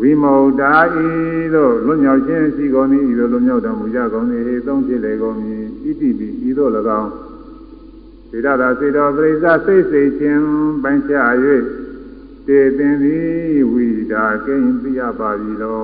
[0.00, 0.62] ဝိမု ക്ത
[1.04, 1.08] ဤ
[1.54, 5.36] သို့လွတ်မြောက်ခြင်းရှိကုန်၏ဤသို့လွတ်မြောက်တော်မူကြကုန်၏ဟေသုံးဖြစ်လေကုန်၏
[5.82, 6.70] ဣတိပိဤသို့၎
[7.00, 7.10] င်း
[8.30, 10.44] စေတသာစေတော်ပရိစ္ဆစိတ်စိတ်ချင်း
[10.82, 11.32] ပိုင်းခြား၍
[12.46, 15.78] တေသင်သည်ဝိဒါကိဉ္ပိယပါပြီလော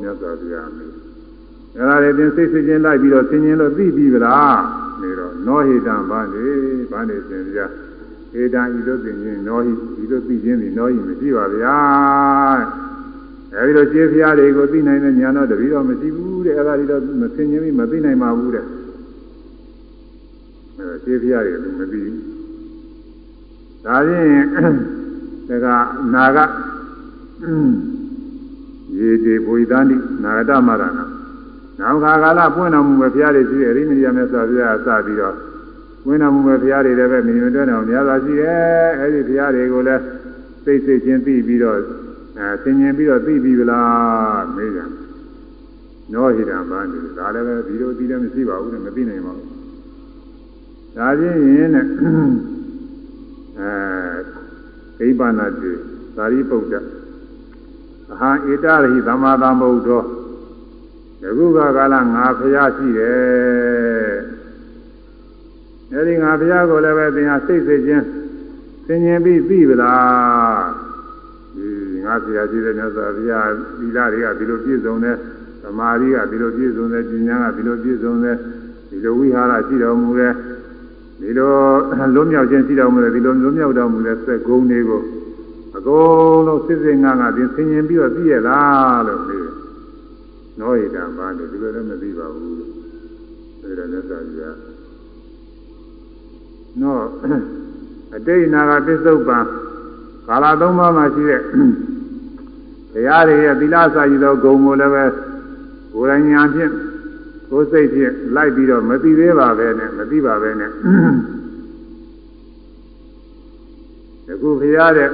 [0.00, 0.92] မြတ်စွာဘုရားမြတ်
[1.76, 4.60] အဲဒါလည်းသင်စိတ်စိတ်ချင်းလိုက်ပြီးတော့သင်ခြင်းလို့သိပြီဗလား
[5.02, 6.46] နေတော့နောဟိတံဘာနေ
[6.90, 7.60] ဘာနေသင်ကြ
[8.36, 9.72] ဧတံဤသို့သင်ခြင်းနောဟိ
[10.02, 11.76] ဤသို့သိခြင်းသည်နောဟိမရှိပါဗျာ
[13.54, 18.64] အဲဒီလိုခြေဖျားတွေကိုသိနိုင်တဲ့ဉာဏ်တော့တပည့်တော်မရှိဘူးတဲ့အဲဒါတွေတော့မသိခြင်းမသိနိုင်ပါဘူးတဲ့
[20.78, 22.18] အဲခြေဖျားတွေလည်းမသိဘူး
[23.84, 24.44] ဒါဖြင့်
[25.48, 25.66] ဒါက
[26.14, 26.38] နာက
[28.98, 30.84] ရေတေဘုိသန္တိနာဂတမရဏ
[31.80, 35.36] နောက်ခါကာလပွင့်တော်မူပဲဘုရားတွေရှိတယ်အရိမဏိယမြတ်စွာဘုရားစပြီးတော့
[36.04, 40.02] ပွင့်တော်မူပဲဘုရားတွေလည်းပဲမြင်မြင်တွေ့တော်များစွာရှိတယ်အဲဒီဘုရားတွေကိုလည်း
[40.64, 41.78] စိတ်စိတ်ချင်းသိပြီးတော့
[42.38, 44.80] အဲသင်ញင်ပြီးတော့သိပြီလားမေးကြ
[46.12, 49.48] နောဟိတံဘာနေဒါလည်းပဲဒီလိုသိလည်းမရှိပါဘူးတဲ့မသိနိုင်ပါဘူး
[50.96, 51.84] ဒါချင်းရင်တဲ့
[55.00, 55.70] အဲဣပနာတိ
[56.16, 56.74] သာရိပုတ္တ
[58.12, 60.02] အဟံဧတရဟိသမ္မာသမ္ဗုဒ္ဓော
[61.22, 64.37] ယခုကကာလငါဖျားရှိတယ်
[65.92, 68.04] အဲဒီငါဖျားကိုလည်းပဲသင်ဟာစိတ်စိတ်ချင်း
[68.86, 70.88] သင်ញင်ပြီးသိပြီလား
[72.04, 75.16] ငါဆရာကြီးတဲ့မြတ်စွာဘုရားသီလတွေကဒီလိုပြည့်စုံတယ်
[75.62, 78.36] သမာဓိကဒီလိုပြည့်စုံတယ်ဉာဏ်ကဒီလိုပြည့်စုံတယ်
[78.90, 80.32] ဒီလိုဝိဟာရရှိတော်မူတယ်
[81.20, 81.52] ဒီလို
[82.14, 85.02] လွတ်မြောက်ခြင်းရှိတော်မူတယ်ဒီလိုလွတ်မြောက်တော်မူတဲ့စက်ကုန်းတွေကို
[85.76, 89.52] အကုန်လုံးစစ်စစ်ငါးငါးပြင်ဆင်ញင်ပြီးတော့သိရလားလို့ပြောတယ်။
[90.58, 92.72] နောဣတံဘာလို့ဒီလိုလည်းမသိပါဘူးလို့
[93.60, 94.56] ဆိုတယ်မြတ်စွာဘုရား။
[96.80, 96.98] နော
[98.14, 99.44] အတိတ်နာဂပစ္စုပန်
[100.26, 101.42] ကာလသုံးပါးမှာရှိတဲ့
[102.92, 105.04] တရားတွေရဲ့သီလစာရည်သောဂုဏ်ကိုလည်းပဲ
[105.92, 106.72] ကိုယ်တိုင်ညာဖြင့်
[107.50, 110.70] ကိုယ်စိတ်ဖြင့်လိုက်ပြီးတော့မသိသေးပါပဲနဲ့မသိပါပဲနဲ့
[114.26, 115.08] ဒီခုဖရားတဲ့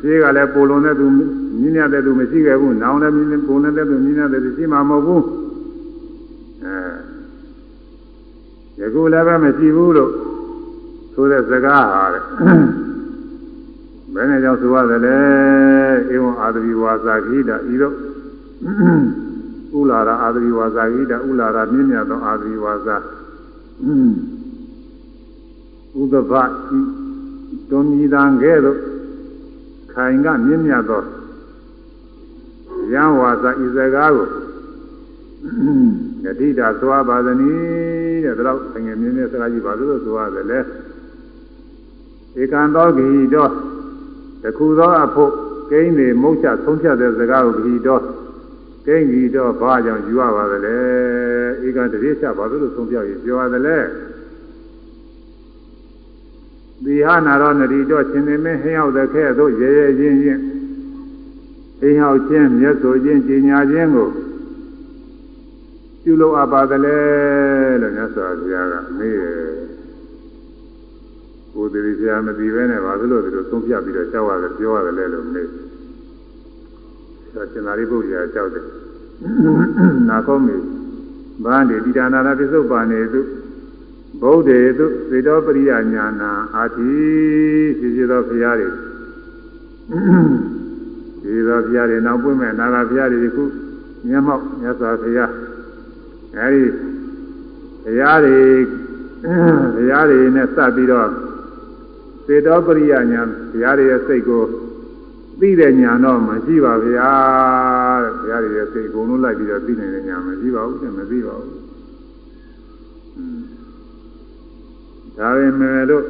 [0.00, 1.06] ခြေကလည်းပိုလွန်တဲ့သူ
[1.60, 5.24] မြင်းရတဲ့သူမရှိခဲ့ဘူးနောင်လည်းမြင်းပုံနေတဲ့သူမြင်းရတဲ့သူရှိမှာမဟုတ်ဘူး
[6.64, 6.78] အဲ
[8.78, 10.10] ဒီခုလည်းပဲမရှိဘူးလို့
[11.20, 12.22] ဆိုတဲ့စကားဟာတဲ့
[14.14, 15.18] ဘယ်နဲ့ကြောင့်ဆိုရတယ်လဲ
[16.14, 17.94] ဧဝံအာသဝိဝါစာခိတာဤတော့
[19.78, 22.96] ဥလာရအာသဝိဝါစာခိတာဥလာရမြင့်မြတ်သောအာသဝိဝါစာ
[26.00, 26.44] ဥဒဘဤ
[27.70, 28.78] တွန်မြည်တံကဲ့သို့
[29.92, 31.02] ခိုင်ကမြင့်မြတ်သော
[32.92, 34.28] ရံဝါစာဤစကားကို
[36.24, 40.60] ယတိတာသွားပါသနည်းတဲ့ဒါတော့ငယ်မြင့်မြတ်စကားကြီးပါလို့ဆိုရတယ်လေ
[42.38, 43.52] ဧကံသောဂိတော်
[44.42, 45.32] တခုသောအဖို့
[45.70, 48.02] ကိန်းနေမုတ်ချဆုံးဖြတ်တဲ့စကားကိုဂိတော်
[48.86, 50.78] ကိန်းဂိတော်ဘာကြောင့်ယူရပါသလဲ
[51.66, 53.78] ဧကံတရေချပါလို့ဆုံးဖြတ်ရင်ပြောရတယ်လေ
[56.84, 60.40] ဒီဟာနာရောနရီတော့ရှင်နေမင်းဟင်းရောက်တဲ့ခဲသို့ရဲရဲချင်းချင်း
[61.80, 64.08] ဟင်းရောက်ချင်းမျက်ဆိုချင်းကျင်ညာချင်းကို
[66.02, 66.98] ပြုလုပ်အပ်ပါသလဲ
[67.80, 69.69] လို့မြတ်စွာဘုရားကမေးတယ်
[71.54, 75.48] ကိုယ်တည်းဆရာမသိပဲနဲ့ဘာလို့လဲလို့သုံးပြပြီးတော့ကြောက်ရတယ်ပြောရတယ်လဲလို့မေး
[77.34, 78.64] ဒါရှင်သာရိပုတ္တရာကြောက်တယ်
[80.08, 80.56] နာခောမေ
[81.44, 83.20] ဗန္တိတိဒါနာနာပစ္စုပ္ပန်နေသူ
[84.22, 86.90] ဗုဒ္ဓေသူသေတောပရိယညာနာအာတိ
[87.78, 88.68] ရှိရှိသောဘုရားတွေ
[91.22, 93.44] ဒီသောဘုရားတွေနောက်ပွင့်မဲ့နာဂဘုရားတွေခု
[94.08, 95.30] မျက်မှောက်မြတ်စွာဘုရား
[96.36, 96.64] အဲဒီ
[97.84, 98.38] ဘုရားတွေ
[99.76, 101.08] ဘုရားတွေနဲ့စပ်ပြီးတော့
[102.30, 104.42] သေတောပရိယညာဘုရားတွေရဲ့စိတ်ကို
[105.40, 107.10] သိတဲ့ညာတော့မရှိပါဗျာ
[108.02, 111.54] တဲ့ဘုရားတွေရဲ့စိတ်အကုန်လုံးလိုက်ပြီးတော့သိနိုင်တဲ့ညာမရှိပါဘူးတဲ့မသိပါဘူး
[115.16, 116.04] ဒါပေမဲ့လို့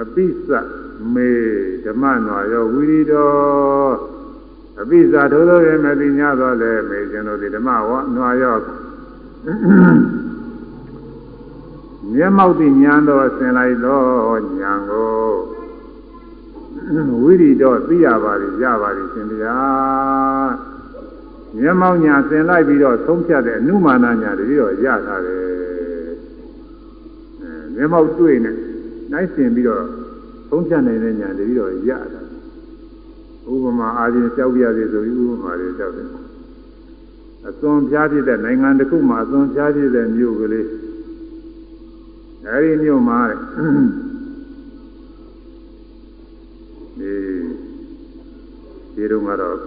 [0.00, 0.50] အပိစ
[1.14, 1.30] မေ
[1.84, 3.30] ဓမ္မနွာရောဝိရိတော
[4.80, 8.56] အပိစထိုးသောရဲ့မသိညာတော့လေမေကျွန်တော်ဒီဓမ္မဝနွာရော
[12.12, 15.24] မျက်မှောက်သိညာတော့ဆင်လိုက်တော့ညာကို
[17.22, 19.58] ဝိရိတော့သိရပါလိရပါလိရှင်ဗျာ
[21.56, 25.44] မျက်မှောက်ညာဆင်လိုက်ပြီးတော့သုံးဖြတ်တဲ့အနုမာနညာတည်းတော့ရတာတယ်
[27.74, 28.52] မျက်မှောက်တွေ့နေ
[29.12, 29.84] နိုင်ဆင်ပြီးတော့
[30.50, 32.22] သုံးဖြတ်နိုင်တဲ့ညာတည်းတော့ရတာ
[33.52, 36.08] ဥပမာအားဖြင့်ကြောက်ပြရစေဆိုပြီးဥပမာတွေကြောက်တယ်
[37.48, 40.66] အစွန်ပြားဖြစ်တဲ့နိုင်ငံတစ်ခုမှာအစွန်ပြားဖြစ်တဲ့မြို့ကလေး
[42.48, 43.20] အဲဒီမြို့မှာ
[46.98, 47.12] ဒီ
[48.94, 49.58] ဒီတော့ကတော့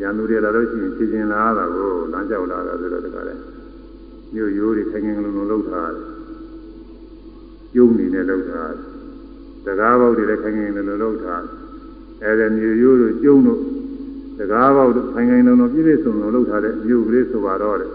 [0.00, 3.34] ရန်သူတွေလာလို့ရှိရင်ဖြင်းချင်းလာတာကိုလမ်းကြောက်လာတာဆိုတော့တခါလဲ
[4.34, 6.06] မြို့ရိုးတွေခိုင်ခိုင်လုံလုံလောက်ထားတယ်
[7.74, 8.80] ကျုံနေနဲ့လောက်ထားတယ်
[9.66, 11.52] တကားပေါက်တွေလည်းခိုင်ခိုင်လုံလုံလောက်ထားတယ်
[12.22, 13.60] အဲဒီမြို့ရိုးတို့ကျုံတို့
[14.38, 17.90] တကားပေါက်တို့ခိုင်ခိုင်လုံလုံပြည့်ပြည့်စုံစုံလောက်ထားတဲ့မြို့ကလေးဆိုပါတော့တယ်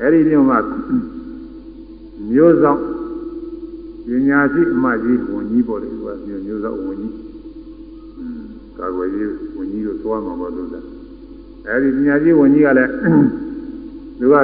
[0.00, 0.58] အဲဒီမြို့မှာ
[2.30, 2.80] မြို့ဆောင်
[4.06, 7.14] ပညာရှိအမကြီးဝန်ကြီးပေါ်တယ်သူကမျိုးမျိုးသောဝန်ကြီး
[8.78, 10.84] ကာကွယ်ရေးဝန်ကြီးတို့သွားမှာပေါ့လို့လား
[11.66, 12.90] အဲဒီပညာရှိဝန်ကြီးကလည်း
[14.20, 14.36] သူက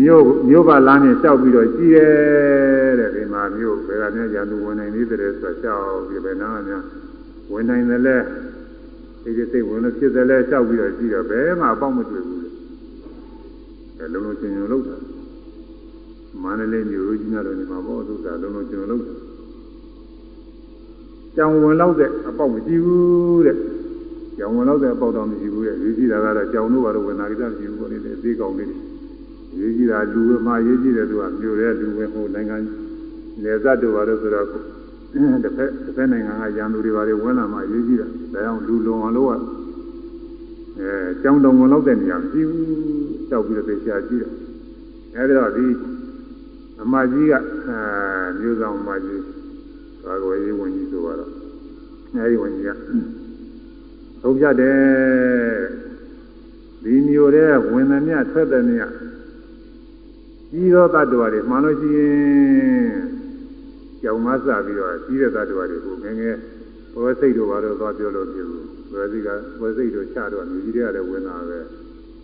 [0.00, 6.82] မြို့မြို့ကလမ်းနဲ့လျှောက်ပြီးတော့ကြီးတယ်တဲ့ဒီမှာမြို့ဘယ်ကများရန်သူဝင်နိုင်သေးတယ်ဆိုတော့လျှောက်ပြီးဘယ်နာများ
[7.52, 8.16] ဝင်နိုင်တယ်လဲ
[9.22, 12.48] ဒီဒီစိတ်ဝင်လို့ဖြစ်တယ်လဲလျှောက်ပြီးတော့ကြီးတော့ဘယ်မှအပေါက်မတွေ့ဘူးလေ
[13.98, 14.96] အဲလုံးလုံးချင်းချင်းလောက်တာ
[16.42, 19.16] မန္တလေးမြို့ကြီးများတော့ဒီမှာပေါ့သုသာလုံးလုံးကျွန်တော်လုပ်တယ်
[21.36, 23.56] ကြောင်ဝင်လောက်တဲ့အပေါက်မရှိဘူးတဲ့
[24.38, 28.70] ကြောင်ဝင်လောက်တဲ့အပေါက်တော့မရှိဘူးတဲ့ရေးကြည့်တာကတော့ကြောင်တို့ကတော့ဝင်လာကြတာမရှိဘူးပေါ့လေအသေးကောင်းလေး
[29.58, 32.56] ရေးကြည့်တာလူဝမှာရေးကြည့်တယ်သူကမြို့ရဲလူဝင်ဟိုနိုင်ငံ
[33.42, 34.46] လေဇတ်တို့ဘာလို့ဆိုတော့
[35.44, 39.32] တစ်ဖက်တစ်ဖက်နိုင်ငံကရန်သူတွေဘာတွေဝင်လာမှရေးကြည့်တာဒါကြောင့်လူလုံအောင်လို့က
[40.78, 40.90] အဲ
[41.22, 42.64] ကြောင်တုံဝင်လောက်တဲ့နေရာမရှိဘူး
[43.28, 44.32] ကြောက်ပြီးတော့သိချာကြည့်တယ်
[45.14, 45.64] အဲဒီတော့ဒီ
[46.82, 47.78] အမကြီးကအဲ
[48.38, 49.22] မျိုးဆောင်အမကြီး
[50.04, 51.30] ဘာကိုရေးဝင်ကြီးဆိုတော့
[52.14, 52.70] အဲဒီဝင်ကြီးက
[54.22, 54.76] သုံးပြတယ်
[56.82, 58.82] ဒီမျိုးတဲ့ဝင်သည်မြထွက်သည်မြ
[60.50, 62.90] ကြီးသောတ attva တွေမှန်လို့ရှိရင်
[64.02, 66.36] ကြောင်မဆပြီးတော့ကြီးတဲ့တ attva တွေကိုငယ်ငယ်
[66.92, 69.28] ဘောစိတ်တို့ဘာလို့သွားပြောလို့ပြဘူးဘောစိတ်က
[69.60, 71.58] ဘောစိတ်တို့ချတော့မြကြီးတွေကလည်းဝင်လာပဲ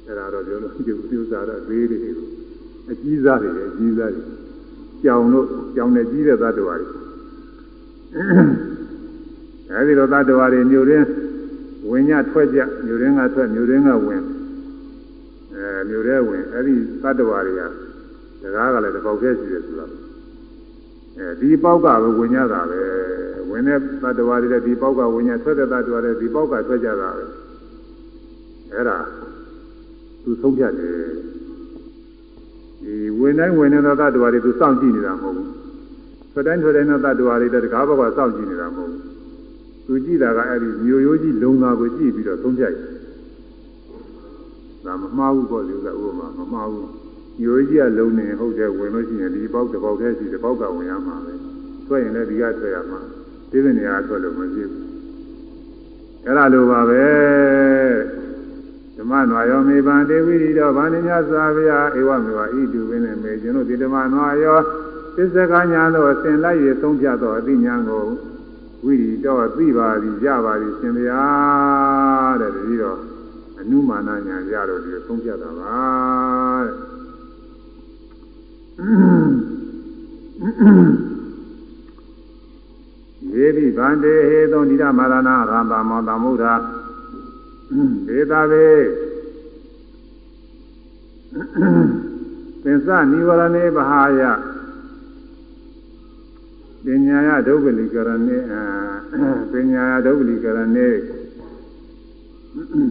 [0.06, 2.41] အဲ့ဒါတော့ပြောလို့ပြဘူးပြစားတော့သေးတယ်
[2.90, 4.22] အကြီးစားတွေအကြီးစားတွေ
[5.04, 6.88] ကြောင်လို့ကြောင်နဲ့ကြီးတဲ့သတ္တဝါတွေ
[9.70, 11.06] အဲဒီလိုသတ္တဝါတွေမြို့ရင်း
[11.90, 14.22] ဝင်ညထွက်ကြမြို့ရင်းကထွက်မြို့ရင်းကဝင်
[15.54, 17.62] အဲမြို့ရဲဝင်အဲဒီသတ္တဝါတွေက
[18.42, 19.90] တကားကလည်းတစ်ပေါက်တည်းရှိတယ်ဆိုတော့
[21.18, 22.80] အဲဒီပေါက်ကပဲဝင်ညတာပဲ
[23.50, 27.24] ဝင်တဲ့သတ္တဝါတွေလည်းဒီပေါက်ကဝင်ညထွက်တဲ့သတ္တဝါတွေဒီပေါက်ကထွက်ကြတာပဲ
[28.72, 28.98] အဲဒါ
[30.22, 31.31] သူဆုံးဖြတ်တယ်
[32.82, 35.48] ဒီဝင်တိုင်းဝင်နေတဲ့သတ္တဝါတွေသူစောင့်ကြည့်နေတာမဟုတ်ဘူး။
[36.32, 39.00] ထွက်တိုင်းထွက်တိုင်းသောသတ္တဝါတွေတကားဘက်ကစောင့်ကြည့်နေတာမဟုတ်ဘူး။
[39.86, 42.88] သူကြည့်တာကအဲ့ဒီမျိုးရိုးကြီးလုံသားကိုကြည့်ပြီးတော့သုံးဖြတ်တယ်။
[44.84, 46.88] ဒါမမှားဘူးပေါ့ဒီဥစ္စာဥပမာမမှားဘူး။
[47.40, 51.32] ညိုကြီးကလုံးနေဟုတ်တယ်ဝင်လို့ရှိရင်ဒီပေါက်တစ်ပေါက်တည်းရှိတစ်ပေါက်ကဝင်ရမှာပဲ
[51.86, 53.00] ထွက်ရင်လည်းဒီကထွက်ရမှာ
[53.50, 54.86] ဒီပင်နေရာထွက်လို့မဖြစ်ဘူး
[56.24, 57.04] အဲ့ဒါလိုပါပဲ
[58.30, 58.31] ဓ
[59.02, 64.58] မ္မနွာယောမေပံတေဝိရိတောဗာဏိညသာဗျာဧဝမေဝဣတုပင်နဲ့မေကျွန်တို့ဒီဓမ္မနွာယော
[65.16, 68.06] သစ္စကညာတို့အစဉ်လိုက်ရဆုံးဖြတ်သောအသိဉာဏ်ကို
[68.84, 71.24] ဝိရိတောသိပါသည်ရပါသည်ရှင်ဗျာ
[72.40, 72.98] တဲ့တတိတော့
[73.60, 75.76] အနုမာနညာရတော့ဒီဆုံးဖြတ်တာပါ
[76.66, 76.92] တဲ့
[83.34, 86.44] ယေပိဗန္တေဟေသောနိဒမာရဏရံပါမောတမုဒ္ဓ
[88.06, 88.68] ဒေတာဘေ
[92.62, 94.20] သင်္စနိဝရဏေဘဟာယ
[96.84, 98.36] ပညာယဒုက္ခလိကရဏေ
[99.52, 100.88] ပညာယဒုက္ခလိကရဏေ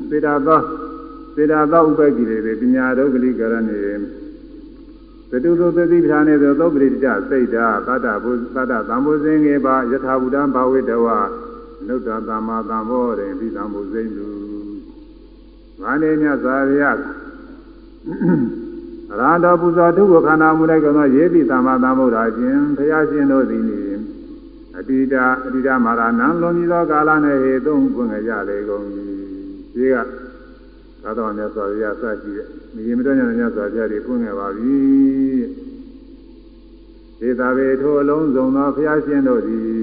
[0.10, 0.62] စေတာသော
[1.36, 3.82] စေတာသောဥပ္ပကိလေပညာဒုက္ခလိကရဏေ
[5.30, 11.08] သတုသုသတိပ္ပာနေသောသုပ္ပရိတ္တစိတ်တာသတ္တဘုသတ္တသံဃုဇင်ကေပါယထာဘုဒ္ဓံဘာဝိတဝ
[11.88, 14.41] နုတ္တသမ္မာသံဃောရင်ပြီးသံဃုဇိတု
[15.82, 16.84] ဗာနေညသာရယ
[19.20, 23.64] ရာတော်ပူဇော်ထုကိုခန္ဓာမူလိုက်သောယေတိသမ္မာသမ္ဗုဒ္ဓရှင်ဘုရားရှင်တို့သည်
[24.78, 28.86] အတိတာအတိတာမာရဏံလွန်ပြီးသောကာလနဲ့ဟေသုံးပွင့်ကြလေကုန်၏
[29.76, 29.96] ဒီက
[31.04, 34.78] သာတော်မြတ်စွာဘုရားစရှိတဲ့မြင်မတော်ညမြတ်စွာဘုရားတွေပွင့်ခဲ့ပါပြီ
[37.20, 39.82] ဒေတာဘေထိုအလုံးစုံသောဘုရားရှင်တို့သည်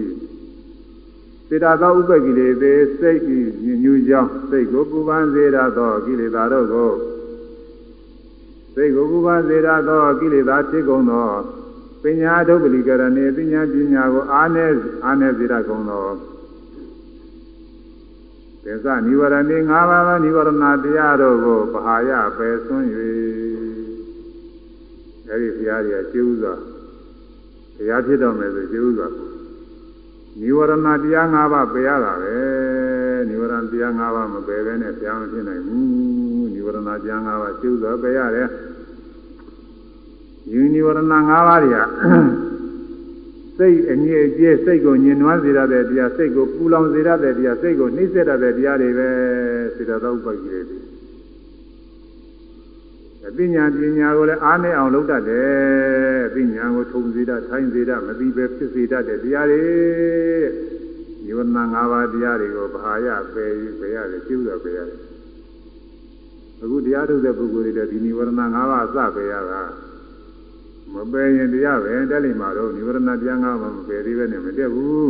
[1.49, 6.92] စေတသောဥပ္ပကိလေသေစိတ်ဤညူကြောင်းစိတ်ကိုပူပန်စေရသောကိလေသာတို့ကို
[8.74, 11.28] စိတ်ကိုပူပန်စေရသောကိလေသာဖြစ်ကုန်သော
[12.03, 14.66] ပညာဒုပ္ပလိကရဏေပညာပညာကိုအာနေ
[15.05, 16.09] အာနေစေရကုန်သော
[18.64, 20.51] သေသနိဝရဏေ၅ပါးသောနိဝရဏ
[20.84, 22.84] တရားတို့ကိုပဟာယပယ်ဆွံ့၍
[25.28, 26.55] အဲဒီဘုရားကြီးကျေဥစွာ
[27.76, 29.09] တရားဖြစ်တော်မယ်ဆိုကျေဥစွာ
[30.41, 32.36] နိဝရဏတရား၅ပါးပယ်ရတာပဲ
[33.28, 38.49] နိဝရဏတရား၅ပါးမပယ်ဘဲနဲ့ဘုရားမဖြစ်နိုင်ဘူးနိဝရဏတရား၅ပါးကျေဥစွာပယ်ရတယ်
[40.53, 41.12] ယူနိဝရဏ၅
[41.49, 41.86] ပါးတွေက
[43.59, 49.09] စိတ်အငြိအကျေးစိတ်ကိုညင်နွားစေရတဲ့တရားစိတ်ကိုပူလောင်စေရတဲ့တရားစိတ်ကိုနှိမ့်ဆက်ရတဲ့တရားတွေပဲ
[49.76, 50.78] စေတသောဥပ္ပကိလေတွေ
[53.29, 59.64] အပညာပညာကိုလည်းအားနဲ့အောင်လုပ်တတ်တယ်အပညာကိုထုံစေတတ်ထိုင်းစေတတ်မသိပဲဖြစ်စေတတ်တဲ့တရားတွေ
[61.24, 65.01] ညဝနာ၅ပါးတရားတွေကိုဘာရပယ်ယူပယ်ရတယ်ကျူးတော့ပယ်ရတယ်
[66.62, 69.62] အခုတရားထုတ်တဲ့ပုဂ္ဂိုလ်တွေလည်းဒီနိဝရဏ၅ပါးအစပယ်ရတာ
[70.95, 75.09] မပယ်ရင်တရားပဲတက်လိမ့်မှာတော့និဝရဏတရားငါးပါးမပယ်သေးပဲနဲ့မတက်ဘူး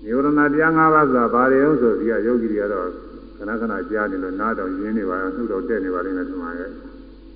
[0.04, 3.07] ။និဝရဏတရားငါးပါးဆိုတာဘာတွေအောင်ဆိုဒီကယောဂီတွေကတော့
[3.38, 6.70] ခဏခဏကြားနေလို့နားတော်ရင်းနေပါနှုတ်တော်တက်နေပါလိမ့်မယ်ဒီမှာရဲ့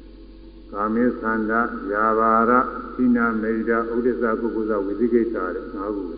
[0.72, 1.60] ။ကာမေသန္တာ
[1.92, 2.50] ယာဘာရ
[2.94, 6.16] သီနာမေဒဥဒိစ္စကုကုသဝိသိကိစ္စတဲ့ငါးခုပဲ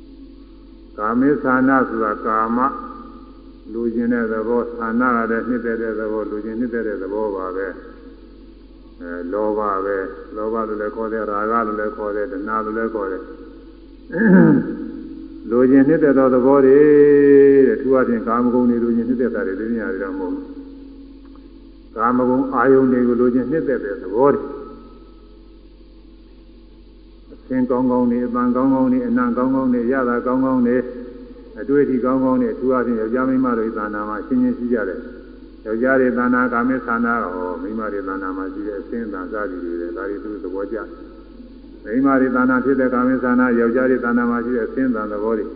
[0.98, 2.58] ။ကာမေသန္တာဆိုတာကာမ
[3.72, 7.68] လူကျင်တဲ့သဘောသန္နာရတဲ့နှစ်သက်တဲ့သဘောလူကျင်နှစ်သက်တဲ့သဘောပါပဲ။
[9.02, 9.98] အဲလောဘပဲ
[10.36, 13.22] လောဘလို့လည်းခေါ်တယ်ရာဂလို့လည်းခေါ်တယ်တဏှာလို့လည်းခေါ်တယ်
[15.50, 16.78] လိုချင်နှစ်သက်သောသဘောတွေ
[17.66, 20.44] တဲ့သူအချင်းကာမဂုဏ်တွေလိုချင်နှစ်သက်တာတွေသိနေရတယ်တော့မဟုတ်ဘူး
[21.96, 24.42] ကာမဂုဏ်အာယုန်တွေကိုလိုချင်နှစ်သက်တဲ့သဘောတွေ
[27.32, 30.76] အသင်ကောင်းကောင်းနေအပန်းကောင်းကောင်းနေအနံကောင်းကောင်းနေရတာကောင်းကောင်းနေ
[31.60, 35.00] အတွေ့အထိကောင်းကောင်းနေသူအချင်းယောက်ျားမိန်းမတို့သာနာမှာရှင်းရှင်းရှိကြတယ်
[35.66, 40.78] ယောက်ျားတွေသာနာကာမေသာနာတော့မိန်းမတွေသာနာမှာရှိတဲ့အစင်းသာစသည်တွေလည်းဒါတွေသူသဘောကျ
[41.84, 45.46] မိန်းမတွေသာနာဖြစ်တဲ့ကာမေသာနာယောက်ျားတွေသာနာမှာရှိတဲ့အစင်းသာသဘောတွေ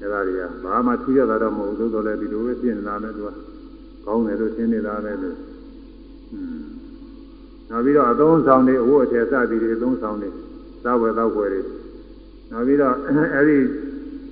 [0.00, 3.30] အဲဒါတွေကဘာမှထူးရတာတော့မဟုတ်ဘူးသို့တော်လည်းဒီလိုပဲပြင်လာမယ်သူက
[4.04, 5.36] ကောင်းတယ်လို့ရှင်းနေတာပဲလို့
[7.70, 10.30] နောက်ပြီးတော့အသုံးဆောင်တွေအဝတ်အထည်စသည်တွေအသုံးဆောင်တွေ
[10.84, 11.60] သာဝယ်တော့ွယ်တွေ
[12.50, 12.94] နောက်ပြီးတော့
[13.34, 13.58] အဲဒီ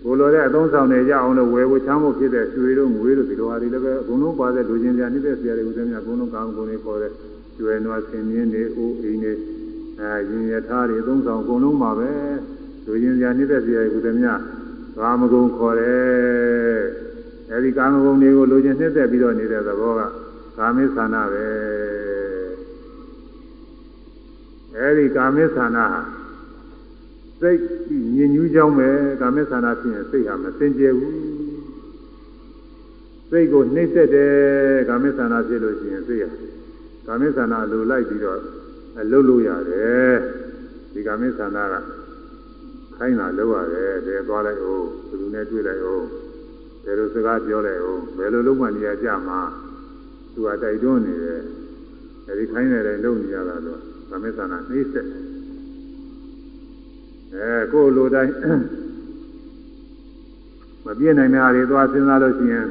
[0.04, 7.12] ကိုလိုတဲ့အသုံးဆောင်တွေရအောင်လို့ဝယ်ဖို့ချမ်းဖို့ဖြစ်တဲ့ရွှေတို့ငွေတို့ဒီလိုဟာတွေလည်းပဲအကုန်လုံးပါတဲ့လူချင်းများနေတဲ့ဆရာတွေဦးဇင်းများအကုန်လုံးကောင်းကုန်တွေပေါ်တဲ့
[7.56, 9.32] ကျွယ်နွားဆင်းမြင်းတွေအိုးအိမ်တွေ
[10.00, 12.10] အဲရင်ရထားတွေအသုံးဆောင်အကုန်လုံးပါပဲ
[12.86, 14.40] လူချင်းများနေတဲ့ဆရာတွေဦးဇင်းများ
[14.98, 16.80] ကာမဂုဏ်ခေါ်တယ်
[17.50, 20.00] အဲဒီကာမဂုဏ်တွေကိုလူချင်းနှစ်သက်ပြီးတော့နေတဲ့သဘောက
[20.58, 21.46] ကာမိသနာပဲ
[24.76, 26.16] အဲဒီကာမိသနာဟာ
[27.40, 27.60] စိတ်
[28.16, 28.88] ညင်ညူးကြောင်းပဲ
[29.20, 31.16] ကာမေသနာဖြစ်ရင်စိတ်ဟာမစင်ကြယ်ဘူး
[33.30, 34.30] စိတ်ကိုနှိမ့်သက်တယ်
[34.88, 36.36] ကာမေသနာဖြစ်လို့ရှိရင်စိတ်ဟာ
[37.06, 38.40] ကာမေသနာလိုလိုက်ပြီးတော့အ
[39.10, 40.12] လုပ်လို့ရတယ်
[40.92, 41.74] ဒီကာမေသနာက
[42.96, 46.06] ခိုင်းတာလုပ်ရတယ်ဘယ်သွားလိုက်အောင်ဘယ်သူနဲ့တွေ့လိုက်အောင်
[46.84, 49.40] ဘယ်လိုစကားပြောလိုက်အောင်ဘယ်လိုလုပ်မှနေရာကြမှာ
[50.32, 51.42] သူကတိုက်တွန်းနေတယ်
[52.28, 53.80] အဲဒီခိုင်းနေတယ်လုံနေရတာတော့
[54.10, 55.06] သမစ္ဆာနာနှိမ့်ဆက်
[57.34, 58.32] အဲကိုယ်လိုတိုင်း
[60.84, 62.66] မပြည့်နိုင်တဲ့အားတွေသွားစဉ်းစားလို့ရှိရင်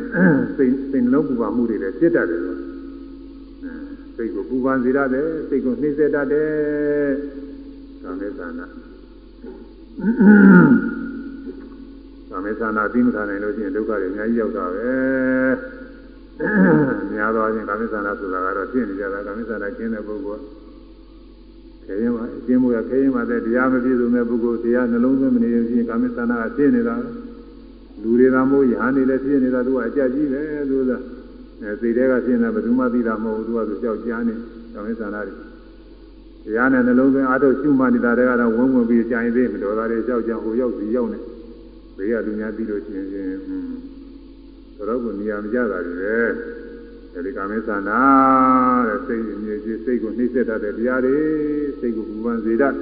[0.55, 2.59] စိတ်စိတ်လုံးပူပါမှုတွေလည်းဖြစ်တတ်တယ်လို့
[4.15, 7.11] စိတ်ကိုပူပန်စေရတယ်စိတ်ကိုနှိမ့်ဆက်တတ်တယ်
[8.01, 8.65] သမစ္ဆာနာ
[12.29, 14.91] ကာမေသနာသိမခံနိုင်လို့ရှိရင်ဒုက္ခတွေအများကြီးရောက်တာပဲ
[17.13, 20.41] များသောအားဖြင့်ကာမေသနာဆိုတာကတော့ဖြစ်နေကြတာကာမေသနာကျင်းတဲ့ပုဂ္ဂိုလ်
[21.85, 26.95] ခေရင်မှာအကျင်းမှုကခေရင်မှာတဲ့တရားမပြည့်စုံတဲ့ပုဂ္ဂိုလ်တရားနှလုံးသွင်းမနေရင်ရှိရင်ကာမေသနာကဖြစ်နေတာ
[28.01, 30.91] လူတွေကမို့ရဟန်းနေလည်းဖြစ်နေတာသူကအကြကြီးပဲသူက
[31.61, 34.33] အဲစိတ်ထဲကဖြစ်နေတာဘယ်သူမှသိတာမဟုတ်ဘူးသူကသူကြောက်ကြားနေ
[34.73, 35.35] ကာမေသနာတွေ
[36.45, 41.19] တရားနဲ့နှလုံးသွင်းအားထုတ်ရှုမှတ်နေတာတွေကတော့ဝုန်းဝုန်းပြီးကြာရင်သေးမတော်တာတွေကြောက်ကြဟိုရောက်စီရောက်နေ
[41.97, 43.29] ဘေးကလူများပြီးလို့ရှိရင်ချင်း
[44.77, 46.17] တော်ကိုနေရာမကြတာတွေပဲ
[47.13, 47.99] အဲဒီကာမေသနာ
[48.87, 51.17] တဲ့စိတ်အမြဲကြီးစိတ်ကိုနှိမ့်ဆက်တတ်တဲ့တရားတွေ
[51.79, 52.75] စိတ်ကိုပူပန်စေတတ်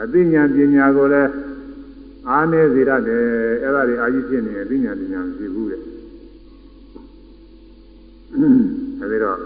[0.00, 1.30] အသိဉာဏ်ပညာကိုလည်း
[2.28, 3.24] အားနည်းစေတတ်တယ်
[3.62, 5.82] အဲ့ဒါတွေအာကြီးဖြစ်နေရင်အသိဉာဏ်ပညာမရှိဘူးတဲ့
[9.00, 9.38] အဲဒီတော့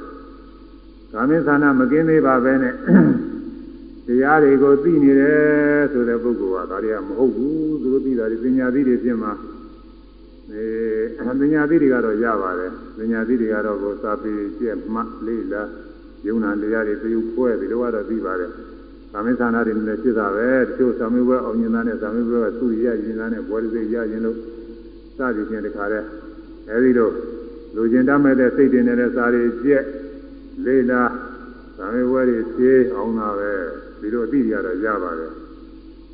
[1.13, 2.75] ကာမေသနာမကင်းသေးပါပဲနဲ့
[4.07, 9.33] တရားတွေကိုသိနေတယ်ဆိုတဲ့ပုဂ္ဂိုလ်ကဒါတွေကမဟုတ်ဘူးသူတို့သိတာတွေပညာသိတွေဖြစ်မှာ
[10.53, 15.69] အဲပညာသိတွေကတော့ရပါတယ်ပညာသိတွေကတော့ကိုစာပေကျက်မှလေးလား
[16.27, 18.51] ယုံနာတရားတွေပြုဖွဲပြီးတော့ကတော့သိပါတယ်
[19.13, 24.39] သာမင်းသာနာတွေလည်းဖြစ်တာပဲတချို့သာမေဘွဲအောင်မြင်တာနဲ့သာမေဘွဲကသူ့ရရင်တာနဲ့ဘောရစိတ်ရရင်လို့
[25.17, 26.07] စသည်ဖြင့်တခါတည်း
[26.71, 27.11] အဲဒီလို
[27.75, 29.85] လူကျင်တတ်မဲ့တဲ့စိတ်တွေနဲ့စာတွေကျက်
[30.65, 31.11] လေးလား
[31.79, 33.53] သာမေဘွဲတွေဖြေးအောင်တာပဲ
[34.01, 35.33] ဒီလိုအသိရတော့ရပါတယ်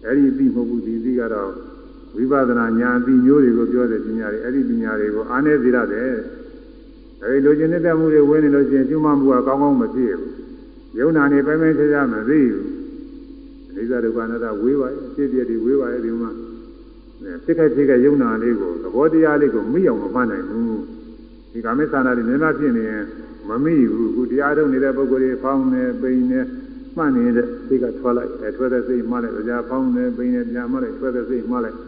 [0.06, 1.50] အဲဒီအသိမဟုတ်ဘူးဒီအသိကတော့
[2.16, 6.12] ဝိပဿနာဉာဏ်အသိမျိုးတွေကိုပြောတဲ့ပညာတွေအဲ့ဒီပညာတွေကိုအားနည်းစေရတယ်
[7.22, 10.32] အဲဒီလိုချင်တဲ့မှုတွေဝင်နေလို့ရှိရင်ကျွမ်းမှုကကောင်းကောင်းမဖြစ်ဘူး
[10.98, 12.66] ယုံနာနေပိုင်းပိုင်းခြားခြားမသိဘူး
[13.68, 16.30] အနိစ္စဒုက္ခအနတ္တဝေးပါရဲ့အဖြစ်ပြည့်တွေဝေးပါရဲ့ဒီမှာ
[17.44, 20.99] ဖြစ်ခဲ့ဖြစ်ခဲ့ယုံနာလေးကိုသဘောတရားလေးကိုမိအောင်မမှတ်နိုင်ဘူး
[21.52, 23.04] ဒီကာမိသနာတွေနည်းနည်းဖြစ်နေရင်
[23.48, 26.40] မမိဘူးခုတရားထုတ်နေတဲ့ပုဂ္ဂိုလ်တွေဖောင်းနေပိန်နေ
[26.96, 31.78] မှတ်နေတဲ့စိတ်ကထွက်လိုက်အဲထွက်တဲ့စိတ်မှတ်လိုက်ကြာဖောင်းနေပိန်နေပြန်မှတ်လိုက်ထွက်တဲ့စိတ်မှတ်လိုက်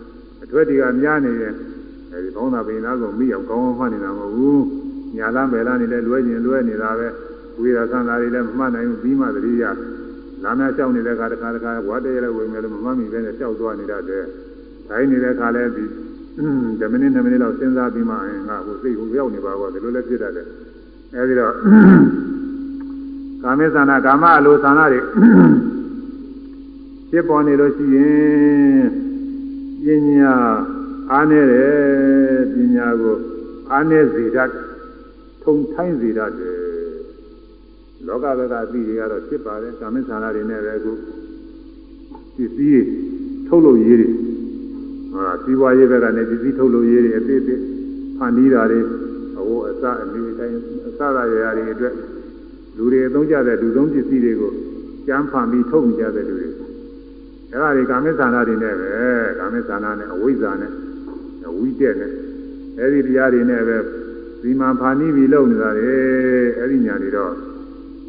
[0.44, 1.54] အထွက်တွေကများနေရင်
[2.12, 4.64] အဲဒီကောင်းတာပိန်သားကိုမိအောင်ကောင်းအောင်မှတ်နေတာမဟုတ်ဘူး
[5.16, 7.08] ညာလားမယ်လားနေလဲလွဲကျင်လွဲနေတာပဲ
[7.58, 9.64] ဝိရသံသာတွေလည်းမမှတ်နိုင်ဘူးပြီးမှသတိရ
[10.44, 14.24] လာမလျှောက်နေတဲ့ခါတစ်ခါတစ်ခါဝါတရလည်းဝင်မယ်လို့မမှတ်မိပဲနဲ့လျှောက်သွားနေတတ်တယ်
[14.88, 15.84] တိုင်းနေတဲ့ခါလဲဒီ
[16.36, 18.14] 10မိနစ်2မိနစ်လောက်စဉ်းစားပြီးမှ
[18.48, 20.46] ငါဟိုစိတ်ကိုရောက်နေပါတော့ဒီလိုလည်းဖြစ်တတ်တယ်
[21.14, 21.54] အဲဒီတော့
[23.42, 25.00] ကာမေသနာကာမအလိုသနာတွေ
[27.10, 30.32] ဖြစ်ပေါ်နေလို့ရှိရင်ပညာ
[31.12, 33.16] အားနေတယ်ပညာကို
[33.70, 34.50] အားနေစေတတ်
[35.42, 36.56] ထုံထိုင်းစေတတ်တယ်
[38.06, 40.92] လောကဘက်ကအသီးတွေကတော့ဖြစ်ပါတယ်ကာမေသနာတွေနဲ့ပဲအခု
[42.36, 42.84] ပစ္စည်း
[43.46, 44.12] ထုတ်လို့ရေးတယ်
[45.12, 47.60] ဟာစီးပွားရေးဘက်ကနေပစ္စည်းထုတ်လို့ရေးတယ်အသေးသေး
[48.18, 48.80] ဖန်တီးတာတွေ
[49.38, 50.56] အဝတ်အစအနေတိုင်း
[50.88, 51.94] အစရရရာတွေအတွက်
[52.76, 54.52] လူတွေအသုံးကျတဲ့လူသုံးပစ္စည်းတွေကို
[55.06, 56.48] ကျမ်းဖန်ပြီးထုတ်နေကြတဲ့လူတွေ
[57.50, 58.90] အဲ့ဒါတွေကာမိသနာတွေနဲ့ပဲ
[59.38, 60.72] ကာမိသနာနဲ့အဝိဇ္ဇာနဲ့
[61.62, 62.12] ဝိတက်နဲ့
[62.78, 63.78] အဲ့ဒီတရားတွေနဲ့ပဲ
[64.42, 65.90] ဒီမှာဖာနီးပြီးလုပ်နေတာလေ
[66.58, 67.32] အဲ့ဒီညာတွေတော့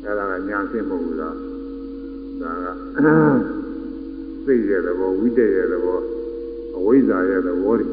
[0.03, 1.35] အဲ့ဒါကညာဆင့်မဟုတ်ဘူးလား
[2.41, 2.67] ဒါက
[4.45, 5.99] စိတ်ရဲ့သဘောဝိတက်ရဲ့သဘော
[6.77, 7.87] အဝိဇ္ဇာရဲ့သဘောတွေ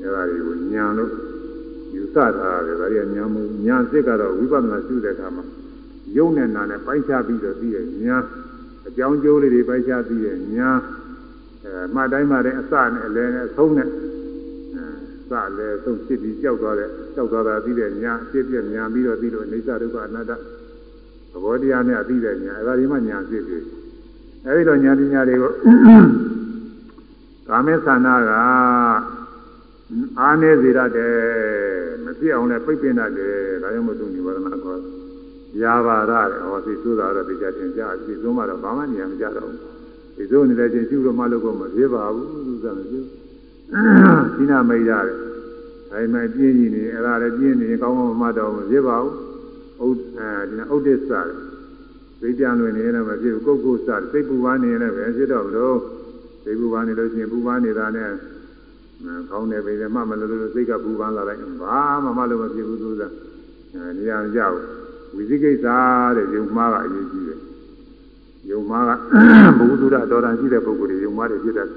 [0.00, 1.12] အဲ့ဒါတွေကိုညာလို့
[1.94, 2.30] ယူဆထား
[2.66, 5.44] တယ်ဒါတွေကညာမှုညာစစ်ကတော့ဝိပဿနာရှုတဲ့အခါမှာ
[6.16, 8.16] ယုံနဲ့နာနဲ့ပိုင်းခြားပြီးတော့ပြီးရဲ့ညာ
[8.88, 10.70] အကြောင်းကျိုးလေးတွေပိုင်းခြားပြီးရဲ့ညာ
[11.64, 13.88] အဲမှတ်တိုင်းမှတိုင်းအစနဲ့အလယ်နဲ့အဆုံးနဲ့
[15.30, 20.32] စလည်းဆုံးဖြစ်ပြီးကြောက်သွားတဲ့ကြောက်သွားတာပြီးတဲ့ညာအဖြစ်ပြညာပြီးတော့ပြီးတော့အိဋ္ဌဒုက္ခအနတ္တ
[21.32, 23.58] သဘောတရားနဲ့အပြီးတဲ့ညာအဲဒါဒီမှညာဖြစ်ပြီ
[24.46, 25.52] အဲဒီတော့ညာပညာတွေကို
[27.48, 28.30] ကာမေသနာက
[30.18, 31.14] အားနေစေရတယ်
[32.04, 34.80] မဖြစ်အောင်လည်းပြိပင်တတ်တယ်ဒါကြောင့်မို့သူនិဝရဏခေါ်
[35.62, 39.60] ရာဘာရတဲ့ဟောသိသုသာတော့တရားတင်ကြသိသုံးမှတော့ဘာမှနေရာမကြတော့ဘူး
[40.16, 43.04] ဒီစုနေတဲ့ချင်းရှုလို့မှလို့ကိုမဖြစ်ပါဘူးသူကမဖြစ်
[44.36, 45.18] ဒီနာမိတ်ရတယ်
[45.92, 49.14] အဲမှပြင်းကြီးနေအဲ့ဒါလည်းပြင်းနေရင်ကောင်းကောင်းမမှတ်တော့မဖြစ်ပါဘူး
[49.84, 51.10] ဥအဲဒီဥဒိစ္စ
[52.20, 55.76] သိကြလွင်နေရင်မဖြစ်ဘူးကုတ်ကုတ်စစိတ်ပူပန်းနေရင်လည်းပဲဖြစ်တော့လို့
[56.46, 58.10] စိတ်ပူပန်းနေလို့ရှိရင်ပူပန်းနေတာနဲ့
[59.30, 63.02] ကောင်းတယ်ပဲမှမလို့လို့စိတ်ကပူပန်းလာလိုက်ဘာမှမလို့မဖြစ်ဘူးသူက
[63.96, 64.56] နေရာမကြောက်
[65.14, 65.66] ဝိသိကိစ္စ
[66.16, 67.40] တဲ့ယုံမှားကအရေးကြီးတယ်
[68.50, 68.90] ယုံမှားက
[69.58, 71.68] ဘုဟုတုဒတော်တန်ရှိတဲ့ပုဂ္ဂိုလ်တွေယုံမှားတယ်ဖြစ်တယ်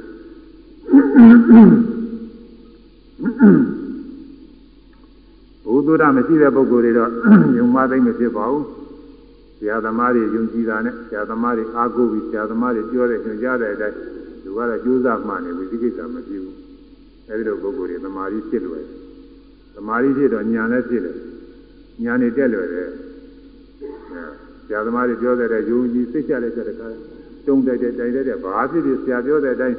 [5.63, 7.11] ဘုဟုသုဒ္ဓမရှိတဲ့ပုဂ္ဂိုလ်တွေတော့
[7.57, 8.65] ယုံမသိမ့်မဖြစ်ပါဘူး
[9.57, 13.97] ဆရာသမားတွေယုံကြည်တာနဲ့ဆရာသမားတွေအားကိုးပြီးဆရာသမားတွေပြောတဲ့ညွှန်ကြားတဲ့အတိုင်း
[14.49, 16.57] သူကတော့ကြိုးစားမှနေဝိသိကိစ္စမဖြစ်ဘူး
[17.27, 18.84] အဲဒီလိုပုဂ္ဂိုလ်တွေသမာဓိဖြစ်လွယ်
[19.76, 21.15] သမာဓိဖြစ်တော့ဉာဏ်လည်းဖြစ်တယ်
[22.03, 22.89] ဉာဏ်နဲ့တက်လွယ်တယ်
[24.65, 26.88] ဆရာသမားတွေပြောတဲ့ယုံကြည်စိတ်ချတဲ့တဲ့ခါ
[27.45, 29.77] တုံးတိုက်တဲ့တိုင်တဲ့ဘာဖြစ်ဖြစ်ဆရာပြောတဲ့အတိုင်း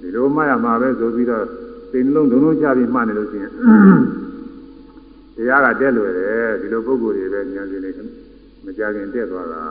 [0.00, 1.44] ဒီလိုမှရမှာပဲဆိုပြီးတော့
[1.90, 3.52] စိတ်နှလုံးဒုံလုံးချပြီးမှတ်နေလို့ရှိရင်
[5.36, 7.90] တရားကတက်လွယ်တယ်ဒီလိုပုဂ္ဂိုလ်တွေပဲဉာဏ်ရှင်တွေ
[8.64, 9.62] မကြခင်တက်သွားတာ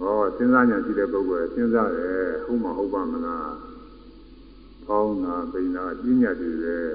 [0.00, 3.52] ဟောစဉ်းစားဉာဏ်ရှိတဲ့ပုဂ္ဂိုလ်ကစဉ်းစားတယ်ဟုတ်မဟုတ်ပါမလား
[4.86, 6.86] ဖောင်းတာပိန်တာပညာတည်တယ်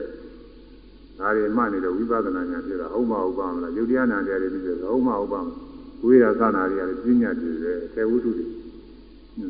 [1.19, 5.59] ဒါတွေမှနေတော့ဝိပဿနာဉာဏ်ဖြစ်တာဟုတ်မဟုတ်ပါမလားယုတ်တရားနာတရားတွေပြီးတော့ဟုတ်မဟုတ်ပါမလား
[6.03, 8.45] ဝိရာသနာတွေကလည်းပညာတည်တယ်ထေဝုဒ္ဓတွေ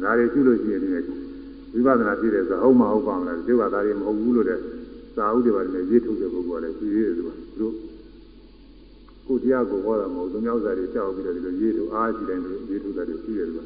[0.03, 0.89] ဒါတွေရှိလို့ရှိရင်ဒီ
[1.73, 4.59] ဝိပဿနာဖြစ်တယ်ဆိုဟုတ်မဟုတ်ပါမလားဒီကသားတွေမဟုတ်ဘူးလို့တဲ့
[5.15, 7.73] စာဥတွေပါလည်းရေးထုတ်တဲ့ပုဂ္ဂိုလ်ကလည်းရှိသေးတယ်သူကသူတို့
[9.27, 13.59] ကိုတရားကိုဟောတာမဟုတ်သူများဥစ္စာတွေကြောက်ပြီးတော့ဒီလိုရေးထုတ်အားရှိတိုင်းလို့ရေးထုတ်တာတွေရှိတယ်သူက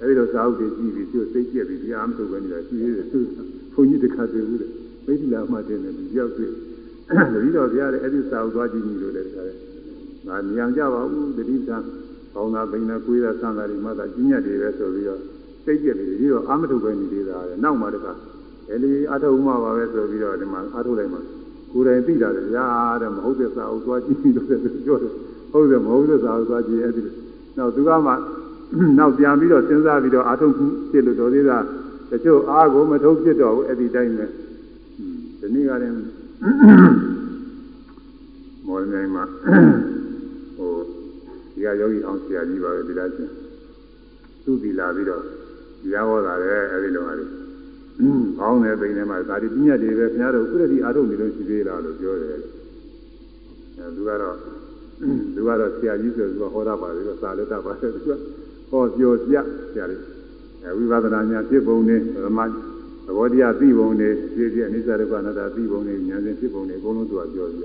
[0.00, 3.18] အဲဒီလိုစာဥတွေကြည့်ပြီးသူစိတ်ကြက်ပြီးတရားမထုတ်ဘဲနေတာရှိသေးတယ်သူ
[3.74, 4.70] ဘုန်းကြီးတခါတွေ့ဘူးတဲ့
[5.06, 6.50] မိတိလာမှတင်တယ်သူရောက်တွေ့
[7.32, 9.54] တတိတော်ဘုရားလည်းအဲ့ဒီစာဥသွားကြည့်ကြည့်လို့လည်းတခါလေ
[10.26, 11.78] ငါညံကြပါဘူးတတိသာ
[12.34, 15.20] ကောင်းတာပိန်တာကိုယ်တာဆန္ဒတွေမှသာကြီးညက်တွေပဲဆိုပြီးတော့
[15.64, 18.12] စိတ်ကြက်ပြီးပြီးတော့အာမထုတ်ပဲနေသေးတာလေနောက်မှတခါ
[18.70, 21.18] အဲလေအာထုတ်မှပါပဲဆိုပြီးတော့ဒီမှာအာထုတ်လိုက်မှ
[21.72, 22.66] ကိုယ်တိုင်သိတာလေရာ
[23.02, 25.12] တဲ့မဟုတ်တဲ့စာအုပ်သွားကြည့်လို့လည်းပြောတယ်
[25.52, 27.02] ဟုတ်တယ်မဟုတ်တဲ့စာအုပ်သွားကြည့်အဲ့ဒီ
[27.56, 28.12] နောက်သူကမှ
[28.98, 30.54] နောက်ပြန်ပြီးတော့စဉ်းစားပြီးတော့အာထုတ်
[30.90, 31.58] ဖြစ်လို့တော်သေးတာ
[32.10, 34.26] တချို့အားကိုမထုတ်ဖြစ်တော့ဘူးအဲ့ဒီတိုင်းပဲ
[35.40, 35.94] ဒီနေ့ကလည်း
[38.66, 39.24] မော်မြိုင်မှာ
[40.56, 40.72] ဟို
[41.52, 43.32] ဒီကယောဂီအောင်ဆရာကြီးပါပဲဒီလားချင်း
[44.44, 45.22] သူ့ဒီလာပြီးတော့
[45.82, 47.24] တရားဟောတာလေအဲ့ဒီလိုဟာလေ
[48.38, 52.36] ကောင်းတယ်ပိန်ထဲမှာဒါဒီပညာတွေပဲခင်ဗျားတို့ခုတည်းဒီအားထုတ်နေလို့ရှိသေးလားလို့ပြောတယ်
[53.78, 54.36] အဲသူကတော့
[55.34, 58.10] သူကတော့ဆရာကြီးဆိုသူကဟောတာပါလေစာလက်တာပါတယ်သူက
[58.70, 59.36] ဟောပြောပြ
[59.72, 60.00] ဆရာလေး
[60.64, 62.48] အဲဝိပဿနာညာဖြစ်ပုံနဲ့ဓမ္မသ
[63.16, 67.62] ဘောတရားသိပုံနဲ့ပြည့်ပြည့်အနိစ္စဒုက္ခအနတ္တသိပုံနဲ့ဉာဏ်စဉ်ဖြစ်ပုံနဲ့အကုန်လုံးသူကပြောပြ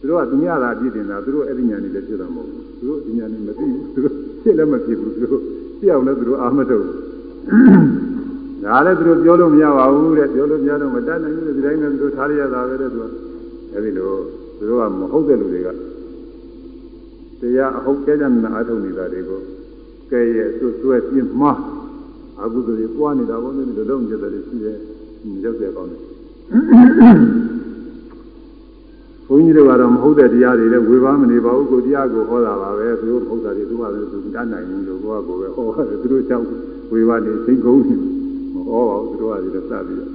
[0.00, 5.42] သူတို့ကသူများသာပြည့်တင်တာသူတို့အဲ့ဒီဉာဏ်တွေလည်းဖြစ်တာမဟုတ်ဘူးသူတို့ဒီဉာဏ်တွေမသိဘူးသူတို့ဖြစ်လည်းမဖြစ်ဘူးသူတို့
[5.80, 6.86] ပြောင်းလည်းသူတို့အာမထုတ်
[8.64, 13.04] ဒါလည်းသူတို့ပြောလို့မရပါဘူးတဲ့ပြောလို့မရတော့မတတ်နိုင်ဘူးဒီတိုင်းနဲ့သူတို့ထားရရတာပဲတဲ့သူက
[13.74, 14.10] အဲဒီလို
[14.58, 15.68] သူတို့ကမဟုတ်တဲ့လူတွေက
[17.40, 19.40] တရားအဟုတ်ကြကြမနာအထုတ်နေတာတွေကို
[20.10, 21.58] ကဲရဲ့ဆွဆွဲပြင်းမှား
[22.42, 24.76] အကုသိုလ်တွေပွားနေတာဘုန်းကြီးတို့လုံးကျတဲ့ရှိတယ်
[25.44, 26.02] ရောက်တဲ့ကောင်းတယ်
[29.26, 36.46] ဘုန်းကြီးတို့ကတော့မဟုတ်တဲ့တရားတွေလည်းဝေဘာမနေပါဘူးကိုတရားကိုဟောတာပါပဲသူတို့မဟုတ်တာတွေသူကလည်းသူတတ်နိုင်ဘူးလို့ကိုကကိုပဲဟောတယ်သူတို့ကြောင့်
[36.92, 38.09] ဝေဘာနေသိကုန်နေ
[38.70, 39.56] မဟောပါဘူးသူတို့ကလည်းစ
[39.86, 40.10] ပြီးတော့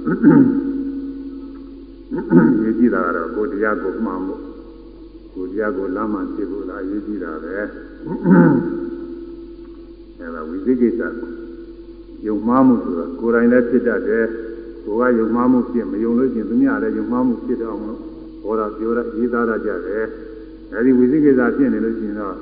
[2.62, 4.40] ရေးကြည့်တာကတော့ကိုတရားကိုမှန်ဖို့
[5.34, 7.52] ကိုတရားကိုလမ်းမှဖြစ်ဖို့လားရေးကြည့်တာပဲ
[10.18, 11.00] အဲဒါဝိသိကိစ္စ
[12.26, 14.26] ယုံမှားမှုဆိုတာကိုယ်တိုင်လည်းဖြစ်တတ်တယ်
[14.84, 18.00] ကိုယ်ကယုံမှားမှုဖြစ်မယုံလို့ရှိရင်သူများလည်းယုံမှားမှုဖြစ်တော့အောင်လို့
[18.42, 20.04] ဟောတာပြောတာရေးသားတာကြတယ်
[20.72, 22.36] အဲဒီဝိသိကိစ္စဖြစ်နေလို့ရှိရင်တော့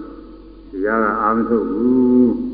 [0.71, 2.54] တရားကအာမထုတ်ဘူး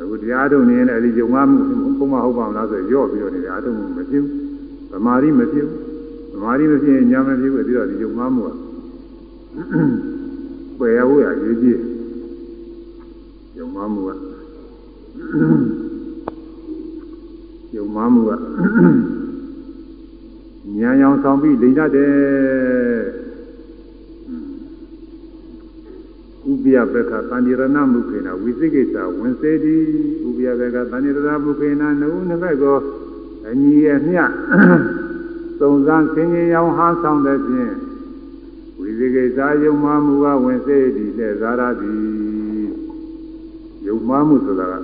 [0.00, 1.58] အခုတရားထုတ်နေရင်လည်းအဲဒီယုံမှားမှု
[1.98, 4.32] ဘုံမဟုတ်ပါမလားဆိုရော့ပြီးတော့နေတယ်အာထုတ်မှုမဖြစ်ဘူး
[4.92, 5.78] ဗမာရီမဖြစ်ဘူး
[6.32, 8.52] ဗမာရီမဖြစ်ရင်ညာမဖြစ်ဘူးပြီးတော့ဒီယုံမှားမှုက
[10.78, 11.80] ပယ်ရဖို့ရရေးကြည့်
[13.58, 14.10] ယုံမှားမှုက
[17.76, 18.36] ယုံမှားမှုကဉာ
[20.88, 22.12] ဏ်ရောင်ဆောင်ပြီးလိမ့်တတ်တယ်
[26.50, 29.76] ဥပိယဘက်ကတန်ဒီရဏမုခေနဝိသိကိစ္စဝင်စေတိ
[30.26, 32.78] ဥပိယဘက်ကတန်ဒီရဏမုခေနနုနဘက်ကို
[33.48, 34.22] အညီအမျှ
[35.60, 37.74] သုံးစမ်းဆင်းရဲရောင်ဟန်းဆောင်တဲ့ဖြင့်
[38.78, 41.94] ဝိသိကိစ္စယုံမှားမှုကဝင်စေတိတဲ့ဇာရတိ
[43.86, 44.74] ယုံမှားမှုဆိုတာက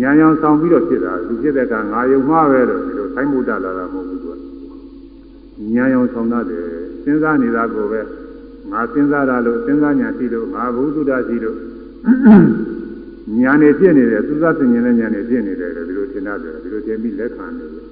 [0.00, 4.38] ညာရောင်ဆောင်ပြီးတော့ဖြစ်တာသူဖြစ်တဲ့ကငါယုံမှားပဲလို့ဒီလိုဆိုင်မှုတလာတာမဟုတ်ဘူးသူက
[5.74, 6.64] ညာရောင်ဆောင်တတ်တယ်
[7.02, 8.00] စဉ်းစားနေတာကိုပဲ
[8.74, 11.58] ငါစဉ်းစားတာလို့စဉ်းစားညာရှိလို့ငါဘုသူဒ္ဓရှိလို့
[13.40, 17.84] ညာနေဖြစ်နေတယ်သူစားဆင်ញင်တဲ့ညာနေဖြစ်နေတယ်လို့ဒီလိုထင်တတ်တယ်ဒီလိုထင်ပြီးလက်ခံနေတယ်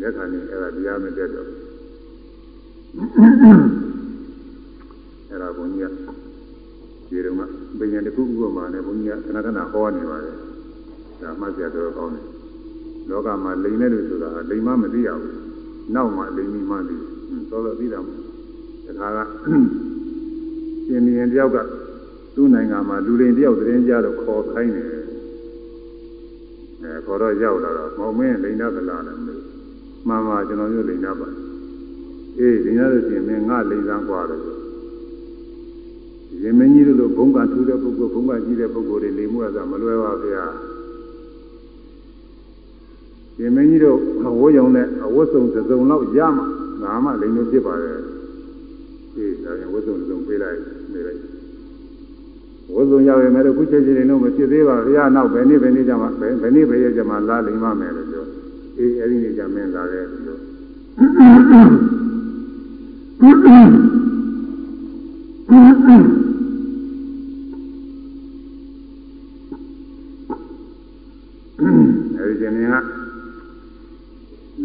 [0.00, 1.46] လက်ခံနေအဲ့ဒါတရားမတက်တော့
[5.28, 5.94] အဲ့ဒါဘုန်းကြီးက
[7.08, 7.44] ဒီတော့မှ
[7.78, 10.36] ပညာတစ်ခုဥပမာနဲ့ဘုန်းကြီးကခဏခဏဟောနေပါတယ်
[11.20, 12.26] ဒါမှတ်ကြတော့ကောင်းတယ်
[13.08, 15.36] လောကမှာလိမ်နေလို့ဆိုတာလိမ်မမသိရဘူး
[15.94, 16.96] နောက်မှလိမ်ပြီးမှသိ
[17.50, 18.24] သောတော့သိတာမဟုတ်
[18.86, 19.18] တခါက
[20.89, 21.57] ရှင်မြင်တယောက်က
[22.35, 24.87] သူ့နိုင်ငံမှာလူလိမ်တယောက်သတင်းကြတော့ခေါ်ခိုင်းတယ်
[26.81, 29.35] အဲခေါ်တော့ရောက်လာတော့မောင်မင်းလိမ်နာသလားလည်းမသိ
[30.07, 31.27] မှန်ပါကျွန်တော်မျိုးလိမ်နာပါ
[32.39, 34.41] အေးဒီရလို့ရှိရင်မင်းငါလိမ့်စမ်းกว่าတယ်
[36.41, 40.45] ရင်မင်းကြီးတို့လိုဘုံကထူးတဲ့ပုဂ္ဂိုလ်ဘုံကကြီးတဲ့ပုဂ္ဂိုလ်တွေလိမ်မှုအစမလွယ်ပါဗျာ
[43.39, 43.97] ရင်မင်းကြီးတို့
[44.27, 46.43] အဝတ်ရုံနဲ့အဝတ်စုံစုံလောက်ရမှ
[46.81, 47.99] ငါမှလိမ်လို့ဖြစ်ပါတယ်
[49.15, 50.59] အေးဒါရင်ဝတ်စုံစုံပေးလိုက်
[50.94, 51.18] နေလိုက်
[52.74, 58.24] ဝတ်စုံရောက်ရင်လည်းခုချက်ချင်းလုံးမဖြစ်သေးပါဗျာနောက်ဘယ်နေ့ဘယ်နေ့ကျမှဘယ်နေ့ဘယ်ရက်ကျမှလာလိမ်မှမယ်လို့ပြော
[58.78, 60.40] အေးအဲ့ဒီနေ့ကျမင်းလာတယ်လို့
[72.18, 72.99] အဲဒီကျင်းက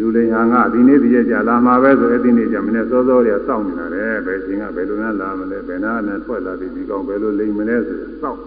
[0.06, 8.40] လူလိန်ဟာငါဒီနေ့ဒီရက်ကြလာမှာပဲဆိုအဲ့ဒီနေ့ကျမနေ့စောစောတွေကစောင့်နေတာလေဘယ်ချိန်ကဘယ်လိုများလာမလဲဘယ်နာနဲ့ထွက်လာပြီးဒီကောင်ဘယ်လိုလိန်မလဲဆိုစောင့်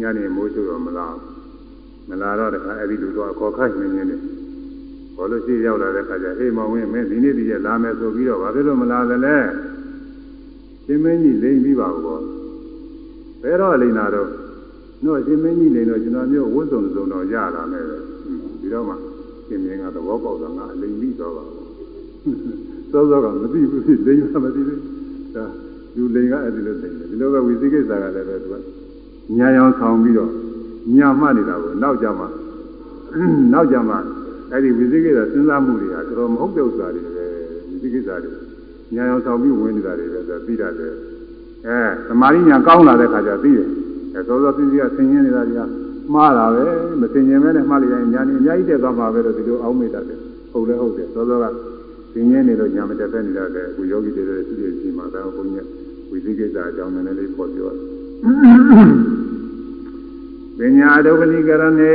[0.00, 1.16] ညနေမိုးချိုတော့မလား
[2.08, 4.20] မလာတော့တခါအဲ့ဒီလူတော့အခေါ်ခိုက်နေနေတယ်
[5.16, 9.36] ဘောလို့ရှိရောက်လာတဲ့ခါကျဟေးမောင်ဝင်းမင်းဒီနေ့ဒီရက်လာမယ်ဆိုပြီးတော့ဘာဖြစ်လို့မလာသလဲ
[10.84, 12.20] ရှင်မင်းကြီးလိန်ပြီးပါဘော
[13.42, 14.28] ဘယ်တော့လိန်တာတော့
[15.04, 17.84] တော့ရှင်မင်းကြီးလိန်တော့ကျွန်တော်မျိုးဝတ်စုံစုံတော့ရလာမယ်
[18.62, 18.96] ဒီတော့မှ
[19.46, 21.44] ရှင်မင်းကသဘောပေါက်တော့ငါအလိန်ပြီးတော့ပါ
[22.92, 24.80] စောစောကမသိဘူးလိန်ကမသိဘူး
[25.36, 25.44] ဒါ
[25.96, 28.54] လူလိန်ကအဲ့ဒီလိုသိတယ်ဒီလိုပဲဝိသိကိစ္စကလည်းပဲသူက
[29.38, 30.30] ညာရောင်ဆောင်ပြီးတော့
[30.96, 32.28] ညာမှတ်နေတာကိုနောက်ကြမှာ
[33.52, 33.98] နောက်ကြမှာ
[34.52, 37.26] အဲ့ဒီဝိသိကိစ္စစဉ်းစားမှုတွေကတော်တော်မဟုတ်တဲ့ဥစ္စာတွေပဲ
[37.68, 38.32] ဝိသိကိစ္စတွေ
[38.94, 40.92] ညာရောင်ဆောင်ပြီးဝင်နေတာတွေပဲဆိုပြီးရတယ်
[41.66, 41.78] အဲ
[42.08, 43.68] သမာဓိညာကောင်းလာတဲ့ခါကျသိတယ်
[44.14, 45.60] အဲသောသောသိသိကဆင်ញင်းနေတာတွေက
[46.12, 46.64] မှားတာပဲ
[47.00, 50.18] မဆင်ញင်းမဲနဲ့မှားလိုက်ရင်ညာနေအများကြီးတက်သွားမှာပဲလို့ဒီလိုအောင်းမိတတ်တယ်
[50.52, 51.44] ဟုတ်လဲဟုတ်တယ်သောသောက
[52.12, 55.66] ဆင်ញင်းနေလို့ညာမတက်တဲ့နေတော့တယ်အခုယောဂီတွေလည်းရှိရရှိမှာဒါဘုန်းကြီး
[56.10, 57.70] ဝိသိကိစ္စအကြောင်းနည်းနည်းလေးပေါ်ပြော
[60.58, 61.92] ပညာဒုက္ခလိကရဏေ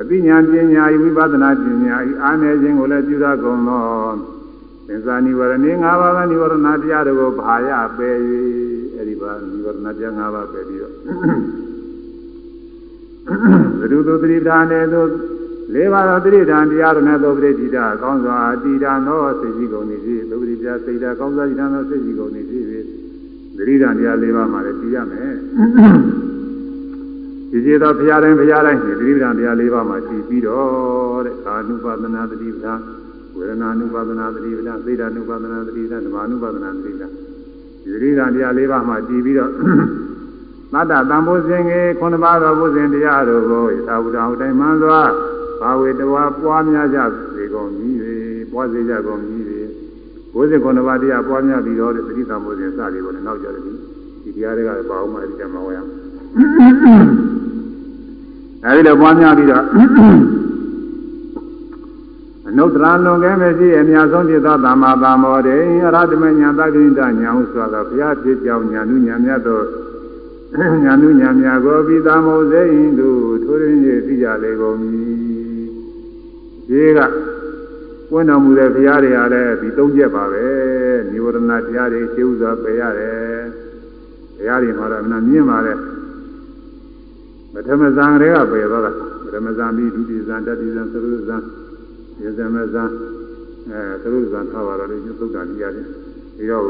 [0.00, 3.82] အသိဉာဏ်ပညာဤဝိပဿနာပညာဤအာနယ်ခြင်းကိုလည်းပြုရကုန်သော
[4.86, 8.16] သင်္ဇာနိဝရဏေ၅ပါးကနိဝရဏတရားတို့ကိုဘာရပယ်၍
[8.94, 10.94] အဲ့ဒီပါနိဝရဏတရား၅ပါးပယ်ပြီးတော့
[13.80, 15.08] သရုသုတိဒါနေသို့
[15.74, 22.58] လေးပါးသောတိဋ္ဌာန်တရားတို့နဲ့သောပရိဋ္ဌာကောင်းစွာအတိဒါသောစိတ်ကြီးကုန်နေပြီသုပရိပြစိတ်ဓာကောင်းစွာတိဒါသောစိတ်ကြီးကုန်နေပြီ
[23.56, 25.32] သတိဓာန်တရား၄ပါးမှာလည်းကြည်ရမယ်
[27.50, 32.72] ဒီကျေသောဘုရားတိုင်းဘုရားတိုင်းဒီသတိပ္ပံတရား၄ပါးမှာကြည်ပြီးတော့တဲ့ကာနုပါဒနာသတိပ္ပံ
[33.36, 39.50] ဝေဒနာနုပါဒနာသတိပ္ပံသိဒ္ဓနုပါဒနာသတိပ္ပံဓမ္မနုပါဒနာသတိပ္ပံဒီသတိပ္ပံတရား၄ပါးမှာကြည်ပြီးတော့
[40.72, 45.00] သတ္တတံဘုဇင်ကြီးခုနှစ်ပါးသောဘုဇင်တရားတို့ကိုသာဝတ္တဟုတိုင်မှန်စွာ
[45.60, 46.98] ဘာဝေတဝါပွားများကြ
[47.34, 47.94] စေကုန်မည်။
[48.52, 49.44] ပွားစေကြကုန်မည်။
[50.34, 55.96] ဘုဇင်ခုနှစ်ပါးတရားပွားများပြီးတော့သတိတံဘုဇင်စသည်ကိုလည်းနောက်ကြတယ်ဒီတရားတွေကပါအောင်မှဒီကမှာဝယ်ရမယ်
[58.64, 59.64] အဲဒီလိုပွားများပြီးတော့
[62.48, 69.60] အနုတ္တရလွန်ကဲမရှိအများဆုံးဖြစ်သောသမ္မာသမ္မောတေအရဟတမညာသတိတညာဟုဆိုသောဘုရားဖြစ်ကြောင်းညာနုညာမြတ်သော
[70.56, 73.08] ညာနုညာမြတ်ကိုပြီးသမ္မောစေရင်သူ
[73.44, 74.98] ထိုးရင်းကြီးသိကြလေကုန်မည်
[76.68, 76.98] ဒီက
[78.10, 80.46] ပွင့်တော်မူတဲ့ဘုရားတွေအားလည်းဒီသုံးချက်ပါပဲ
[81.10, 83.18] និဝရဏတရားတွေရှင်းဥစွာပယ်ရတယ်
[84.36, 85.74] ဘုရားတွေမှာတော့မနာမြင်ပါလေ
[87.52, 88.92] ပထမဇန်တွေကပယ်သွားတာ
[89.24, 91.42] ပထမဇန်ပြီးဒုတိယဇန်တတိယဇန်သရုပ်ဇန်
[92.22, 92.90] ယဇမဇန်
[93.70, 95.82] အဲသရုပ်ဇန်ထားပါတော့လေသုဒ္ဓတရားတွေ
[96.36, 96.64] ဒီတော့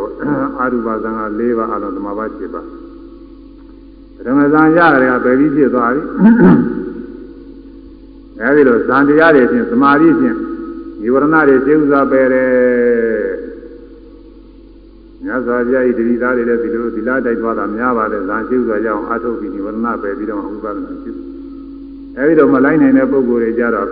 [0.59, 2.88] အာရုပဇန်က၄ပါးအလုံးသမဘာ7ပါးပ
[4.25, 6.03] ထမဇန်ရတယ်ကပယ်ပြီးဖြစ်သွားပြီ
[8.43, 10.37] အဲဒီလိုဇန်တရားတွေဖြင့်သမာဓိဖြင့်
[11.01, 12.49] ဒီဝရဏတွေရှင်းဥစွာပယ်တယ်
[15.25, 21.13] မြတ်စွာဘုရားဤတတိသားတွေလည်းဒီလိုဒီလားတိုက်သွားတာများပါတယ်ဇာရှိဥစွာကြောင့်အာထုတ်ပြီးဒီဝရဏပယ်ပြီးတော့ဥပဒနာရှိ
[22.17, 23.89] အဲဒီတော့မလိုက်နိုင်တဲ့ပုဂ္ဂိုလ်တွေကြတော့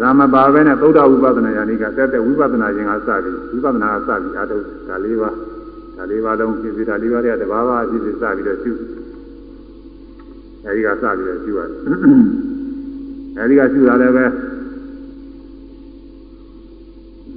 [0.00, 5.30] ဇာမပါပဲနဲ့သုဒ္ဓဝိပဿနာယာနိကတက်တဲ့ဝိပဿနာရှင်ကစပြီးဝိပဿနာကစပြီးအာထုတ်ဒါလေးပါ
[5.96, 8.72] ဒါလေးပါလုံးဖြစ်ပြီးဒါလေးပါးတွေကတဘာဘာဖြစ်ပြီးစပြီးတော့ရှု
[10.64, 11.70] အဲဒီကစပြီးတော့ရှုရတယ်
[13.38, 14.26] အဲဒီကရှုတာလည်းပဲ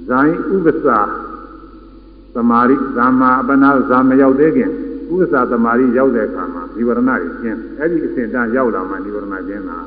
[0.08, 0.98] ဇိုင်းဥပ္ပစာ
[2.34, 4.70] သမာဓိဇာမာအပနာဇာမရောက်သေးခင်
[5.10, 9.78] ဥပ္ပစာသမာဓိရောက်တဲ့အခါမှာဒီဝရဏတွေကျင်းအဲ့ဒီအစဉ်တန်းရောက်လာမှဒီဝရဏကျင်းတာ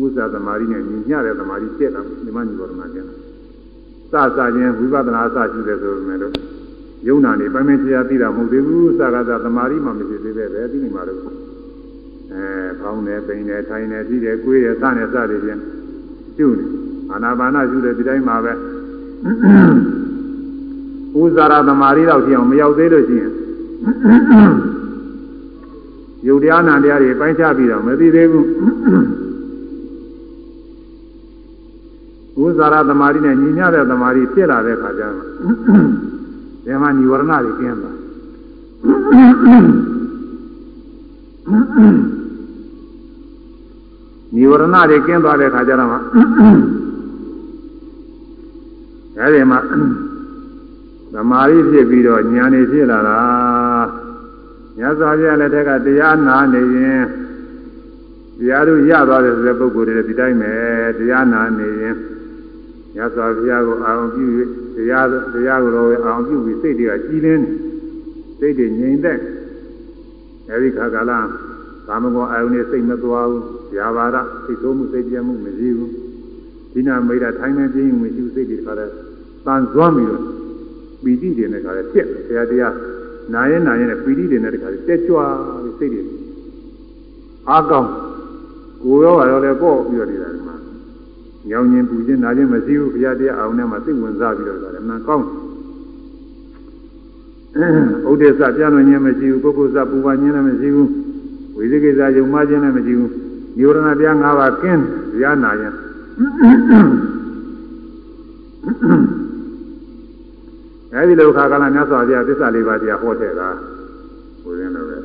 [0.00, 6.51] ဥပ္ပစာသမာဓိနဲ့ညီမျှတဲ့သမာဓိကျက်တာဒီမှဒီဝရဏကျင်းတာစစချင်းဝိပဿနာအစရှိတယ်ဆိုပေမဲ့လို့
[7.08, 11.20] ယုံနာနေပိုင်ပိုင်တရားသိတာမဟုတ်သေးဘူးစကားသာသမာဓိမှမရှိသေးတဲ့ပဲသိနေမှာလို့
[12.32, 12.44] အဲ
[12.80, 15.62] ဖောင်းတယ်ပိန်တယ်ထိုင်တယ်ကြည့်တယ်ကိုယ်ရစတယ်စတယ်ချင်း
[16.36, 16.64] ကျုပ်နေ
[17.10, 18.52] အာနာပါနယူတယ်ဒီတိုင်းမှာပဲ
[21.20, 23.32] ဥဇာရသမာဓိတော့ဖြစ်အောင်မရောက်သေးလို့ရှိရင်
[26.26, 28.46] ယုတ်တရားနာတရားတွေပိုင်းခြားပြီးတော့မသိသေးဘူး
[32.42, 36.11] ဥဇာရသမာဓိနဲ့ညီမျှတဲ့သမာဓိဖြစ်လာတဲ့ခါကျတော့
[36.64, 37.96] ဒီမှာនិဝရဏတွေကျင်းသွား
[44.34, 45.98] និဝရဏတွေကျင်းသွားတဲ့ခါကျတော့မှ
[49.18, 49.58] အဲဒီမှာ
[51.12, 53.20] သမာဓိဖြစ်ပြီးတော့ဉာဏ်နေဖြစ်လာတာ
[54.76, 57.02] မြတ်စွာဘုရားလက်ထက်ကတရားနာနေရင်
[58.38, 60.52] တရားတို့ရသွားတယ်ဆိုတဲ့ပုဂ္ဂိုလ်တွေဒီတိုင်းပဲ
[60.98, 61.96] တရားနာနေရင်
[62.94, 64.24] မြတ်စွာဘုရားကိုအာရုံပြု၍
[64.76, 67.46] တရားတရားကိုတော့အာရုံပြုပြီးစိတ်တွေကကြီးလင်း
[68.38, 69.18] စိတ်တွေငြိမ်သက်
[70.50, 71.12] အဲဒီခါကာလ
[71.88, 73.42] ကာမဂုဏ်အာရုံနဲ့စိတ်မသွားဘူး။
[73.72, 75.90] ဇာဘာရစိတ်ဆိုးမှုစိတ်ပြတ်မှုမရှိဘူး။
[76.72, 78.90] ဒီနာမိတ်တာထိုင်းနေခြင်းမရှိဘူးစိတ်တွေခါတဲ့
[79.46, 80.22] တန်သွမ်းပြီးတော့
[81.04, 82.74] ပီတိတွေနဲ့ခါတဲ့ပြက်ဆရာတရား
[83.34, 85.16] နာရင်နာရင်နဲ့ပီတိတွေနဲ့တခါတက်ကြွ
[85.62, 86.02] ပြီးစိတ်တွေ
[87.48, 87.90] အားကောင်း
[88.82, 90.54] ကိုယ်ရောပါရောလည်းပေါ့ပြီးတော့နေတာဒီမှာ
[91.48, 95.26] ညောင်ခြင်းပူခြင်းနာခြင်းမရှိဘူးဘုရားတရားအောင်ထဲမှာစိတ်ဝင်စားပြီးတော့ဆိုတာမှန်ကောင်း
[98.10, 100.88] ဥဒိစ္စပြန့်လွင်ခြင်းမရှိဘူးပုဂ္ဂိုလ်စပူပါခြင်းလည်းမရှိဘူး
[101.56, 103.10] ဝိသေကိစ္စယုံမှခြင်းလည်းမရှိဘူး
[103.58, 104.82] ညောရဏတရား၅ပါးကင်း
[105.12, 105.74] ဘုရားနာရင်
[110.94, 113.40] အဲဒီလိုခါကလာမြတ်စွာဘုရားသစ္စာလေးပါးတရားဟောတဲ့က
[114.42, 114.96] ဘုရင်လိုပဲ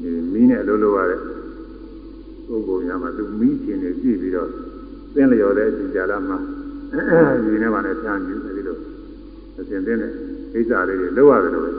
[0.00, 1.20] ဒီမီးနဲ့အလုပ်လုပ်ရတဲ့
[2.50, 4.48] ပုဂ္ဂိုလ်များမှာသူမီးရှင်နေကြည့်ပြီးတော့
[5.14, 6.34] သင်လျော်တဲ့အချိန်ကြာလာမှ
[7.44, 8.76] ဒီနေ့မှလည်းဖြန်းကြည့်အဲဒီလို
[9.58, 10.12] အစဉ်သင်းတဲ့
[10.52, 11.70] ကိစ္စလေးတွေလုပ်ရတယ်လို့ပဲ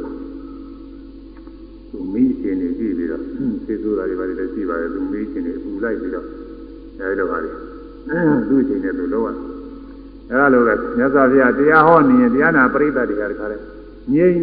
[1.90, 3.22] သူမီးရှင်နေကြည့်ပြီးတော့
[3.66, 6.26] သိဆိုတာတွေပါလေရှိပါတယ်သူမီးရှင်နေပူလိုက်ပြီးတော့
[7.00, 7.50] အဲဒီလိုပါလေ
[8.50, 9.40] သူ့အချိန်နဲ့သူလုပ်ရတယ်
[10.32, 13.58] အဲလိုပဲမြတ်စွာဘုရားတရားဟောနေရင်တရားနာပရိသတ်တွေကတခါလဲ
[14.14, 14.36] ငြိမ်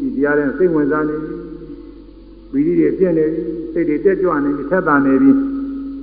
[0.00, 1.32] ဒီတရားနဲ့စိတ်ဝင်စားနေပြီ
[2.52, 3.40] ပီတိတွေပြည့်နေပြီ
[3.72, 5.30] စိတ်တွေတက်ကြွနေပြီထက်သန်နေပြီ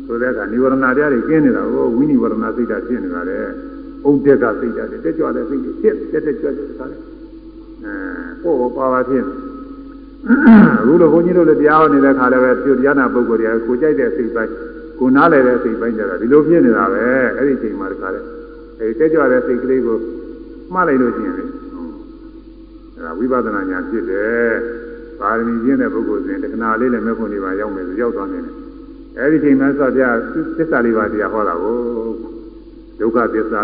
[0.08, 3.38] ဆိုတဲ့အခါនិဝရဏတရားတွေကျင်းနေတာကိုဝိနိဝရဏစိတ်ဓာတ်ဖြစ်နေတာလေ
[4.08, 6.98] ဥဒက်ကစိတ်ဓာတ်တွေတက်ကြွတဲ့စိတ်တွေဖြစ်တက်တက်ကြွကြွတခါလဲ
[7.84, 7.94] အဲ
[8.44, 9.24] ပို့ပါပါဖြစ်
[10.80, 14.52] အခုလိုဘုန်းကြီးတို့လည်းတရားဟောနေတဲ့ခါလည်းပဲပြုတရားနာပုဂ္ဂိုလ်တွေကိုကြိုက်တဲ့စိတ်ပိုင်း
[15.00, 17.04] ကိုနားလည်တဲ့စိတ်ပိုင်းကြတာဒီလိုဖြစ်နေတာပဲ
[17.38, 18.22] အဲ့ဒီအချိန်မှာတခါလဲ
[18.80, 19.98] အဲတက်ကြွတဲ့စိတ်ကလေးကို
[20.74, 21.44] မှားလိုက်လို့ရှိရင်လေ
[22.96, 24.54] အဲဒါဝိပဿနာဉာဏ်ဖြစ်တယ်
[25.20, 28.65] ပါရမီကျင့်တဲ့ပုဂ္ဂိုလ်စဉ်တခဏလေးလည်းမဲ့ဖို့နေပါရောက်မယ်ဆိုရောက်သွားနေတယ်
[29.20, 30.04] အဲဒီချိန်မှာဆော့ပြ
[30.58, 31.78] သစ္စာလေးပါးတရားဟောတာကို
[33.00, 33.64] ဒုက္ခသစ္စာ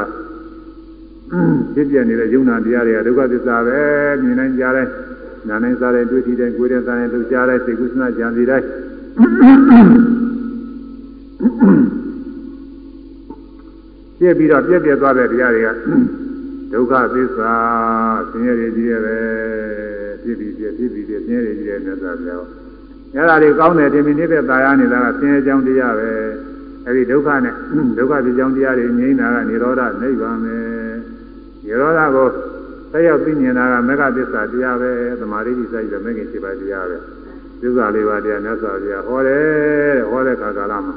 [1.74, 3.80] ဖြစ်ပြနေတဲ့ယုံနာတရားတွေကဒုက္ခသစ္စာပဲ
[4.22, 4.88] မြင်နိုင်ကြတယ်
[5.48, 8.68] နာနိုင်စားတယ်တွေ့ထိတယ်ကိုယ်တဲ့စားတယ်လှုပ်ရှားတယ်စိတ်ကုသနာကြံစီတိုင်း
[14.20, 15.70] ပြည့်ပြီးတော့ပြည့်ပြည့်သွားတဲ့တရားတွေက
[16.74, 17.54] ဒုက္ခသစ္စာ
[18.30, 19.18] ဆင်းရဲတွေကြီးရဲ့ပဲ
[20.24, 22.61] ပြည့်ပြီးပြည့်ပြည့်ပြီးပြည့်ဆင်းရဲတွေကြီးရဲ့မြတ်စွာဘုရား
[23.15, 26.11] အဲ့ဒါတွေကောင်းတယ်ဒီမိနစ်တဲ့ตายရနေတာကဆင်းရဲကြောင်းတရားပဲ
[26.85, 27.55] အဲ့ဒီဒုက္ခနဲ့
[27.99, 30.57] ဒုက္ခဖြစ်ကြောင်းတရားတွေငြိမ်းတာကនិရောဓနိဗ္ဗာန်ပဲ
[31.65, 32.29] និရောဓကို
[32.91, 34.91] ဆက်ရောက်သိမြင်တာကမေဃသစ္စာတရားပဲ
[35.21, 36.97] သမာဓိတိစိုက်ပြီးမေခင်7ပါးတရားပဲ
[37.61, 40.95] သစ္စာလေးပါးတရားမြတ်စွာဘုရားဟောတယ်ဟောတဲ့ခါကာလမှာ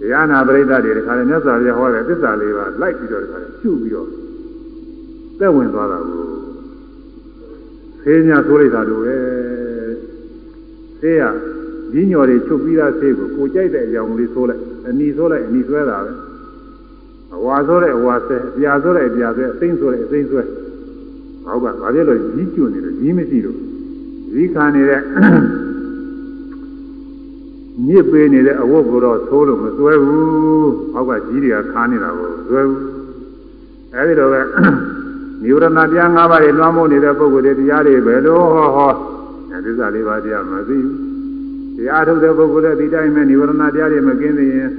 [0.00, 4.08] တရားနာပရိသတ်တွေတခါလေမြတ်စွာဘုရားဟောတဲ့သစ္စာလေးပါလိုက်ပြီးတော့တခါလေကျุပြီးတော့
[5.39, 6.25] သက်ဝင်သွားတာကို
[8.01, 9.15] ဆေးညာဆိုလိုက်တာလိုပဲ
[10.99, 11.23] ဆေးရ
[11.91, 16.11] ကြီးညော်တွေချုပ်ပြီးသားဆေးကိုကိုကြိုက်တဲ့အကြောင်းလေးဆိုလိုက်အနီဆိုလိုက်အနီဆွဲတာပဲ
[17.35, 20.41] အဝါဆိုလိုက်အဝါဆဲအပြာဆိုလိုက်အပြာဆဲအသိမ့်ဆိုလိုက်အသိမ့်ဆွဲ
[21.45, 23.57] ဟောကဘာဖြစ်လို့ကြီးကျွနေလို့ကြီးမရှိလို့
[24.31, 25.01] ကြီးခံနေတဲ့
[27.87, 32.81] ညစ်ပေးနေတဲ့အဝတ်ကိုတော့သိုးလို့မစွဲဘူး။ဟောက်ကကြီးတွေကခါနေတာကိုစွဲဘူး။
[33.95, 34.41] အဲဒီတော့ပဲ
[35.43, 38.91] နိဝရဏတရား၅ပါးတွေလွှမ်းမိုးနေတဲ့ပုဂ္ဂိုလ်တွေတရားတွေပဲလို့ဟောဟော
[39.65, 40.95] သစ္စာလေးပါးတရားမသိဘူး။
[41.77, 44.69] တရားထုတ်တဲ့ပုဂ္ဂိုလ်တွေဒီတိုင်းပဲနိဝရဏတရားတွေမကင်းသေးရင်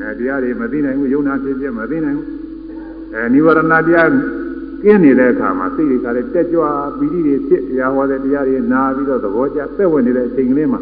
[0.00, 2.26] အဲတရားတွေမသိနိုင်ဘူးယုံနာဖြစ်ဖြစ်မသိနိုင်ဘူး။
[3.14, 4.08] အဲနိဝရဏတရား
[4.82, 6.62] ကင်းနေတဲ့အခါမှာစိတ်တွေကလည်းတက်ကြွ
[6.98, 10.80] ပီတိတွေဖြစ်တရားဟောတဲ့တရားတွေနာပြီးတော့သဘောကျသက်ဝင်နေတဲ့အချိန်ကလေးမှာ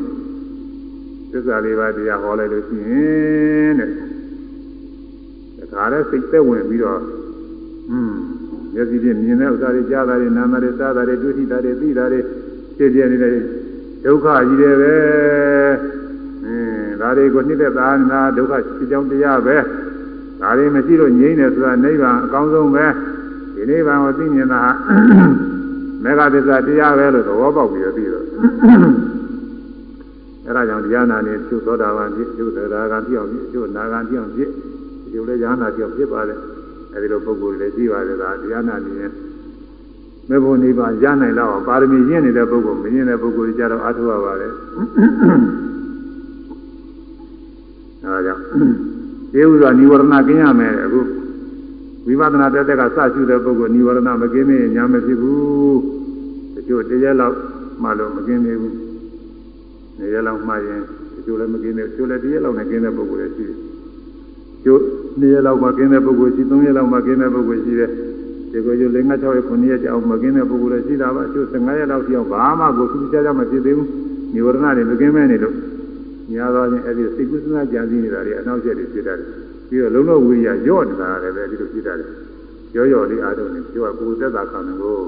[1.30, 2.92] သစ္စာလေးပါးတရားဟောလိုက်လို့ရှိရ
[3.64, 3.90] င်တဲ့
[5.72, 7.00] ဒါကြတဲ့စိတ်သက်ဝင်ပြီးတော့
[7.90, 8.14] อืม
[8.76, 12.20] မျက်စိဖြင့်မြင်တဲ့ဥစ္စာတွေကြားတာတွေနားတာတွေစားတာတွေတွေ့ထိတာတွေသိတာတွေ
[12.76, 13.32] ဖြစ်ပြနေတဲ့
[14.04, 14.94] ဒုက္ခကြီးတယ်ပဲ
[16.44, 19.56] အင်းဒါတွေကိုနှိမ့်သက်သာနာဒုက္ခဖြစ်ကြောင်းတရားပဲ
[20.40, 22.86] ဒါတွေမရှိလို့ငြိမ့်တယ်ဆိုတာနိဗ္ဗာန်အကောင်းဆုံးပဲ
[23.54, 24.62] ဒီနိဗ္ဗာန်ကိုသိမြင်တာ
[26.02, 28.24] မေဃသစ္စာတရားပဲလို့သဘောပေါက်ပြီးတော့ပြီးတော့
[30.46, 34.50] အဲဒါကြောင့်တရားနာနေသူသောတာပန်ဖြစ်သူသရဂံပြောင်းဖြစ်သူနာဂံပြောင်းဖြစ်
[35.02, 36.38] ဒီလိုလဲဉာဏ်နာပြောင်းဖြစ်ပါတယ်
[36.96, 39.12] အဲဒီလိုပုဂ္ဂိုလ်တွေရှိပါတယ်ဒါတရားနာနေရင်
[40.28, 44.52] မေဖို့နိဗ္ဗာန်ရနိုင်တော့ပါရမီရင့်နေတဲ့ပုဂ္ဂိုလ်မရင့်တဲ့ပုဂ္ဂိုလ်ကြတော့အထုရပါတယ်
[48.02, 48.42] ဒါကြောင့်
[49.32, 51.00] ကျေဥစွာនិဝရဏကင်းရမယ်အခု
[52.06, 55.80] ဝိပဿနာတက်တက်ကစရှုတဲ့ပုဂ္ဂိုလ်និဝရဏမကင်းသေးရင်ညာမဖြစ်ဘူး
[56.54, 57.36] တချို့တရက်လောက်
[57.82, 58.76] မှလို့မကင်းသေးဘူး
[59.98, 60.80] နေရက်လောက်မှရင်
[61.14, 63.65] တချို့လည်းမကင်းသေးဘူးတချို့လည်းတရက်လောက်နဲ့ကင်းတဲ့ပုဂ္ဂိုလ်လည်းရှိတယ်
[64.66, 64.82] ကျိုး
[65.20, 67.90] နေရက်လောက်မှကင်းတဲ့ပုဂ္ဂိုလ်ရှိ၃ရက်လောက်မှကင်းတဲ့ပုဂ္ဂိုလ်ရှိတယ်
[68.52, 73.88] ဒီကိုကျိုး၄၅၆ရက်9ရက်ကြောင်မကင်းတဲ့ပုဂ္ဂိုလ်လည်းရှိတာပါကျိုး15ရက်လောက်ကြောင်ဘာမှကိုသူကြကြမဖြစ်သေးဘူး
[74.34, 75.54] និဝရဏတွေမကင်းမဲနေလို့
[76.32, 79.28] ညာတော့ချင်းအဲ့ဒီစိတ်ကူးစဉ်းစားကြံစည်နေတာတွေအနောက်ချက်တွေဖြစ်တတ်တယ်
[79.68, 82.10] ပြီးတော့လုံးလုံးဝိရိယညော့နေတာလည်းပဲဒီလိုဖြစ်တတ်တယ်
[82.76, 84.98] ရောရောလေးအားထုတ်နေကျိုးကကိုယ်သက်သာခံတယ်ကို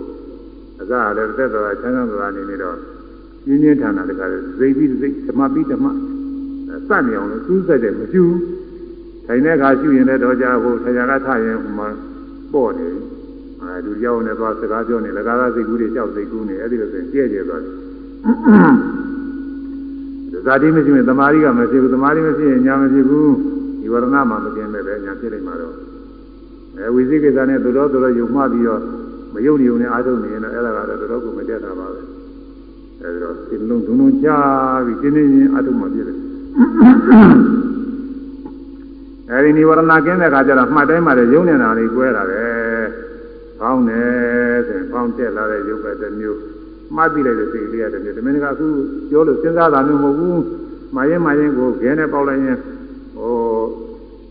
[0.80, 2.76] အစလည်းသက်သာချမ်းသာသာနေနေတော့
[3.44, 5.86] ပြင်းပြင်းထန်ထန်တခါလေစိတ်ပြီးစိတ်ဓမ္မပြီးဓမ္မ
[6.89, 8.32] စနေအောင်လို့စူးစက်တယ်မကျူး
[9.28, 11.88] ထိုင်တဲ့အခါရှုရင်လည်းတော့ကြာဟိုဆရာကထရင်ဟိုမှာ
[12.52, 12.88] ပေါ့နေ
[13.60, 17.74] အဲလူရောက်နေသွားစကားပြောနေလကားသားစိတ်ကူးတွေကြောက်စိတ်ကူးနေအဲ့ဒီလိုဆိုရင်ကြဲ့ကြဲသွားတယ်
[20.46, 23.32] ဇာတိမရှိရင်သမာဓိကမရှိဘူးသမာဓိမရှိရင်ညာမရှိဘူး
[23.80, 25.74] ဒီဝရဏမှာမกินပဲပဲညာဖြစ်နေမှာတော့
[26.76, 28.80] အဲဝိသိကိစ္စနဲ့သူတော်သူတော်ယုံမှပြီးတော့
[29.34, 32.00] မယုံနေုံနဲ့အားထုတ်နေရင်တော့အဲ့ဒါကတော့တော်တော်ကိုမတက်တာပါပဲ
[33.00, 34.28] အဲဒီတော့ဒီလုံးဒုံလုံးချ
[34.86, 36.16] ပြီးတင်းတင်းချင်းအားထုတ်မှပြည့်တယ်
[39.32, 42.42] အဲဒီនិဝရဏကင်းတဲ့အခါကျတော့မှတ်တိုင်းမှလည်းယုံနေတာလေးကွဲတာပဲ
[43.59, 46.38] ဖောင်းတယ်ဆိုရင်ဖောင်းတက်လာတဲ့ယုတ်ပဲတစ်မျိုး
[46.96, 48.66] မှတ်ပြီးလိုက်တဲ့စိတ်လေးရတယ်ဒီမင်းကအခု
[49.10, 50.42] ပြောလို့စဉ်းစားတာမျိုးမဟုတ်ဘူး
[50.94, 52.59] မာရင်မာရင်ကိုခဲနဲ့ပေါက်လိုက်ရင်
[53.16, 53.34] ဟို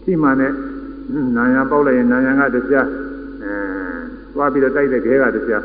[0.03, 0.53] ထိမှန်နဲ့
[1.37, 2.87] နာယံပေါက်လိုက်ရင်နာယံကတရား
[3.43, 3.53] အဲ
[4.33, 5.63] သွားပြီးတော့တိုက်တဲ့ခဲကတရား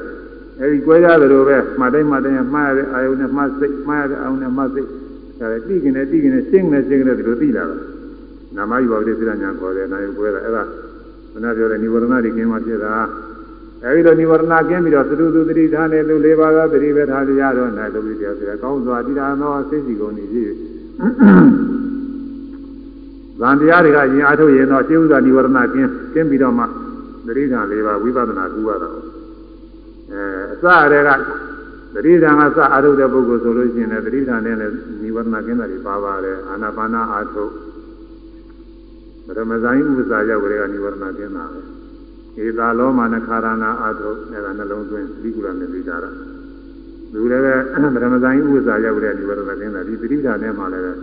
[0.60, 4.88] အဲဒီကွဲရတယ်လို့ပဲမှတ်တိုင်းမှတ်တိုင်းမှားရတဲ့အာယုန်နဲ့မှတ်စိတ်မှားရတဲ့အာယုန်နဲ့မှတ်စိတ်
[5.38, 7.91] ဒါလည်းတိကျင်နဲ့တိကျင်နဲ့ရှင်းနေရှင်းနေဒီလိုသိလာတာ
[8.55, 10.63] နာမယူပါတိစိရညာခေါ်တယ်နာယုကွဲတာအဲ့ဒါ
[11.33, 12.93] မနာပြောတဲ့និဝရဏတွေကျင်းမှဖြစ်တာ
[13.83, 20.43] အဲဒီလိုនិဝရဏကင်းပြီးတော့သတုသူတတိထားနေသူ၄ပါးသောတတိပဲထားရတော့နိုင်လို့ပြီးတရားဆိုရကောင်းစွာတိရာသောစိတ်စီကုန်နေပြီ
[23.41, 26.65] ဗန္တရားတွေကရင်အားထုတ်ရင်တော့ရှင်းဥစွာនិဝရဏကင်းကင်းပြီးတော့မှ
[27.27, 28.95] တတိဌာန်၄ပါးဝိပဿနာကူရတော့
[30.11, 30.21] အဲ
[30.53, 31.09] အစရဲက
[31.93, 34.73] တတိဌာန်ကစအားထုတ်တဲ့ပုဂ္ဂိုလ်ဆိုလို့ရှိရင်လည်းတတိဌာန်နဲ့လည်း
[35.03, 37.51] និဝရဏကင်းတာတွေပါပါတယ်အာနာပါနာအားထုတ်
[39.26, 41.60] ပရမဇိုင်းဥပ္ပစာရောက်ကြတဲ့និဝရဏကင်းတာပဲ
[42.44, 46.10] ဧသာလောမနခါရဏအာထုအဲ့ဒါနှလုံးသွင်းသီကုရနဲ့သိကြတာ
[47.12, 47.54] လူလည်းပဲ
[47.94, 50.96] ဗရမဇိုင်းဥစ္စာရောက်တဲ့ဒီဝရဏကင်းတာဒီသတိဓာတ်နဲ့မှလည်း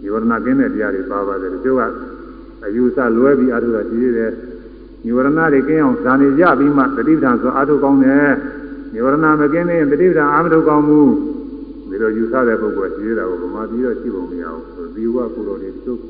[0.00, 1.82] ဒီဝရဏကင်းတဲ့တရားတွေပါပါတယ်တချို့က
[2.64, 4.30] အယူဆလွဲပြီးအာထုတာရှိသေးတယ်
[5.02, 8.30] ဒီဝရဏတွေကင်းအောင်ဇာနေရပြီးမှသတိဓာတ်ဆိုအာထုကောင်းတယ်
[8.92, 11.12] ဒီဝရဏမကင်းနေရင်သတိဓာတ်အာမထုကောင်းဘူး
[11.88, 14.44] ဒီလိုယူဆတဲ့ပုဂ္ဂိုလ်ရှိသေးတာကိုဗမာပြည်တော့ရှိပုံမရ
[14.74, 16.00] ဘူးဒီဝကုတော်တွေတချို့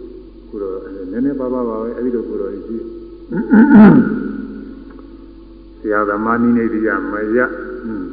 [0.52, 0.74] ကုတော်
[1.12, 2.76] နည်းနည်းပါးပါးပါပဲအဲဒီလိုကုတော်တွေရှိ
[5.80, 7.38] ဆရာသမားနိနေတိယမယ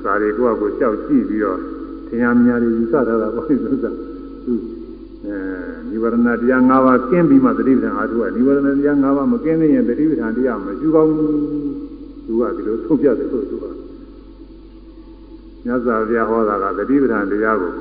[0.03, 1.59] စာတွေကိုကိုကြောက်ကြည့်ပြီးတော့
[2.07, 3.91] ထင်ရမြင်ရယူဆထားတာပေါ့ဒီဥစ္စာ
[4.45, 4.53] သူ
[5.25, 5.35] အဲ
[5.89, 11.33] និဝရဏတရား၅ပါးကျင်းပြီးမှသတိပဋ္ဌာန်အားထုတ်ရនិဝရဏတရား၅ပါးမကျင်းသေးရင်သတိပဋ္ဌာန်တရားမရှိကောင်းဘူး
[12.25, 13.65] သူကဒီလိုထုတ်ပြတယ်လို့သူက
[15.65, 17.73] မြတ်စွာဘုရားဟောတာကသတိပဋ္ဌာန်တရားကို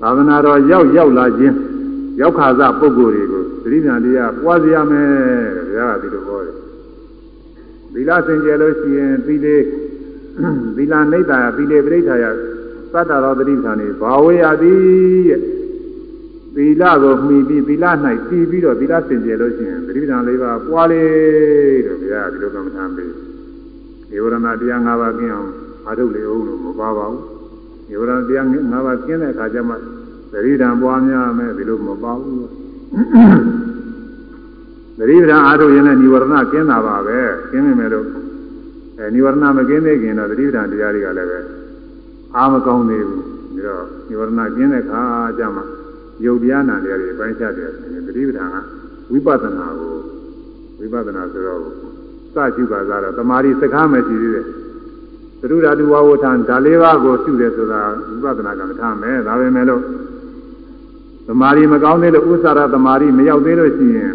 [0.00, 1.56] သာသနာတော်ရောက်ရောက်လာခြင်း
[2.20, 5.08] ရောက်ခါစပုဂ္ဂိုလ်တွေကိုသတိဉာဏ်တရားပွားစီရမယ်
[5.56, 6.54] တဲ့ဘုရားကဒီလိုဟောတယ်
[7.92, 9.56] သီလစင်ကြယ်လို့ရှိရင်သီလေ
[10.76, 12.24] သီလနိဒ္ဒါယသီလေပရိဋ္ဌာယ
[12.92, 14.80] သတ္တရောသတိဌာန်နေဘာဝေယသည်
[15.28, 15.40] ရဲ့
[16.56, 17.84] သီလကိုမှီပြီးသီလ၌
[18.28, 21.02] တည်ပြီးတော့သီလစင်ကြယ်လို့ရှိရင်သတိဌာန်လေးပါးပွားလေ
[21.86, 23.12] တဲ့ဘုရားကဒီလိုကမ္မထာပေး
[24.10, 25.50] ဒီဝရဏတရား၅ပါးကျင်းအောင်
[25.86, 27.35] အားထုတ်လေအောင်လို့မပါပါဘူး
[27.88, 29.74] နိဗ္ဗာန်တရားငါးပါးကျင်းတဲ့အခါကျမှ
[30.32, 32.36] သတိဓာန်ပွားများမယ်ဒီလိုမပါဘူး
[34.98, 37.18] သတိဓာန်အားထုတ်ရင်လည်းနိဗ္ဗာန်ကျင်းတာပါပဲ
[37.50, 38.06] ကျင်းနေမယ်လို့
[38.98, 41.38] အဲနိဗ္ဗာန်မကျင်းသေးခင်တော့သတိဓာန်တရားတွေကလည်းပဲ
[42.36, 43.22] အားမကောင်းသေးဘူး
[43.54, 45.02] ပြီးတော့နိဗ္ဗာန်ကျင်းတဲ့အခါ
[45.38, 45.62] ကျမှ
[46.24, 48.56] ယုတ်တရားနာတရားတွေပိုင်းခြားတယ်ဆိုရင်သတိဓာန်က
[49.10, 49.94] ဝိပဿနာကို
[50.78, 51.60] ဝိပဿနာဆိုတော့
[52.34, 54.46] စကြည့်ပါကြတော့တမာရီစကားမရှိသေးတယ်
[55.50, 57.80] သရုဓာတုဝါဝထံဒါလေးပါးကိုရှုတယ်ဆိုတာ
[58.22, 59.82] ဝိပဿနာကမ္မထာမယ်ဒါပဲမဲ့လို့
[61.26, 64.12] သမာဓိမကောင်းသေးလို့ဥစ္စာရသမာဓိမရောက်သေးလို့ရှိရင်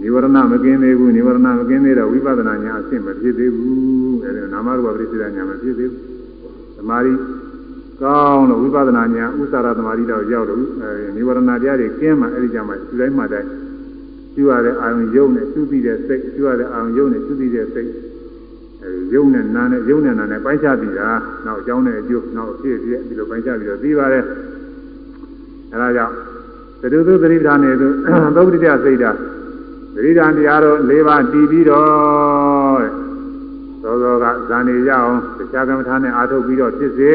[0.00, 6.02] နိဝရဏမကင်းသေးဘူးနိဝရဏမကင်းသေးတော့ဝိပဿနာညာအဆင့်မဖြစ်သေးဘူးအဲဒီနာမရူပပရိစ္ဆေဒညာမဖြစ်သေးဘူး
[6.76, 7.12] သမာဓိ
[8.02, 10.62] ကောင်းလို့ဝိပဿနာညာဥစ္စာရသမာဓိတော့ရောက်လို့
[11.16, 13.48] နိဝရဏတရားတွေကင်းမှအဲဒီကြမှာသူတိုင်းမှတိုင်း
[14.34, 17.90] ကျူရတဲ့အာယုံယုံနဲ့သူပြီးတဲ့စိတ်ကျူရတဲ့အာယုံယုံနဲ့သူပြီးတဲ့စိတ်
[18.87, 21.09] အဲဒီယုံနဲ့နာနဲ့ယုံနဲ့နာနဲ့ပိုင်းခြားပြီးတာ
[21.45, 24.23] နောက်အကြောင်းနဲ့အကျိုးနောက်အဖြစ်အပျက်ဒီလိုပိုင်းခြားပြီးတော့ပြီးပါတယ်
[25.71, 26.13] အဲဒါကြောင့်
[26.81, 27.87] သတုသုသတိဌာနေသူ
[28.35, 29.11] သုပ္ပတိတစိတ်ဓာ
[29.95, 32.83] သတိဌာန်တရားတော်၄ပါးတည်ပြီးတော့
[33.83, 37.11] သောသောကဇာနေရအောင်တရားကမ္မထာနဲ့အာထုတ်ပြီးတော့ဖြစ်စေ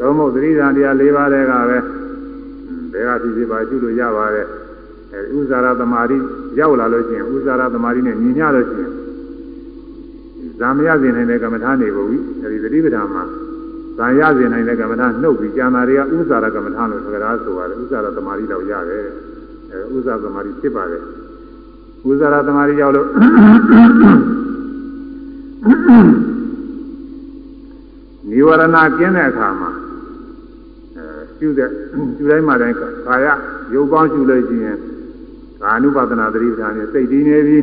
[0.00, 1.82] သုံးဖို့သတိဌာန်တရား၄ပါးတည်းကပဲ ဘယ်
[3.08, 4.46] ကဖြစ်ဖြစ်ပါကျุလို့ရပါတယ်
[5.12, 6.18] အဲဥဇာရသမารိ
[6.58, 8.92] ရောက်လာလို့ရှိရင်ဥဇာရသမารိနဲ့ညီညလို့ရှိရင်
[10.60, 13.24] ဇာမရစေနိုင်တဲ့ကမ္မထာနေပုံကြီးအဲဒီသတိပဋ္ဌာန်မှာ
[13.98, 19.04] ဇာရစေနိုင်တဲ့ကမ္မထာနှုတ်ပြီးကျန်တာတွေကဥဇာရကမ္မထာလို့ဆိုကြတာဆိုပါတယ်ဥဇာရသမารိတော့ရတယ်
[19.70, 21.02] အဲဥဇာသမารိဖြစ်ပါတယ်
[22.10, 23.08] ဥဇာရသမารိရောက်လို့
[28.30, 29.70] နိဝရဏကျင်းတဲ့အခါမှာ
[30.96, 31.04] အဲ
[31.38, 31.68] ကျူတဲ့
[32.16, 32.76] ကျူတိုင်းမှာတိုင်း
[33.06, 33.26] ကာယ
[33.74, 34.78] ရုပ်ပေါင်းကျူလို့ရှိရင်
[35.62, 37.58] ကာနုပဒနာသတိပဋ္ဌာန်နဲ့စိတ်တည်နေပြီ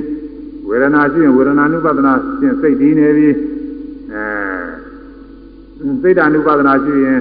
[0.69, 3.29] ဝေဒနာရှိရင်ဝေဒနာနုပဒနာဖြင့်စိတ်တည်နေပြီ
[4.13, 7.21] အဲစိတ်ဓာနုပဒနာရှိရင်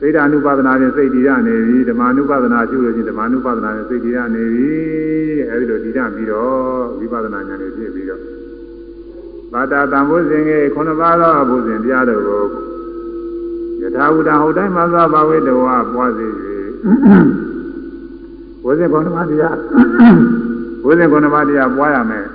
[0.00, 4.72] စိတ်ဓာနုပဒနာဖြင့်စိတ်တည်ရနေပြီဓမ္မနုပဒနာရှိလို့ရှိရင်ဓမ္မနုပဒနာဖြင့်စိတ်တည်ရနေပြီ
[5.50, 8.22] အဲဒီလိုတည်ရပြီးတော့ဝိပဿနာဉာဏ်နဲ့ပြည့်ပြီးတော့
[9.52, 12.42] ဘာတာတံဘုဇင်ကြီးခုနှစ်ပါးသောဘုဇင်တရားတို့ကို
[13.80, 16.26] ယထာဝတဟုတ်တိုင်းမှာသာဘာဝေတဝါပွားစေ၍
[18.62, 19.56] ဘုဇင်ခုနှစ်ပါးတရား
[20.84, 22.26] ဘုဇင်ခုနှစ်ပါးတရားပွားရမယ်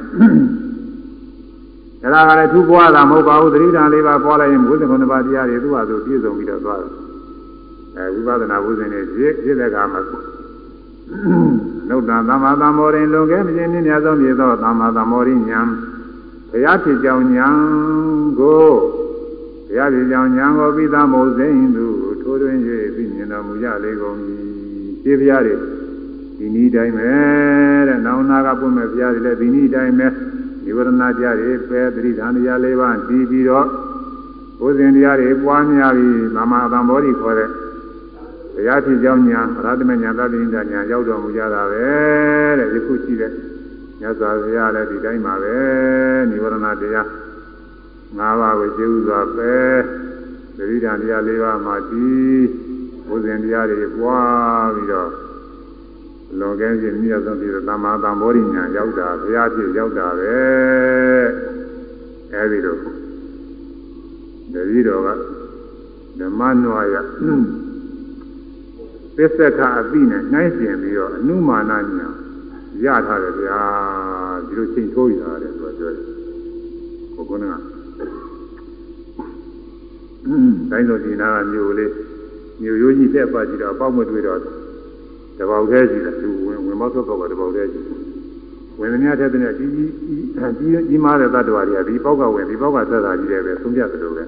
[2.14, 6.92] ဒါကလည်းသူပွားတာမဟုတ်ပါဘူးသတိဓာန်လေးပါပွားလိုက်ရင်ဘုဇင်ခုနှစ်ပါးတရားတွေသူ့ဟာသူပြည့်စုံပြီးတော့သွားတယ်
[7.98, 10.02] အဲဝိပဿနာဘုဇင်တွေပြည့်ပြည့်တဲ့အခါမှာ
[11.90, 15.62] နုတ္တသမ္မာသမ္မောရင်လွန်ကဲမခြင်းနည်းများသောမြေသောသမ္မာသမ္မောရိညာ
[16.52, 17.48] ဘုရားဖြစ်ကြောင်းညာ
[18.40, 18.68] ကို
[19.68, 21.86] ဘုရားဖြစ်ကြောင်းညာကိုပြီးသားမို့စိမ့်သူ
[22.22, 22.58] ထိုးတွင်၍
[22.96, 24.18] ပြီးမြင်တော်မူကြလေကုန်၏
[25.04, 25.56] ခြေဘုရားတွေ
[26.44, 27.12] ဒီနည်းတိုင်းပဲ
[27.88, 30.08] တဲ့နောင်နာကပွင့်မဲ့ဘုရားတွေလည်းဒီနည်းတိုင်းပဲ
[30.64, 33.68] ဒီဝရဏတရားတွေပဲသတိဓာန်တရားလေးပါးတည်ပြီးတော့
[34.60, 37.50] ဘုဇင်တရားတွေပွားများပြီးမမအတံဘောဓိခေါ်တဲ့
[38.54, 41.86] ဘုရားဖြစ်ကြောင်းညာရဟတမေညာသတ္တိဉာဏ်ညာရောက်တော်မူကြတာပဲ
[42.60, 43.32] တဲ့ယခုရှိတဲ့
[44.00, 45.58] မြတ်စွာဘုရားလည်းဒီတိုင်းပါပဲ
[46.30, 47.08] និဝရဏတရား
[48.20, 49.56] ၅ပါးကိုကျေဥစွာပဲ
[50.58, 52.08] သတိဓာန်တရား၄ပါးမှာဒီ
[53.08, 55.23] ဘုဇင်တရားတွေပွားပြီးတော့
[56.40, 60.36] လောကဲရှင်မြတ်ဆုံးပြီးတော့သမ္မာသမ္ဗောဓိညာရောက်တာဘုရားဖြစ်ရောက်တာပဲ
[62.34, 62.80] အဲဒီတော့
[64.54, 65.10] တတိတော်က
[66.20, 66.96] ဓမ္မနွာယ
[69.16, 72.10] ပစ္စကအပိနဲ့နှိုင်းရှင်ပြီးတော့အနုမာနညာ
[72.86, 73.60] ရထားတယ်ဗျာ
[74.48, 76.06] ဒီလိုချိန်ထိုးရတာတယ်သူကပြောတယ်
[77.16, 77.46] ကိုကုန်းက
[80.72, 81.92] တိုင်းတော်ဒီနာကမြို့လေး
[82.62, 84.40] မြို့ရိုးကြီးတက်ပါကြည့်တော့အပေါက်မတွေ့တော့
[85.38, 87.98] တပေါက်သေးရှိတယ်သူဝင်ဝင်မဆော့တော့ပါတပေါက်သေးရှိတယ်
[88.80, 89.92] ဝင်နေရတဲ့တည်းကကြီးကြီး
[90.58, 94.24] ကြီးကြီးမားတဲ့တ attva တွေကဒီပေါက်ကဝင်ဒီပေါက်ကသက်သာကြီးတယ်ပဲဆုံးပြတယ်လို့ပဲ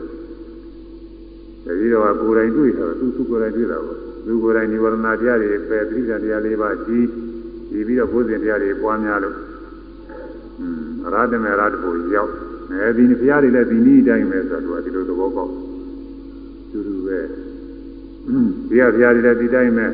[1.66, 7.06] တတိတော့ကိုယ်တိုင်တွေ့တာသူသူကိုယ်တိုင်တွေ့တာပေါ့သူကိုယ်တိုင်និဝရဏတရားတွေပဲပြိဿတရားလေးပါကြီး
[7.72, 9.36] ဒီပြီးတော့ဘုဇင်တရားတွေပွားများလို့
[11.06, 12.32] အရာတမေရာတဘူရောက်
[12.72, 15.52] အဲဒီဘုရားတွေလည်းဒီနည်းတိုင်းပဲဆိုတော့ဒီလိုသဘောပေါက်
[16.72, 17.20] သူတို့ပဲ
[18.70, 19.86] ဒီကဘုရားတွေလည်းဒီတိုင်းပဲ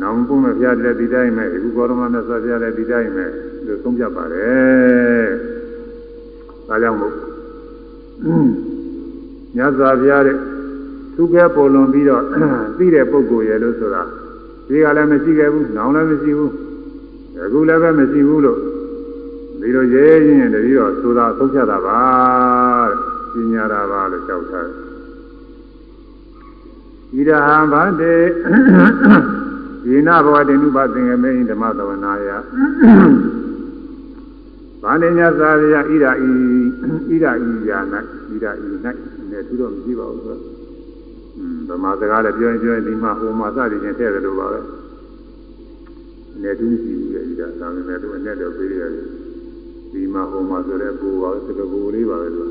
[0.00, 3.24] နောင်ပုမဘုရားတွေလည်းဒီတိုင်းပဲအခုဘောရမမြတ်စွာဘုရားလည်းဒီတိုင်းပဲ
[3.66, 5.28] လို့သုံးပြပါတယ်
[6.68, 7.14] ဒါကြောင့်မို့
[9.56, 10.36] မြတ်စွာဘုရားတဲ့
[11.16, 12.22] သူကဲပေါ်လွန်ပြီးတော့
[12.78, 14.02] သိတဲ့ပုဂ္ဂိုလ်ရဲ့လို့ဆိုတာ
[14.68, 16.52] ဒီကလည်းမရှိခဲ့ဘူးနောင်လည်းမရှိဘူး
[17.44, 18.58] အခုလည်းပဲမရှိဘူးလို့
[19.60, 22.00] ဒီလိုရဲရင်တည်းတော့ဆိုတာသုံးဖြတ်တာပါ
[22.88, 24.84] တဲ့ပညာတာပါလို့ကြောက်ထားတယ်
[27.14, 28.14] ဣဒဟံဗန္တေ
[29.88, 32.28] ယေနဘဝတေနုပသင်္ကမေဓမ္မသဝနာယ
[34.82, 36.06] ဗန္တေညသာရဣဒဤဣဒ
[37.12, 37.78] ဤယာ၌
[38.28, 38.70] ဣဒဤ၌
[39.30, 40.36] နဲ့သူတော့မရှိပါဘူးဆို
[41.68, 44.60] တော့ဗမာစကားလည်းပြောရင်ပြောရင်ဒီမှာဟိုမှာစသည်ချင်းထည့်တယ်လို့ပါပဲ
[46.34, 49.06] အနေတူးရှိဘူးလေဒီကသာမဏေတို့နဲ့တော့ပြေးရတယ်
[49.92, 52.50] ဒီမှာဟိုမှာဆိုတဲ့ဘူပါစကားဘူလေးပါပဲလို့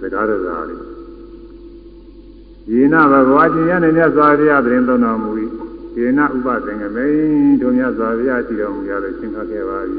[0.00, 0.80] စကားရတာလေး
[2.70, 5.30] ယေနဘဂဝါရှင်ရနဲ့မြတ်စွာဘုရားပြင်သုံးတော်မူ၏
[5.96, 9.78] ယေနဥပသင်္ကမိန်တို့မြတ်စွာဘုရားရှိတော်မူရလို့ရှင်းခတ်ခဲ့ပါ၏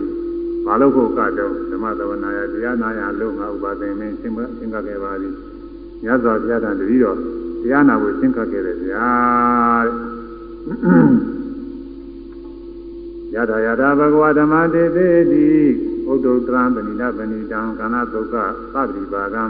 [0.66, 5.12] ဘာလို့ခုကတော့ဓမ္မသဝနာယတရားနာယလုံးငါဥပသင်္ကမိန်ရှင်းရှင်းခတ်ခဲ့ပါ၏
[6.04, 7.18] မြတ်စွာဘုရားတန်တတိတော်
[7.62, 9.08] တရားနာကိုရှင်းခတ်ခဲ့တယ်ဗျာ
[13.34, 15.46] ယထာယထာဘဂဝါဓမ္မတေသေတိ
[16.12, 18.36] ဥဒ္ဒုတရံပဏိနာပဏိတံကာဏဒုက္ခ
[18.74, 19.44] သတိပါကံ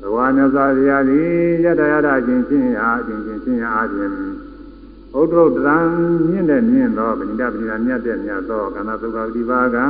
[0.00, 1.28] ဘဝမြတ်စွာဘုရားသည်
[1.64, 4.12] ယထာယထာချင်းချင်းအားချင်းချင်းချင်းအားဖြင့်
[5.20, 5.76] ဥဒ္ဒုတရံ
[6.30, 9.84] မြင့်တဲ့မြင့်သောပဏိနာပဏိနာမြတ်တဲ့မြတ်သောကာဏဒုက္ခသတိပါကံ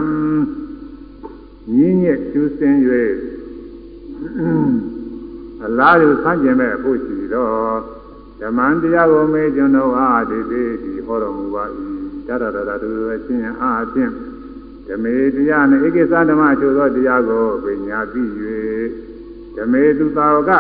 [1.75, 2.77] ညင်းညက်ကျူးစင်၍
[5.65, 7.79] အလားတူဆန်းကျင်မဲ့ဖို့ရှိတော့
[8.41, 11.65] ဓမ္မန်တရားကိုမေကျွန်တော်အားဒီသေးဒီဟောတော်မူပါ၏
[12.27, 14.13] တရတရတူအချင်းအားဖြင့်
[14.87, 18.25] ဓမေတရားနဲ့ဧကိစ္စဓမ္မချို့သောတရားကိုပညာသိ၍
[19.57, 20.51] ဓမေသူသာဝက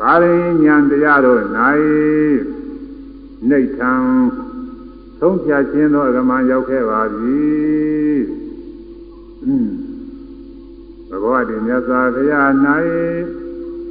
[0.00, 1.40] ဗာရိညာတရားတို့၌
[3.48, 3.92] နေထံ
[5.20, 7.40] သုံးဖြတ်ခြင်းသောအကမရောက်ခဲ့ပါပြီ
[11.08, 12.50] ဘဂဝတိမြတ်စွာဘုရား၌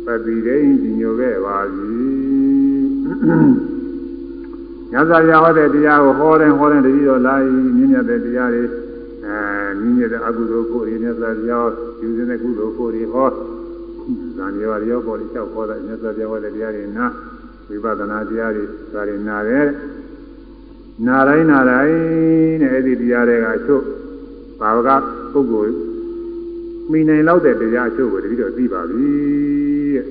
[0.05, 1.97] ပတိရိဉ္စီညိုခဲ့ပါပြီ
[4.91, 7.35] မြတ်စွာဘုရားဟောတဲ့တရားကိုဟောတယ်ဟောတယ်တတိတော်လာ၏
[7.77, 8.63] မြင့်မြတ်တဲ့တရားတွေ
[9.25, 9.39] အဲ
[9.79, 11.69] မြင့်မြတ်တဲ့အကုသိုလ်ကိုယ်ရမြတ်စွာဘုရား
[12.01, 13.29] ယူစဉ်တဲ့ကုသိုလ်ကိုယ်ရဟော
[14.37, 17.05] ဇာနေဝရောပေါ်လေးလျှောက်ဟောတဲ့မြတ်စွာဘုရားဟောတဲ့တရားတွေနာ
[17.69, 18.63] ဝိပဿနာတရားတွေ
[18.93, 19.67] ဒါတွေနာတယ်
[21.07, 21.97] နာတိုင်းနာတိုင်း
[22.61, 23.85] နဲ့အဲ့ဒီတရားတွေကအချုပ်
[24.59, 24.89] ဘာဝက
[25.33, 25.75] ပုဂ္ဂိုလ်
[26.91, 29.07] မိနိုင်လောက်တဲ့တရားအချုပ်ကိုတတိတော့သိပါပြီ
[29.95, 30.05] တဲ့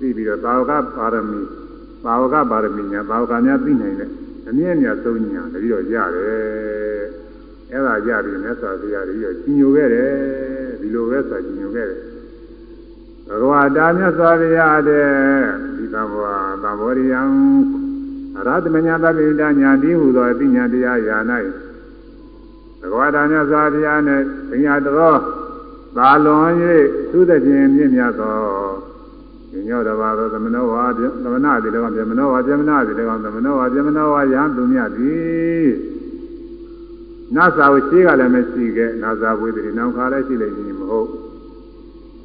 [0.00, 1.40] သိပြီးတော့သာဝကပါရမီ
[2.04, 4.10] သာဝကပါရမီညာသာဝကများသိနိုင်တဲ့
[4.48, 7.04] အမြင့်အမြတ်ဆုံးညာတတိတော့ရတယ်
[7.70, 10.10] အဲ့ဒါရပြီးမြတ်စွာဘုရားတတိတော့ကြီးညိုခဲ့တယ်
[10.80, 12.00] ဒီလိုပဲဆိုကြီးညိုခဲ့တယ်
[13.28, 15.08] ဘဂဝတာမြတ်စွာဘုရားတဲ့
[15.76, 17.20] ဒီသဘောသဘောရိယံ
[18.36, 21.16] အရဟတမညာတပိဋ္ဌညာတိဟုသောအသိဉာဏ်တရားယာ၌
[22.80, 24.20] ဘဂဝတာမြတ်စွာဘုရားနဲ့
[24.50, 25.18] ပညာတော်
[25.96, 26.52] သာလွန်၍
[27.12, 28.34] သုသဖြင့်မြင့်မြတ်သော
[29.68, 30.84] ညောတော်ပါသောသမနောဝါ
[31.24, 35.68] သမနာတိလည်းကပြမနောဝါပြမနာတိလည်းကသမနောဝါပြမနောဝါယံသူမြတ်သည်
[37.34, 41.08] နတ်သာဝရှိကလည်းမရှိခဲ့နတ်သာဝိသတိနောင်ခါလည်းရှိလိမ့်မည်မဟုတ်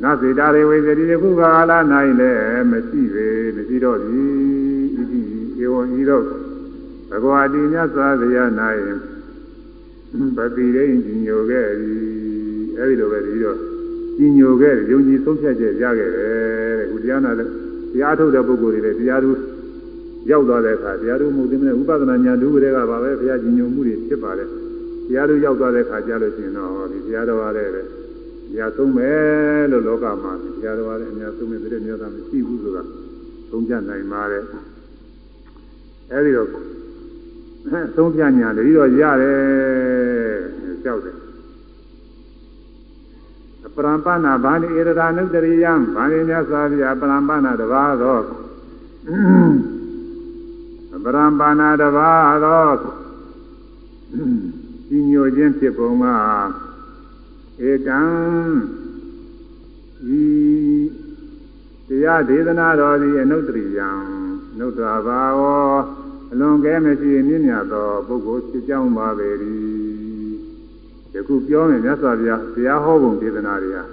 [0.04, 1.72] နတ်စေတာရေဝိသတိယခုကာလ၌
[2.20, 5.22] လည်းမရှိပေမရှိတော့သည်ဣတိ
[5.64, 6.24] ဧဝံဤတော့
[7.10, 8.50] ဘဂဝတိမြတ်စွာဘုရား၌
[10.36, 12.00] ပတိရိဉ္စီညိုခဲ့သည်
[12.78, 13.58] အဲဒီလိုပဲဒီတော့
[14.18, 17.52] ကြီးညိုခဲ့တယ်ယုံကြည်ဆုံးဖြတ်ချက်ရခဲ့တယ်တဲ့ခုတရားနာလည်း
[17.94, 19.32] တရားထုတ်တဲ့ပုဂ္ဂိုလ်တွေလည်းတရားသူ
[20.32, 24.50] ရောက်သွားတဲ့အခါတရားသူမှုသိမလဲဥပဒနာညာဒုဝတွေကပါပဲဘုရားကြီးညိုမှုတွေဖြစ်ပါတယ်
[25.08, 27.99] တရားသူရောက်သွားတဲ့အခါကြားလို့ရှိရင်တော့ဒီတရားတော်ရတဲ့
[28.50, 32.84] တရားဆုံးမယ်လို့လောကမှာတရားတော်ရတဲ့အများဆုံးမဲ့တဲ့မျိုးသားမရှိဘူးဆိုတာ
[33.50, 34.44] သုံးပြနိုင်ပါတယ်
[36.12, 36.48] အဲဒီတော့
[37.98, 39.40] သုံးပြညာတတိတော့ရတယ်
[40.84, 41.16] ကြောက်တယ်
[43.76, 48.20] ပရံပနာဗာဏိဧရဒာနုတရိယံဗာဏိမြတ်စွာဘုရားပရံပနာတပါးသော
[51.04, 52.70] ပရံပနာတပါးသော
[54.88, 56.06] ကြီးညိုခြင်းဖြစ်ပုံက
[57.68, 58.02] ဧကံ
[60.20, 60.24] ဤ
[61.88, 63.90] တရားဒေသနာတော်သည်အနုတ္တရိယံ
[64.60, 65.42] နုတ္တဘာဝ
[66.32, 69.30] အလွန်ကဲမရှိမြင့်မြတ်သောပုဂ္ဂိုလ်ဖြစ်ကြောင်းပါပေ၏
[71.14, 73.84] ယခုပြောမယ်မြတ်စွာဘုရားတရားဟောပုံဒေသနာတွေဟာ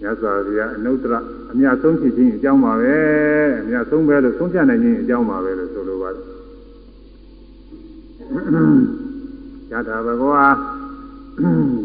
[0.00, 1.14] မြတ်စွာဘုရားအနုတ္တရ
[1.52, 2.96] အမြတ်ဆုံးဖြစ်ခြင်းအကြောင်းပါပဲ
[3.60, 6.24] အမြတ်ဆုံးပဲလို့ဆုံးဖြတ်နိုင်ခြင်းအကြောင်းပါပဲလို့ဆိုလိုပါတယ်
[9.70, 10.46] ယထာဘဂဝါ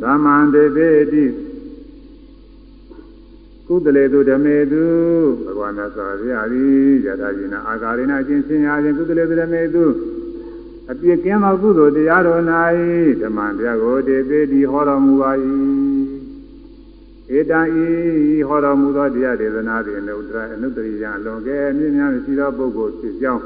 [0.01, 1.25] သမ္မန္တေတိတိ
[3.67, 4.83] ကုသလေသူဓမေသူ
[5.45, 9.85] ဘဂဝါမြတ်စွာဘုရားသည်ယထာရှင်နာအာဂါရိနာအချင်းရှင်အားဖြင့်ကုသလေသူဓမေသူ
[10.91, 12.41] အပြစ်ကင်းသောကုသိုလ်တရားတော်၌
[13.21, 15.31] ဓမ္မတရားကိုတည်သေးသည်ဟောတော်မူပါ၏
[17.37, 17.87] ဧတံဤ
[18.47, 23.43] ဟောတော်မူသောတရားဒေသနာသည်အနုတ္တရအနုတ္တရိယလွန်ကဲမြင့်မြတ်ရှိသောပုဂ္ဂိုလ်ဖြစ်ကြောင်း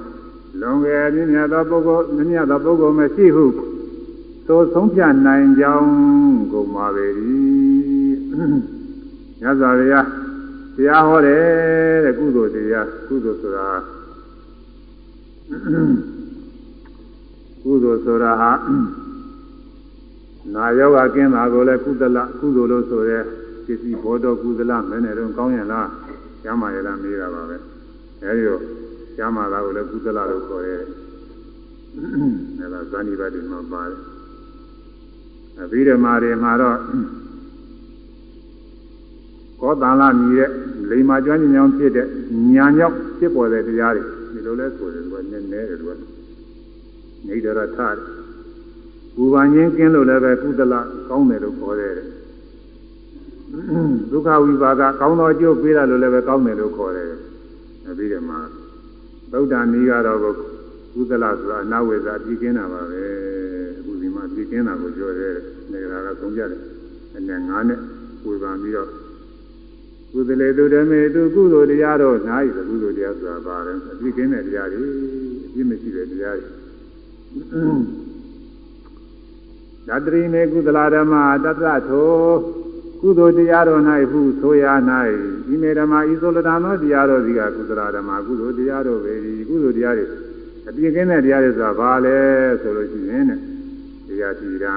[0.62, 3.46] လွန်ကဲမြင့်မြတ်သောပုဂ္ဂိုလ်မြင့်မြတ်သောပုဂ္ဂိုလ်မရှိဟု
[4.48, 5.92] သို့ဆုံးဖြတ်နိုင်ကြောင်း
[6.52, 7.08] ကိုမှာပေ၏
[9.42, 9.96] ညဇာရယ
[10.76, 13.68] တရားဟောတယ်တဲ့ကုသိုလ်တရားကုသိုလ်ဆိုတာ
[17.64, 18.52] ကုသိုလ်ဆိုတာဟာ
[20.54, 23.20] နာယောဂကင်းတာကိုလည်းကုသလကုသိုလ်လို့ဆိုရဲ
[23.66, 25.90] ပစ္စည်းဘောတော်ကုသလမင်းနဲ့တော့ကောင်းရလား
[26.44, 27.58] ကျမ်းမာရလားမေးတာပါပဲ
[28.24, 28.62] အဲဒီတော့
[29.18, 30.78] ကျမ်းမာတာကိုလည်းကုသလလို့ခေါ်ရဲ
[32.60, 34.11] အဲဒါဇာနိပါတိမှာပါတယ်
[35.60, 36.78] အဘိဓမ္မာတွေမှာတော့
[39.62, 40.50] ကောတန်လာမြည်တဲ့
[40.90, 42.08] လိမ္မာကျွမ်းကျင်ကြောင်းဖြစ်တဲ့
[42.54, 44.04] ညာညောက်ဖြစ်ပေါ်တဲ့တရားတွေ
[44.34, 45.92] ဒီလိုလဲဆိုတယ်သူကနည်းနည်းတယ်သူက
[47.28, 47.80] နေဒရထ
[49.16, 50.76] ဘူပန်ချင်းကင်းလို့လည်းပဲကုသလ
[51.10, 51.94] ကောင်းတယ်လို့ခေါ်တယ်
[54.12, 57.10] ဒုက္ခဝိပါကကောင်းသောအကျိုးပေးတာလို့လည်းပဲကောင်းတယ်လို့ခေါ်တယ်
[57.88, 58.36] အပြီးတော့မှ
[59.32, 63.41] ဗုဒ္ဓနီးကတော့ကုသလဆိုတာအနာဝေစာပြည်ကင်းတာပါပဲအခုဒီ
[64.22, 65.36] မှာပြည်ကင်းတာကိုပြောတယ်
[65.72, 66.62] နေရာကသုံးကြတယ်
[67.16, 67.80] အနေငါးနဲ့
[68.26, 68.90] ဝေပန်ပြီးတော့
[70.14, 74.82] ကုသလေသူဓမေသူကုသိုလ်တရားတော့နားရည်ကုသိုလ်တရားဆိုတာပါတယ်အပြစ်ကင်းတဲ့တရားတွေ
[75.48, 76.50] အပြစ်မရှိတဲ့တရားတွေ
[79.88, 81.14] သတ္တရိမေကုသလာဓမ္မ
[81.46, 82.12] တတ္တသော
[83.02, 83.82] ကုသိုလ်တရားတော်၌
[84.12, 84.66] ဟုဆိုရ၌
[85.54, 90.06] ဤမေဓမ္မဤသိုလ်တသောတရားတော်စီကကုသလာဓမ္မကုသိုလ်တရားတော်ပဲဒီကုသိုလ်တရားတွေ
[90.68, 92.18] အပြည့်ကင်းတဲ့တရားတွေဆိုတာဘာလဲ
[92.62, 93.51] ဆိုလို့ရှိရင်တဲ့
[94.12, 94.76] တရားတိရံ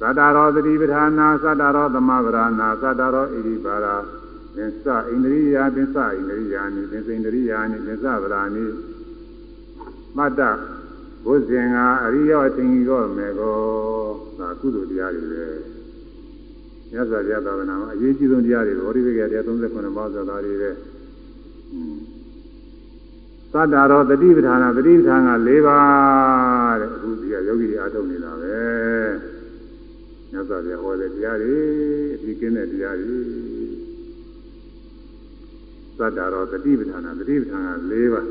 [0.00, 3.96] သတ္တရောသတိပဋ္ဌာနာသတ္တရောသမဗရာနာသတ္တရောဣရိပါရာ
[4.56, 8.64] သင်္စဣန္ဒြိယာသင်္စဣန္ဒြိယာနိသင်္စိန္ဒြိယာနိသင်္စဗရာနိ
[10.16, 10.40] မတ္တ
[11.24, 13.58] ဘုဇင်ကအရိယောအချင်းကြီးတော့မယ်ကော
[14.38, 15.44] ဒါကုသိုလ်တရားတွေပဲ
[16.92, 20.70] မြတ်စွာဘုရားသာသနာမှာအရေးကြီးဆုံးတရားတွေဘောဓိဝိကတရား39ပါးဆိုတာတွေပဲ
[23.53, 28.59] သတ္တရောတတိပဋ္ဌာနာတတိပဋ္ဌာန်က၄ပါးတဲ့အခုဒီကယောဂီတွေအားထုတ်နေတာပဲ
[30.31, 31.57] မြတ်စွာဘုရားဟောတဲ့တရားတွေ
[32.15, 33.17] အပြီးကင်းတဲ့တရားတွေ
[35.97, 38.27] သတ္တရောတတိပဋ္ဌာနာတတိပဋ္ဌာန်က၄ပါး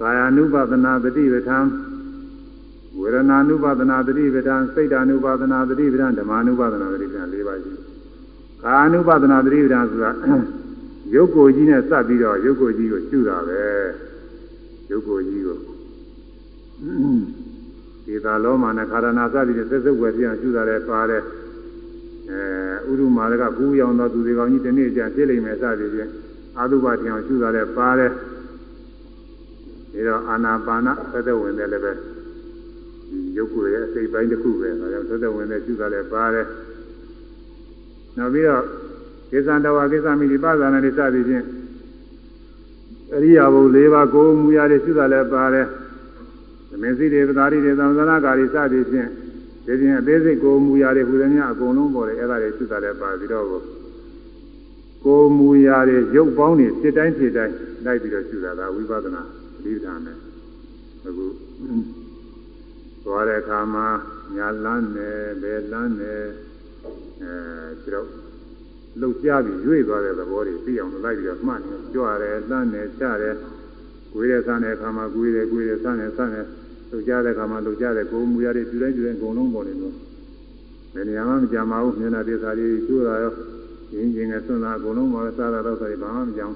[0.00, 1.66] ကာယ ानु ပါဒနာတတိပဋ္ဌာန်
[2.98, 7.72] ဝေဒနာ ानु ပါဒနာတတိပဋ္ဌာန်စိတ် ानु ပါဒနာတတိပဋ္ဌာန်ဓမ္မ ानु ပါဒနာတတိပဋ္ဌာန်၄ပါးရှိ
[8.62, 10.10] ကာ ानु ပါဒနာတတိပဋ္ဌာန်ဆိုတာ
[11.15, 13.61] ရုပ်ကိုယ်ကြီးနဲ့စပ်ပြီးတော့ရုပ်ကိုယ်ကြီးကိုရှုတာပဲ
[14.91, 15.57] ရုပ်ကိုယ်ကြီးကို
[18.05, 21.23] ဒီသာလောမာနဲ့ခါရဏစသည်ဖြင့်သက်သက်ွယ်ပြအောင်ရှုတာလည်းပါတယ်
[22.31, 26.09] အဲဥရုမာရကဘူးရောင်သောသူတွေကောင်းကြီးဒီနေ့ကျဖြစ်လိမ့်မယ်စသည်ဖြင့်
[26.57, 28.11] အာသုဘထင်အောင်ရှုတာလည်းပါတယ်
[29.91, 36.47] ပြီးတော့အာနာပါနသက်သက်ဝင်တယ်လည်းပဲဒီရုပ်ကိုယ်ရဲ့အစိတ်ပိုင်းတစ်ခုပဲဒါကြောင့်သက်သက်ဝင်တဲ့ရှုတာလည်းပါတယ်
[38.17, 38.63] နောက်ပြီးတော့
[39.31, 41.45] ကိစ္စတဝါကိစ္စမိဒီပဇာနာတွေစသည်ဖြင့်
[43.15, 45.67] အရိယာဘု၄ပါးကိုမူရတဲ့ရှုတာလည်းပါတယ်
[46.69, 49.09] သမင်းစီတွေပသာရီတွေသံသနာကာရီစသည်ဖြင့်
[49.65, 53.45] ဒီပြင်အသေးစိတ်ကိုမူရတဲ့ဟူသည်များအကုန်လုံးပေါ်တယ်အဲ့ဒါတွေရှုတာလည်းပါပြီးတော့
[55.05, 57.55] ကိုမူရတဲ့ရုပ်ပေါင်းတွေဖြစ်တိုင်းဖြစ်တိုင်း
[57.85, 59.21] လိုက်ပြီးတော့ရှုတာကဝိပဿနာ
[59.63, 60.17] သတိထားမယ်
[61.05, 61.25] အခု
[63.03, 63.87] သွားတဲ့အခါမှာ
[64.35, 66.23] ညာလန်းတယ်ဘယ်လန်းတယ်
[67.21, 67.33] အဲ
[67.83, 68.30] ပြီးတော့
[68.99, 73.35] လှုပ်ရှားပြီးရွေ့သွားတဲ့သဘောတွေသိအောင်လိုက်ပြီးတော့မှတ်နေကြွရတယ်လှမ်းတယ်ချတယ်
[74.13, 76.45] ကိုယ်ရဲ့ဆန်းတဲ့အခါမှာကိုယ်ရဲ့ကိုယ်ရဲ့ဆန်းတယ်ဆန်းတယ်
[76.89, 79.95] လှုပ်ရှားတဲ့အခါမှာလှုပ်ရှားတဲ့ကိုယ်မူရတဲ့ပြုတိုင်းပြုတိုင်းအကုန်လုံးပေါ်နေလို့
[80.93, 83.33] ဘယ်နေရာမှမကြမ်းပါဘူးမျက်နှာဒေသတွေကျိုးတာရော
[83.93, 86.55] ရင်းချင်းနဲ့ဆွမ်းတာအကုန်လုံးပေါ်စားတာတော့ဆိုရင်ဘာမှမကြောက်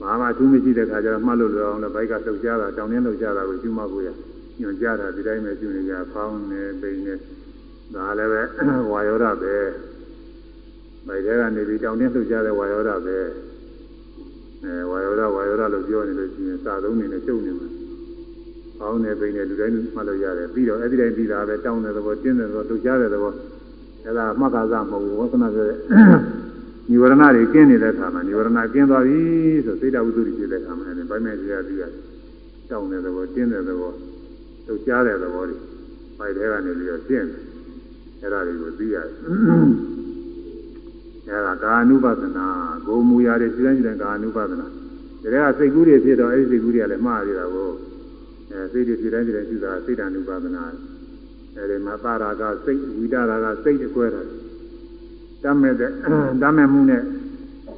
[0.00, 4.08] ဘာမှသူမရှိတဲ့ခါကျတော့မှတ်လို့လွယ်အောင်လည်းဘိုက်ကလှုပ်ရှားတာတောင်းတင်းလှုပ်ရှားတာကိုကျူးမဖို့ရ
[4.60, 7.14] ညွန်ကြားတာဒီတိုင်းပဲကျူးနေကြဖောင်းနေပိန်နေ
[7.94, 8.42] ဒါလည်းပဲ
[8.90, 9.54] ဝါယောဓပဲ
[11.06, 13.16] မိုက်တဲ့ကနေပြီးတောင်းတင်းလှုပ်ရှားတဲ့ဝါယောဓပဲ
[14.64, 17.68] အဲဝါယောဓဝါယောဓလို့ပြောနေလို့ရှိရင်စာသုံးနေနဲ့ကျုပ်နေမှာ
[18.78, 23.32] ဖောင်းနေပိန်နေလူတိုင်းမှတ်လို့ရတယ်ပြီးတော့အဲ့ဒီတိုင်းပြီးတာပဲတောင်းတဲ့သဘောတင်းတဲ့သဘောလှုပ်ရှားတဲ့သဘော
[24.04, 25.78] အဲ့ဒါမှတ်ကားစားမဟုတ်ဘူးဝသနာပြောတဲ့
[26.90, 29.18] និဝရဏတွေကင်းနေတဲ့အခါမှာនិဝရဏကင်းသွားပြီ
[29.64, 31.84] ဆိုစိတ်တဝိသုဒ္ဓဖြစ်တဲ့အခါမှာလည်းဗိုင်းမဲ့တရားပြီးရ
[32.70, 33.92] တောင်းတဲ့သဘောတင်းတဲ့သဘော
[34.66, 35.56] လှုပ်ရှားတဲ့သဘောတွေ
[36.18, 37.42] ပိုက်တဲ့ကနေပြီးတော့ရှင်းတယ်
[38.20, 39.93] အဲ့ဒါတွေကိုသိရတယ်
[41.28, 42.46] အဲ့ဒါကာနုပဒနာ
[42.86, 44.66] ဂုံမူရာတွေစိတိုင်းစိတိုင်းကာနုပဒနာ
[45.22, 47.70] ဒါကစိတ်ကူးတွေဖြစ်တော့အဲ့ဒီစိတ်ကူးတွေကလည်းမှားရတာကို
[48.50, 50.64] အဲစိတ်တွေစိတိုင်းစိတိုင်းရှိတာစိတ်တ ानु ပဒနာ
[51.56, 54.22] အဲဒီမှာပါရာကစိတ်ဝိဒရာကစိတ်အကွဲတာ
[55.42, 55.90] တမ်းမဲ့တဲ့
[56.42, 57.02] တမ်းမဲ့မှုနဲ့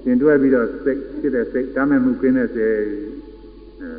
[0.02, 2.77] ရှင်တွဲပြီးတော့စိတ်ဖြစ်တဲ့စိတ်တမ်းမဲ့မှုကင်းတဲ့စိတ်
[3.81, 3.90] အဲ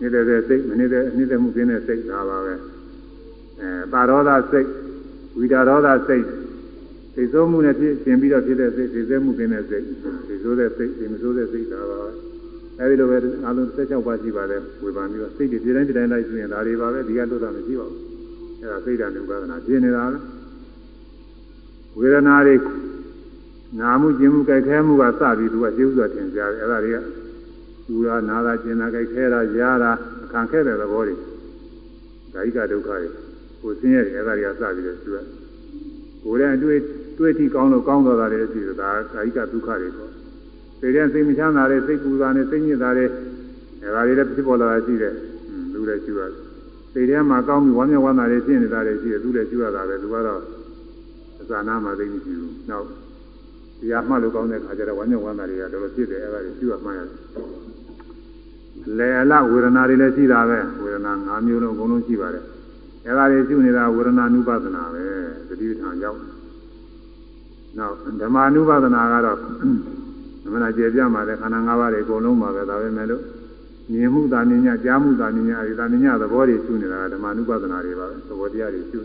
[0.00, 2.54] နေတဲ့စိတ်မနေတဲ့နေတဲ့မှုကင်းတဲ့စိတ်ဒါပါပဲ
[3.60, 4.68] အဲပါရောဓစိတ်
[5.38, 6.24] ဝိဒါရောဓစိတ်
[7.14, 9.82] သိစိုးမှုနဲ့ဖြစ်ရှင်ပြီးတော့ဖြစ်တဲ့စိတ်သိစေမှုကင်းတဲ့စိတ်
[10.28, 12.10] သိစိုးတဲ့စိတ်သိမစိုးတဲ့စိတ်ဒါပါပဲ
[12.80, 13.16] အဲဒီလိုပဲ
[13.46, 18.00] အလုံး16ပါးရှိပါတယ်ဝေဘာမျိုးစိတ်တွေဒီတိုင်းဒီတိုင်းလိုက်ဆိုရင်ဒါတွေပါပဲဒီကလွတ်တာမရှိပါဘူး
[18.60, 20.18] အဲဒါစိတ်ဓာတ်ဥပဒနာဖြစ်နေတာပဲ
[21.98, 22.56] ဝေဒနာတွေ
[23.80, 26.98] နာမှုကျင်မှုကြိုက်ခဲမှုကစပြီးသူကရှင်းဥစွာထင်ရှားတယ်အဲဒါတွေက
[27.86, 29.92] ပူရာနာတာကျင်တာကြိုက်ခဲတာရားတာ
[30.24, 31.14] အခန့်ခဲတဲ့သဘောတွေ
[32.32, 33.08] ဓာိကဒုက္ခတွေ
[33.60, 35.18] ကိုဆင်းရဲတယ်အဲဒါတွေကစပြီးတော့သူက
[36.22, 36.78] ကိုယ်နဲ့အတွေ့
[37.18, 40.10] တွေ့ထိကောင်းလို့ကောင်းသွားတာတွေရှိတယ်ဒါဓာိကဒုက္ခတွေပေါ့
[40.80, 43.06] စိတ်ထဲစိတ်မချမ်းသာတဲ့စိတ်ပူတာနဲ့စိတ်ညစ်တာတွေ
[43.82, 45.14] အဲဒါတွေလည်းဖြစ်ပေါ်လာတာရှိတယ်
[45.72, 46.32] လူလည်းရှိရတယ်
[46.92, 50.40] စိတ်ထဲမှာကောင်းပြီးဝမ်းမြောက်ဝမ်းသာတွေဖြစ်နေတာတွေရှိတယ်သူလည်းရှိရတာပဲသူကတော့
[51.40, 52.86] အစာနာမှသိမရှိဘူးနောက်
[53.80, 57.18] တရားမှတ်လို့ကောင်းတဲ့ခါကျတော့ဝမ်းမြောက်ဝမ်းသာတွေကတော်တော်ဖြစ်တယ်အဲဒါတွေရှိရမှန်းရတယ်
[58.98, 62.44] လေအလဝေဒနာတွေလည်းရှိတာပဲဝေဒနာ၅မျိုးလုံးအကုန်လုံးရှိပါတယ်
[63.06, 65.04] အဲဒါတွေရှိနေတာဝေဒနာနုပဒနာပဲ
[65.48, 66.33] သတိထံရောက်
[67.78, 69.38] နောက်ဓမ္မနုပဒနာကတော့
[70.42, 73.22] မမနာကျေပြမှာတဲ့ခန္ဓာ၅ပါးတွေအကုန်လုံးပါပဲဒါပဲမဲ့လို့
[73.92, 79.00] မြင်မှုသာမြင်ညကြားမှုသာမြင်ညအဲဒီသာမြင်ညသဘောတွေရှိနေတာကဓမ္မနုပဒနာတွေပါပဲသဘောတရားတွေရှိ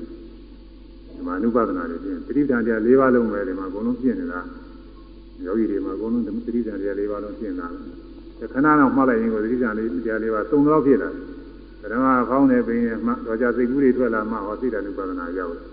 [1.17, 4.41] ဓမ္မနုပဒနာတွေပြင်ပဋိပဒံတရား၄ပါးလုံးပဲဒီမှာအကုန်လုံးပြင်နေတာ
[5.45, 7.67] ယောဂီတွေမှာအကုန်လုံးပဋိပဒံတရား၄ပါးလုံးပြင်တာ
[8.39, 15.68] ခဏတော့မှတ်လိုက်ရင်ကိုပဋိပဒံလေးတရား၄ပါးသုံးတော့ဖြစ်လာတယ်ဓမ္မဖောင်းနေပင်မှတော့ကြစိတ်ကူးတွေထွက်လာမှဟောစိတ်တ ानु ပဒနာရောက်တယ်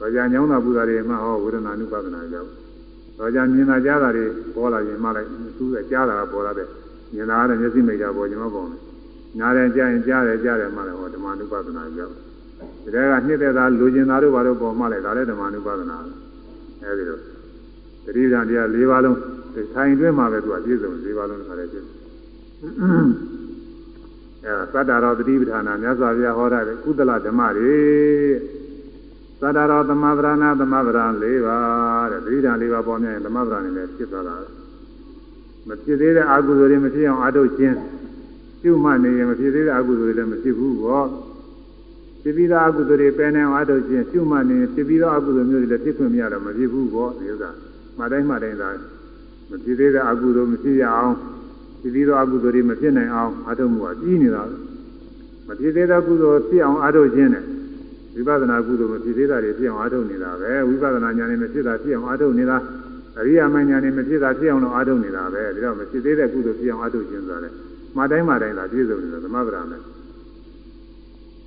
[0.00, 2.48] တော်ကြာညောင်းတာပူတာတွေမှဟောဝေဒနာနုပါဒနာရောက်
[3.18, 4.24] တော်ကြာမြင်တာကြားတာတွေ
[4.54, 5.28] ပေါ်လာရင်မှလိုက်
[5.58, 6.66] သူကကြားတာပေါ်လာတဲ့
[7.14, 8.80] မြင်တာကမျက်စိမိတ်တာပေါ်ကျွန်တော်ပေါ်တယ်
[9.38, 12.20] နားတယ်ကြားရင်ကြားတယ်ကြားတယ်မှလည်းဟောဓမ္မနုပါဒနာရောက်ဒါ
[12.84, 15.96] တွေကနှစ်သက်တာလူကျင်တာတို့ဘာလို့ပေါ်မှလဲဒါလည်းဓမ္မနုပါဒနာ
[16.82, 17.18] အဲဒီလို
[18.04, 19.18] တတိယတရား၄ပါးလုံး
[19.74, 21.86] ဆိုင်တွင်းမှာပဲသူကပြည့်စုံ၄ပါးလုံးတစ်ခါတည်းပြည့်
[24.44, 27.74] အဲသတ္တရောတတိပဌာနာမြတ်စွာဘုရားဟောတာလေကုသလဓမ္မတွေ
[29.40, 34.36] သတ္တရောသမဗရဏသမဗရံ၄ပါးတဲ့တတိဓာ၄ပါးပေါ်များရင်သမဗရဏနဲ့ဖြစ်သွားတာ
[35.68, 37.76] မဖြစ်သေးတဲ့အကုသိုလ်တွေမဖြစ်အောင်အားထုတ်ခြင်း
[38.62, 41.06] ပြုမှနေရင်မဖြစ်သေးတဲ့အကုသိုလ်တွေလည်းမဖြစ်ဘူးပေါ့
[42.22, 47.50] ဖြစ်ပြီးသားအကုသိုလ်တွေပယ်နေအောင်အားထုတ်ခြင်းပြုမှနေဖြစ်ပြီးသောအကုသိုလ်မျိုးတွေလည်းဖြစ်ခွင့်မရတော့မဖြစ်ဘူးပေါ့ဒီဥစ္စာ
[47.98, 48.70] မှတိုင်းမှတိုင်းသာ
[49.50, 51.14] မဖြစ်သေးတဲ့အကုသိုလ်မဖြစ်ရအောင်
[51.80, 54.42] ဖြစ်ပြီးသောအကုသိုလ်တွေမဖြစ်နိုင်အောင်အားထုတ်မှုကပြီးနေတာ
[55.48, 57.44] မဖြစ်သေးတဲ့ကုသိုလ်ဖြစ်အောင်အားထုတ်ခြင်းနဲ့
[58.14, 62.56] ဝိပဿနာကုသိုလ်မဖြစ်သေးတာတွေဖြစ်အောင်အားထုတ်နေတာပဲဝိပဿနာဉာဏ်နဲ့မဖြစ်တာဖြစ်အောင်အားထုတ်နေတာ
[63.18, 67.50] အရိယာမဉာဏ်နဲ့မဖြစ်တာဖြစ်အောင်လို့အားထုတ်နေတာပဲဒါတော့မဖြစ်သေးတဲ့ကုသိုလ်ဖြစ်အောင်အားထုတ်ခြင်းဆိုတာလေ
[67.96, 69.82] မှတိုင်းမှတိုင်းသာပြည့်စုံနေတာသမဗရာမယ်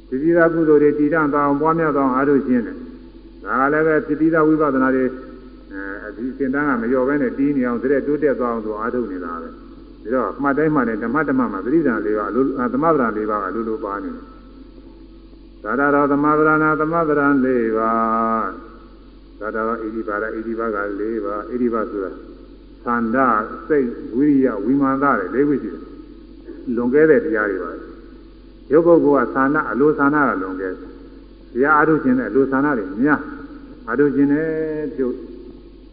[0.09, 2.75] ဒီပြီးသားကုသိုလ်တွေတည်တံ့သွားအောင်ပွားများသွားအောင်အားထုတ်ခြင်းနဲ့
[3.45, 5.05] ဒါကလည်းပဲဖြစ်ပြီးသားဝိပဿနာတွေ
[5.73, 9.51] အဲဒီစင်တန်းကမလျော့ပဲနဲ့တီးနေအောင်တရက်တိုးတက်သွားအောင်ဆိုအားထုတ်နေတာပဲဒါ
[10.13, 14.32] တော့မှတ်တိုင်းမှလည်းဓမ္မဓမ္မမှာသတိဓာန်၄ပါးလိုသမဗရာ၄ပါးကလိုလိုပါနေတယ်
[15.63, 18.51] သာရတော်သမဗရဏသမဗရံ၄ပါး
[19.39, 22.11] သာရတော်ဣတိပါဒဣတိပါက၄ပါးဣတိပါဆိုတာ
[22.85, 23.27] သန္တာ
[23.67, 25.81] စိတ်ဝိရိယဝိမာန်သားတွေ၄ခုရှိတယ်
[26.75, 27.71] လွန်ကဲတဲ့တရားတွေပါ
[28.71, 30.69] ရုပ်ပုဂ္ဂိုလ်ကသာနာအလိုသာနာကလွန်ကဲ
[31.53, 33.19] တရားအားထုတ်ခြင်းနဲ့အလိုသာနာတွေများ
[33.87, 34.47] အားထုတ်ခြင်းနဲ့
[34.95, 35.07] ပြု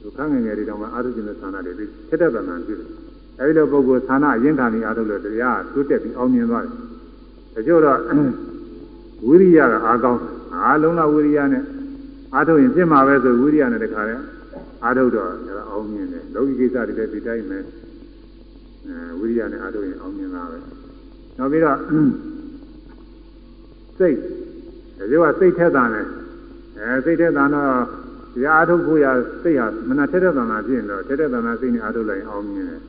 [0.02, 2.88] ဒုက္ခငယ်ငယ်တွေတောင်မှအားထုတ်ခြင်းနဲ့သာနာတွေပြီးထက်တဲ့ဗမာဖြစ်တယ်
[3.38, 6.72] အဲဒီလိုပုဂ္ဂိုလ်သာနာအရင်ခံပြီးအားထုတ်လို့တရားတိုးတက်ပြီးအောင်မြင်သွားတယ်
[7.54, 7.98] ဒါကြောင့်တော့
[9.26, 10.20] ဝိရိယကအားကောင်း
[10.64, 11.64] အားလုံးလာဝိရိယနဲ့
[12.34, 14.16] အားထုတ်ရင်ဖြစ်မှာပဲဆိုဝိရိယနဲ့တခါလဲ
[14.84, 17.58] အားထုတ်တော့ဒါအောင်မြင်တယ်လောကီကိစ္စတွေလည်းဒီတိုင်းပဲ
[18.86, 20.58] အဲဝိရိယနဲ့အားထုတ်ရင်အောင်မြင်တာပဲ
[21.38, 21.78] နောက်ပြီးတော့
[23.98, 24.16] စိတ်
[24.98, 26.02] ဒါကြောင့်စိတ်ထက်တာလဲ
[26.78, 27.72] အဲစိတ်ထက်တာတော့
[28.34, 29.06] တရားအားထုတ်ဖို့ရ
[29.42, 32.80] စိတ်ဟာမနာထက်တဲ့သံသာဖြစ်ရင်တော့ထက်တဲ့သံသာစိတ်နဲ့အားထုတ်လိုက်အောင်မြင်တယ်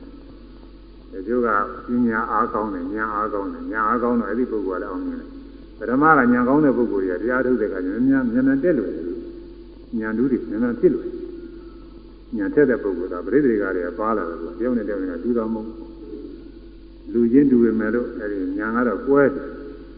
[1.12, 1.48] ဒါကြောင့်က
[1.86, 5.31] ပညာအားကောင်းတယ်ဉာဏ်အားကောင်းတယ်ဉာဏ်အားကောင်းတော့အဲ့ဒီပုဂ္ဂိုလ်ကလည်းအောင်မြင်တယ်
[5.82, 8.90] ပထမကဉာဏ်ကောင်းတဲ့ပုဂ္ဂိုလ်ကြီးကတရားထုတ်တဲ့အခါကျဉာဏ်ဉာဏ်ဉာဏ်တက်လို့
[10.00, 11.06] ဉာဏ်တူးတွေဉာဏ်ဖြစ်လို့
[12.36, 15.68] ဉာဏ်ထက်တဲ့ပုဂ္ဂိုလ်ကပရိသေတွေကလည်းပါလာတယ်လို့တယောက်နဲ့တယောက်ကတူတော်မဟုတ်
[17.12, 19.22] လူချင်းတူပေမဲ့လို့အဲ့ဒီဉာဏ်ကတော့ကွဲ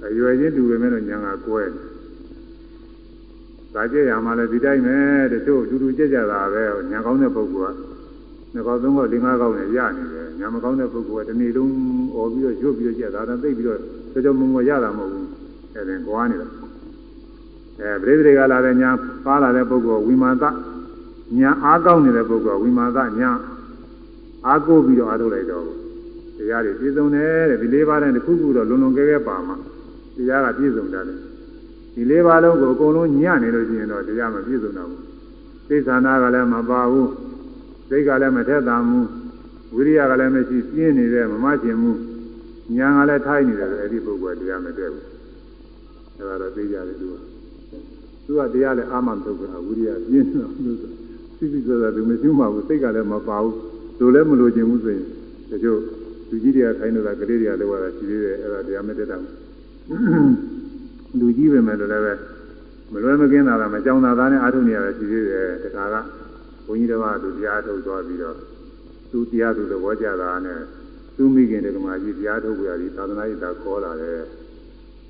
[0.07, 1.63] အရွယ်ချင်းတူပေမဲ့လို့ဉာဏ်ကကွဲ
[3.75, 4.97] ဒါကြည့်ရမှာလည်းဒီတိုင်းပဲ
[5.33, 7.79] တချို့တူတူကြက်ကြတာပဲဉာဏ်ကောင်းတဲ့ပုဂ္ဂိုလ်က
[8.55, 11.73] နှစ်ကောက်သုံးကောက်လေးငါးကောက်နဲ့ရနေတယ်ညာမကောင်းတဲ့ပုဂ္ဂိုလ်ကဒီနေ့လုံး
[12.15, 13.79] អော်ပြီးတော့ရွတ်ပြီးတော့ကြက်တာတော့သိပြီးတော့
[14.13, 15.44] ကြောကြောမုံမရတာမဟုတ်ဘူး
[15.75, 16.49] အဲဒါကွာနေတာ
[17.81, 18.91] အဲပရိသေတွေကလာတဲ့ညာ
[19.25, 20.45] ပါလာတဲ့ပုဂ္ဂိုလ်ဝိမာသ
[21.39, 23.31] ညာအားကောင်းနေတဲ့ပုဂ္ဂိုလ်ဝိမာသညာ
[24.47, 25.65] အားကိုးပြီးတော့အားထုတ်လိုက်တော့
[26.39, 29.57] တရားတွေပြည့်စုံတယ်တဲ့ဒီလေးပါးနဲ့တစ်ခုခုတော့လုံလုံကဲကဲပါမှာ
[30.17, 31.05] တရားကပြည့်စုံတယ်
[31.95, 35.03] ဒီလေးပါးလုံးကိုအကုန်လုံးညံ့နေလို့ရှိရင်တော့တရားမပြည့်စုံတော့ဘူး
[35.69, 37.11] သိသနာကလည်းမပါဘူး
[37.89, 39.09] စိတ်ကလည်းမထက်သန်ဘူး
[39.75, 41.99] ဝိရိယကလည်းမရှိပြင်းနေတဲ့မမကျင်ဘူး
[42.77, 45.14] ညာကလည်းထိုင်းနေတယ်အဲ့ဒီပုဂ္ဂိုလ်တရားမတည့်ဘူး
[46.29, 47.17] အဲ့ဒါတော့သိကြတယ်သူက
[48.27, 50.93] သူကတရားလည်းအာမမထုတ်ဘူးဝိရိယပြင်းတော့လို့ဆို
[51.37, 53.57] စိစိဆိုတာသူမရှိမှဘူးစိတ်ကလည်းမပါဘူး
[53.99, 55.07] လိုလည်းမလိုချင်ဘူးဆိုရင်
[55.51, 55.79] တချို့
[56.29, 59.17] လူကြီးတွေကခိုင်းလို့ကကလေးတွေကလည်းဝါတာရှိသေးတယ်အဲ့ဒါတရားမတည့်တာ
[61.19, 62.15] လူကြီးပဲမဲ့လို့လည်းပဲ
[62.93, 65.95] မလွယ်မကင်းတာလားမကြောင်တာသားနဲ့အားထုတ်နေရတယ်ရှိသေးတယ်တခါက
[66.67, 68.37] ဘုန်းကြီးတော်ကသူတရားထုတ်သွားပြီးတော့
[69.11, 70.61] သူတရားသူသဘောကျတာနဲ့
[71.17, 74.21] သူမိခင်တွေကမှကြီးတရားထုတ်ကြပြီးသာသနာ့ရေးတာခေါ်လာတယ်။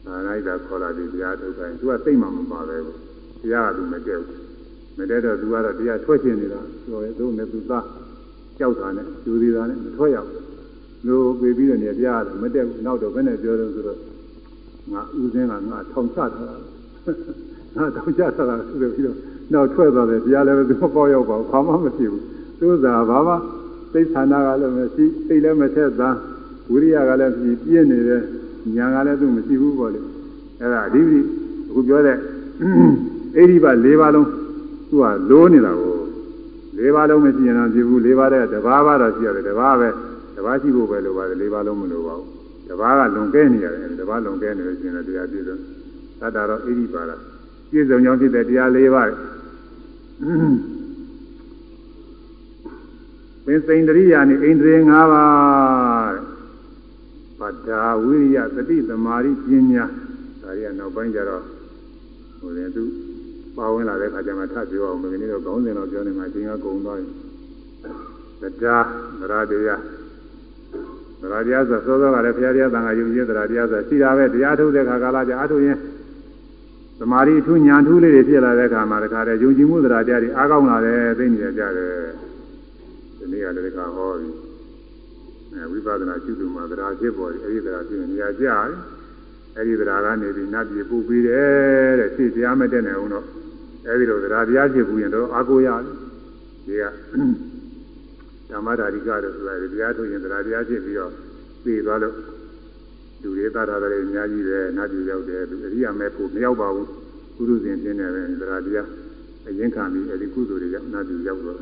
[0.05, 2.97] သာသနာ့ရေးတာခေါ်လာပြီးတရားထုတ်တိုင်းသူကစိတ်မှမပါပဲဘူး။
[3.43, 4.39] တရားကသူမတည့်ဘူး။
[4.98, 7.85] မတည့်တော့သူကတော့တရားထွက်ချင်နေတာဆိုရင်သူနဲ့သူသား
[8.59, 10.43] ကြောက်တာနဲ့ယူသေးတာနဲ့မထွက်ရဘူး။
[11.06, 13.98] လို့ပြေးပြီးတော့နေပြရတယ်မတည့်ဘူး။နောက်တော့ဘယ်နဲ့ပြောလို့ဆိုတော့
[14.93, 16.56] ငါဥစဉ်ကငါထောင်ချထားတာ။
[17.76, 19.18] ငါထောင်ချထားတာဆိုပြီးတော့
[19.52, 22.22] နောက်ထွက်သွားတယ်တရားလည်းသူမပေါ့ရောက်ပါဘူးဘာမှမဖြစ်ဘူး
[22.59, 23.35] သူကဘာမှ
[23.93, 26.16] သိဌာနာကလည်းမရှိသိလည်းမထက်သား
[26.70, 28.22] ဝိရိယကလည်းပြည့်ပြည့်နေတယ်
[28.76, 30.00] ညာကလည်းသူမရှိဘူးပေါ့လေ
[30.60, 31.20] အဲ့ဒါအဓိပတိ
[31.68, 32.16] အခုပြောတဲ့
[33.36, 34.28] အိဒီပါ၄ပါးလုံး
[34.88, 35.96] သူကလိုးနေတာကို
[36.78, 39.88] ၄ပါးလုံးမရှိရင်တော့ဖြစ်ဘူး၄ပါးတဲ့တဘာဘာတော့ရှိရတယ်တဘာပဲ
[40.36, 42.28] တဘာရှိဖို့ပဲလိုပါတယ်၄ပါးလုံးမလိုပါဘူး
[42.68, 45.56] တဘာကလွန်ကဲနေရတယ်တဘာလွန်ကဲနေလို့ရှိရင်တရားပြည့်စုံ
[46.20, 47.20] သတ္တရောအိဒီပါလား
[47.70, 49.10] ပြည့်စုံကြောင်းဖြစ်တဲ့တရား၄ပါး
[53.44, 56.34] ပင်စိန်တရိယာနိဣန္ဒြေ၅ပါးပ
[57.52, 59.84] တ္တာဝိရိယသတိသမာဓိပညာ
[60.42, 61.42] ဒါရီကနောက်ပိုင်းကျတော့
[62.38, 62.84] ဟိုလည်းသူ
[63.56, 68.84] ပါဝင်လာတဲ့အခါကျမှထပ်ပြောအောင်မကနေ့တော့ခေါင်းစဉ်တော့ပြောနေမှအချိန်ကကုန်သွားပြီတရား
[69.20, 69.80] သရတရား
[71.20, 75.78] သရတရားဆိုစောစောကလည်းဘုရားတရားသံဃာယုံကြည်သရတရားဆိုရှိတာပဲတရားထုတ်တဲ့ခါကာလကျအထုတ်ရင်
[76.98, 81.92] သမာဓိအထူးညာထူးလေးတွေဖြစ်လာတဲ့အခါမှာတခါတည်းယုံကြည်မှုသရတရားတွေအားကောင်းလာတယ်သိနေကြတယ်
[83.18, 84.53] ဒီနေ့ကလည်းတခါဟောပြီအဲ
[85.72, 88.72] ဝိပဿနာကျุတုမှာသရဖြစ်ပေါ်တယ်အဲဒီသရဖြစ်နေရာကြတယ်
[89.56, 93.26] အဲဒီတရားကနေပြီးနတ်ပြည်ပူပြီးတယ်တဲ့သိတရားမတက်နိုင်အောင်တော့
[93.89, 95.82] အဲဒီလိုတရားတရားဖြစ်ဘူးရင်တော့အာကိုရတယ်
[96.66, 96.85] ဒီက
[98.51, 101.12] ဓမ္မဓာရိကတို့ဆိုတာတရားထုတ်ရင်တရားတရားဖြစ်ပြီးတော့
[101.64, 102.14] သိသွားလို့
[103.22, 106.89] လူတွေသာသာတွေအများကြီးပဲနတ်ပြည်ရောက်တယ်သူအရိယာမဲဖို့မရောက်ပါဘူး
[107.36, 108.86] ကုသစဉ်ပြင်းနေတယ်တရားတရား
[109.48, 111.60] အရင်ခံပြီးအဲဒီကုသိုလ်တွေရောက်နတ်ပြည်ရောက်တော့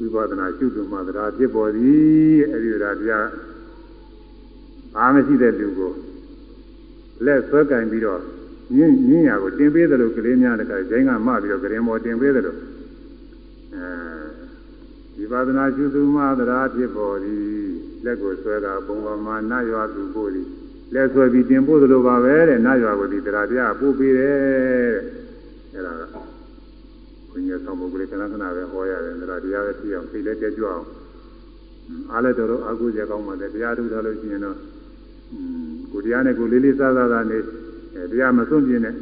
[0.00, 3.26] ဝိပဿနာရှုသူမှတရားဖြစ်ပေါ်သည်အဲဒီတရားတရား
[4.98, 5.92] အားမရှိတဲ့လူကို
[7.24, 8.22] လက်ဆွဲကင်ပြီးတော့
[8.76, 12.58] ညင်းညင်းရကိုတင်ပေးတယ်လို့ကလေးများတခါကျင်းကမှပြီးတော့ဂရင်မော်တင်ပေးတယ်လို့
[13.74, 13.86] အဲ
[15.16, 17.44] ဒီပါဒနာရှုသူမှတရားဖြစ်ပေါ်သည်
[18.04, 20.46] လက်ကိုဆွဲတာဘုံဘမနတ်ရွာသူပို့သည်
[20.94, 24.38] လက်ဆွဲပြီးတင်ပို့သလိုပါပဲတဲ့နတ်ရွာကိုဒီတရားတရားပို့ပေးတယ်
[25.74, 26.29] တဲ့အဲဒါက
[27.30, 30.86] ဘုရားဆောင်ပုဂ္ဂိုလ်ကဏ္ဍခဏပဲဟောရတယ်တရားတရားပဲပြအောင်သိလက်ကြကြွအောင်
[32.12, 34.56] အားလည်းတော်တော်အကုသိုလ်ကောင်းပါလေတရားထုတ်ထားလို့ရှိရင်တော့
[35.92, 37.38] ကိုတရားနဲ့ကိုလေးလေးစားစားသားနေ
[38.12, 38.94] တရားမစွန့်ပြင်းနဲ့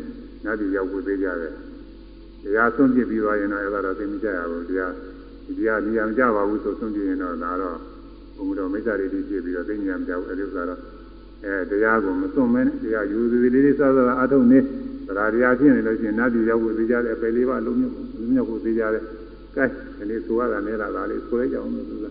[0.45, 1.53] နတ်ပြည်ရောက်ဖို့သေးကြတယ်
[2.45, 4.93] တရားစွန့်ပြပြီးသွားရင်တော့အဲ့ဒါတော့သိမကြရဘူးတရား
[5.47, 7.77] ဒီတရားနေရာမကြပါဘူးဆိုစွန့်ပြရင်တော့ဒါတော့
[8.37, 10.81] ဘုံတော်မိစ္ဆာတွေဖြစ်ပြီးတော့သိဉာဏ်မကြဘူးအဲ့ဒီဥစ္စာတော့
[11.45, 14.59] အဲတရားကိုမစွန့်မဲနဲ့တရားယူသေးလေးလေးစားစားအထုတ်နေ
[15.09, 19.05] တရားတရားဖြစ်နေလို့ရှိရင်နတ်ပြည်ရောက်ဖို့သေးကြတယ်အပယ်လေးပါလုံးမြုပ်လုံးမြုပ်ဖို့သေးကြတယ်
[19.57, 19.65] ကဲ
[19.97, 22.11] ဒီနေ့ဆိုရတာနဲ့လာတာလေးဆိုလိုက်ကြအောင်လို့ဆိုတာ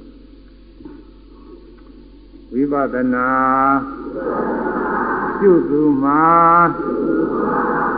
[2.52, 3.30] ဝိပဿနာ
[5.40, 6.26] ပြုသူမှာ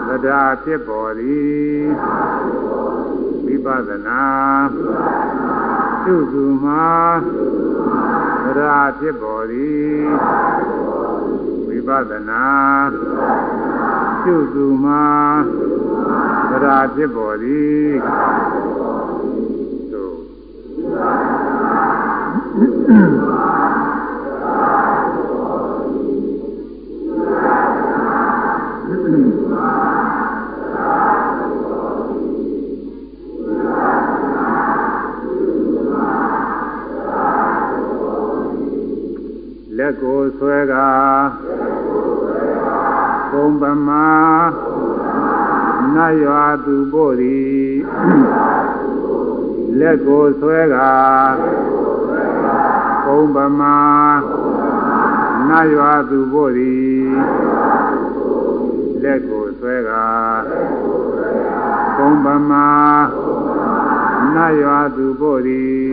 [0.07, 1.87] တရားဖြစ်ပေါ်သည်
[3.45, 4.23] ဝိပဿနာ
[6.03, 6.89] ပြုသူမှာ
[8.57, 10.03] တရားဖြစ်ပေါ်သည်
[11.67, 12.43] ဝိပဿနာ
[14.23, 15.05] ပြုသူမှာ
[16.51, 17.89] တရားဖြစ်ပေါ်သည်
[19.91, 20.17] သို့
[39.77, 40.73] လက်ကိုဆွဲက
[43.31, 44.05] ပုံပမာ
[45.95, 47.73] နတ်ရွာသူပို့သည်
[49.79, 50.75] လက်ကိုဆွဲက
[53.05, 53.75] ပုံပမာ
[55.49, 57.09] နတ်ရွာသူပို့သည်
[59.03, 59.91] လက်ကိုဆွဲက
[61.97, 62.67] ပုံပမာ
[64.35, 65.89] နတ်ရွာသူပို့သည်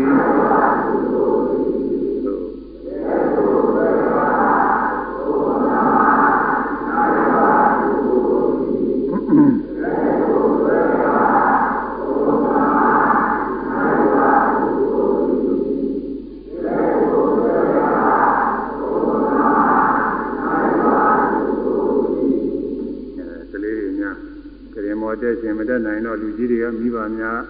[25.23, 27.41] တက်ရှင်မတက်နိုင်တော့လူကြီးတွေကမိဘများ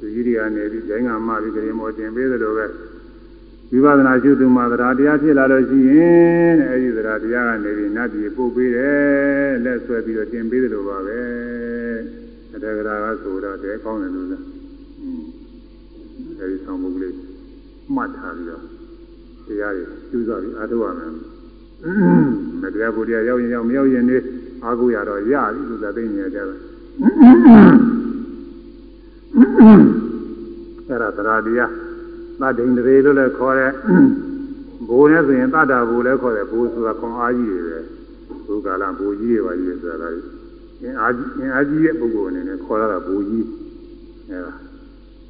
[0.00, 2.66] လူကြီးတွေကနေပြီးဂျိုင်းကမှပြီးကြရင်မောတင်ပေးသလိုပဲ
[3.70, 11.20] ဝိပဿနာရှုသူမှာသရာတရားဖြစ်လာလို့ရှိရင်အဲဒီသရာတရားကနေပြီးနတ်ပြည်ပို့ပေးတယ်လက်ဆွဲပြီးတော့တင်ပေးသလိုပါပဲ
[12.52, 14.42] အတ္တကရာကဆိုတော့တဲကောင်းတယ်လို့လား
[16.38, 17.14] အဲဒီဆောင်မှုကလေး
[17.94, 18.62] မှတ်ထားပြီးတော့
[19.46, 21.10] တရားတွေကျူးစားပြီးအားထုတ်ရမယ်
[22.62, 24.16] မတရားကိုတရားရောက်ရင်ရောက်မရောက်ရင်နေ
[24.64, 26.73] အားကိုရတော့ရပြီလို့သာသိနေကြတယ်
[30.88, 31.70] အဲ့ဒါတရားတရား
[32.40, 33.72] သတ္တိန်တွေလို့လည်းခေါ်တယ်
[34.88, 37.78] ဘိုးနဲ့ဆိုရင်တတ္တာဘိုးလည်းခေါ်တယ်ဘိုးဆိုတာခွန်အားကြီးတွေပဲ
[38.46, 40.26] ဘုကာလဘိုးကြီးတွေပါကြီးဆိုတာလည်း
[40.82, 43.46] အင်အားကြီးအင်အားကြီးတဲ့ပုဂ္ဂိုလ်အနေနဲ့ခေါ်ရတာဘိုးကြီး
[44.30, 44.52] အဲ့ဒါ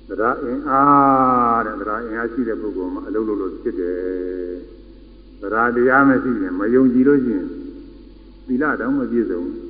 [0.08, 3.98] တရားအင်အားတဲ့တရားအင်အားရှိတဲ့ပုဂ္ဂိုလ်မှာအလုံးလုံးလို့ဖြစ်တယ်
[5.40, 7.46] တရားတရားမရှိရင်မယုံကြည်လို့ရှိရင်
[8.46, 9.63] သီလတောင်မပြည့်စုံဘူး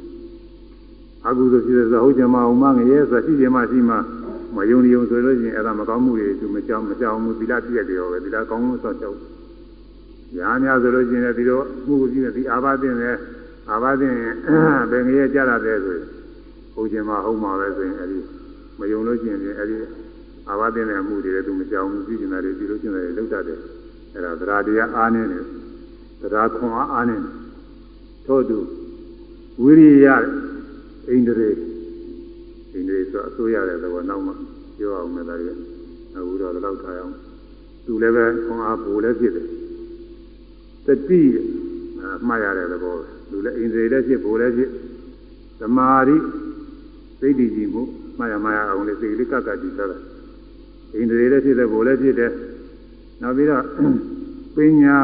[1.26, 3.98] အကုသိုလ်ဖြစ်တဲ့ဇဟုတ်ကြမှာဥမငရဲဆိုရှိကြမှာရှိမှာ
[4.54, 9.16] မယုံယုံဆိုလို့ရှိရင်အဲ့ဒါမကောင်းမှုတွေသူမကြောက်မကြောက်မှုသီလပြည့်တယ်ရောပဲသီလကောင်းလို့ဆိုတော့
[10.36, 13.16] ညာများဆိုလို့ရှိရင်ဒီလိုမှုကိုကြည့်တယ်ဒီအာဘသင်နဲ့
[13.70, 14.14] အာဘသင်
[14.90, 16.04] ဘယ်ငရဲကြတာတဲ့ဆိုရင်
[16.74, 18.18] ဟုတ်ကြမှာဟုတ်မှာပဲဆိုရင်အဲ့ဒီ
[18.78, 19.76] မယုံလို့ရှိရင်အဲ့ဒီ
[20.48, 23.58] အာဘသင်တဲ့မှုတွေလည်းသူမကြောက်ဘူးကြည့်နေတာတွေဒီလိုကျင်တယ်လောက်တတ်တယ်
[24.14, 25.44] အဲ့ဒါသရာတရားအားနေတယ်
[26.20, 27.32] သရာခွန်အားအားနေတယ်
[28.26, 28.58] ထို့သူ
[29.62, 30.06] ဝိရိယ
[31.08, 31.50] အိန္ဒြေ
[32.72, 34.32] အိန္ဒြေဆိုအစိုးရတဲ့သဘောနောက်မှ
[34.78, 35.58] ပြောအောင်မယ်ဒါကြီး
[36.16, 37.14] အခုတော့တော့ထားအောင်
[37.84, 39.46] သူလည်းပဲခွန်အားပူလည်းဖြစ်တယ်
[40.86, 41.22] တတိ
[42.28, 42.96] မှားရတဲ့သဘော
[43.30, 44.70] လူလည်းအိန္ဒြေလည်းဖြစ်ပူလည်းဖြစ်
[45.60, 46.16] သမာဓိ
[47.20, 47.82] စိတ်တည်ကြည်မှု
[48.18, 50.02] မှားရမှားရအောင်လေစိတ်လေးကကတည်သလား
[50.94, 52.32] အိန္ဒြေလည်းဖြစ်တယ်ပူလည်းဖြစ်တယ်
[53.22, 53.64] နောက်ပြီးတော့
[54.56, 54.98] ပညာ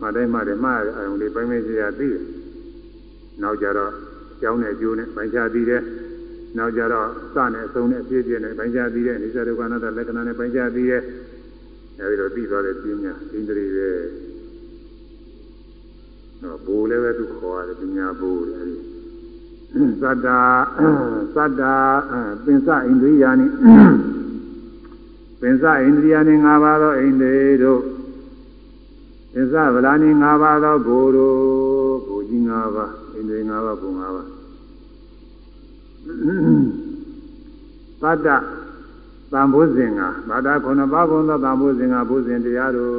[0.00, 2.22] မှတိုင်းမှတယ်မှားအယုံလေးပိုင်းပိုင်းခြားသိတယ်
[3.42, 3.92] နောက်ကြတော့
[4.44, 5.82] ကြောင်းနဲ့အကျိုးနဲ့ပိုင်းခြားသိတယ်
[6.58, 11.02] နောက်ကြတော့စနဲ့အဆုံးနဲ့အပြည့်ပြည့်နဲ့ပိုင်းခြားသိတယ်အိသဒုက္ခနာတလက္ခဏာနဲ့ပိုင်းခြားသိတယ်
[12.00, 13.88] အဲဒီတော့ပြီးသွားတဲ့ပညာဣန္ဒြေပဲ
[16.42, 18.76] တော့ဘိုးလည်းပဲသူခေါ်ရတယ်ပညာဘိုးတယ်အဲဒီ
[20.02, 20.40] သတ္တာ
[21.36, 21.74] သတ္တာ
[22.44, 23.46] ပင်စဣန္ဒြိယာနိ
[25.40, 27.82] ပင်စဣန္ဒြိယာနိ၅ပါးသောဣန္ဒြေတို့
[29.32, 31.36] ပင်စဗလာနိ၅ပါးသောဘိုးတို့
[32.06, 34.33] ဘိုးကြီး၅ပါးဣန္ဒြေ၅ပါးဘုံ၅ပါး
[38.02, 38.28] သတ္တ
[39.32, 42.92] သံဘုဇင်ကဘာသာခုနှစ်ပါးဘုံသောသံဘုဇင်ကဘုဇင်တရားတို့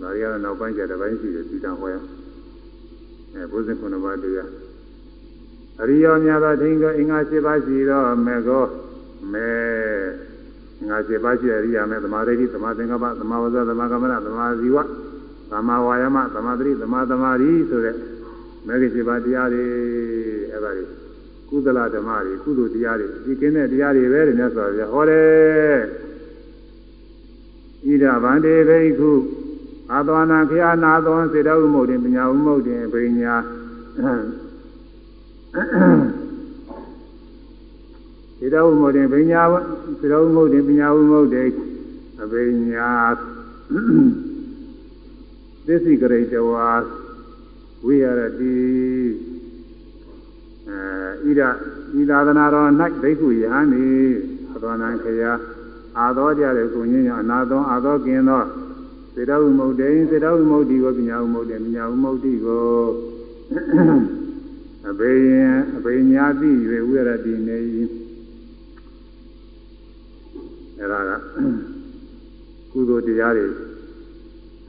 [0.00, 1.94] ဒါတွေကတော့နောက်ပိုင်းကျတဲ့ပိုင်းရှိတယ်ဒီတန်ဟောရ
[3.34, 4.48] အဲဘုဇင်ခုနှစ်ပါးတရား
[5.80, 8.64] အရိယောများသောထိင်္ဂအင်္ဂါ၈ပါးရှိသောမေကော
[9.32, 9.48] မေ
[10.78, 14.78] အင်္ဂါ၈ပါးရှိအရိယာမေသမာဓိသမာသင်္ကပ္ပသမာဝဇ္ဇသမာကမ္မနာသမာဇီဝ
[15.50, 17.96] သမာဝါယမသမာသတိသမာသမာဓိဆိုတဲ့
[18.66, 19.64] မေဂိ၈ပါးတရားတွေ
[20.52, 21.01] အဲဒါတွေ
[21.52, 25.78] ကုသလဓမ္မတွေကုသိုလ်တရားတွေဒီကင်းတဲ့တရားတွေပဲတဲ့မြတ်စွာဘုရားဟောတယ်
[27.86, 29.10] ဣဒဗန္တေဘိက္ခု
[29.92, 33.34] အာသဝနာခရနာသောစေတဥမုတ်တင်ပညာဥမုတ်တင်ပညာ
[38.38, 39.42] စေတဥမုတ်တင်ပညာ
[40.00, 41.48] စေတဥမုတ်တင်ပညာဥမုတ်တင်
[42.22, 42.34] အပ
[42.70, 42.90] ညာ
[45.66, 46.68] သစ္စိကရိတဝါ
[47.84, 48.04] ဝိရ
[48.38, 49.31] တိ
[50.72, 51.48] အဲဣ
[51.94, 52.68] ဒဤသာသနာတော်၌
[53.02, 53.86] ဒိဋ္ဌုယဟန်ဤ
[54.54, 55.32] အတော်နံခရာ
[55.98, 58.42] အာသောကြတဲ့ကိုညင်းညအနာသောအာသောကင်းသော
[59.14, 62.64] စေတဝိမုတ်တိစေတဝိမုတ်တိကိုပညာဝိမုတ်တိပညာဝိမုတ်တိကို
[64.88, 65.44] အဘေယံ
[65.76, 66.50] အဘေညာတိ၍
[66.88, 67.58] ဝိရတိနေ၏
[70.78, 71.10] အဲဒါက
[72.72, 73.46] ကုသိုလ်တရားတွေ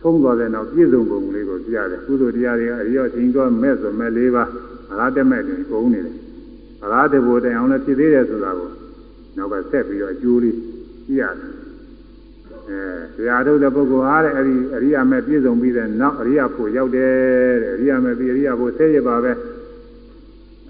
[0.02, 4.50] သုံးသွားတဲ့နောက်ပြည့်စုံပုံလေးကိုပြရတယ်ကုသိုလ်တရားတွေကအရောချင်းတော့မဲ့ဆိုမဲ့၄ပါး
[4.94, 6.16] အလားတမဲ့တွင်ကုန်နေတယ်
[6.84, 8.70] အလားတဘူတိုင်အောင်လည်းဖြစ်သေးတယ်ဆိုတာကို
[9.38, 10.58] နောက်ကဆက်ပြီးတော့အကျိုးလေး
[11.06, 11.52] ကြည့်ရတယ်
[12.70, 17.12] အဲတရားထုတ်တဲ့ပုဂ္ဂိုလ်ဟာတဲ့အဲဒီအရိယာမဲ့ပြည့်စုံပြီးတဲ့နောက်အရိယာဖို့ရောက်တယ်
[17.62, 19.34] တဲ့အရိယာမဲ့ပြီးအရိယာဖို့ဆဲရပါပဲ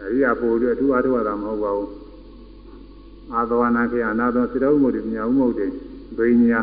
[0.01, 1.91] အရိယာဖို့အတွက်အထူးအားထုတ်ရတာမဟုတ်ပါဘူး
[3.33, 5.61] အာသဝနာခေအနာသောစေတဥမ္မုဒ္ဓမြာဥမ္မုဒ္ဓ
[6.17, 6.59] ဘိညာ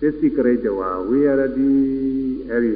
[0.00, 1.70] သစ္စိကရိတဝါဝိရတိ
[2.50, 2.72] အဲဒီ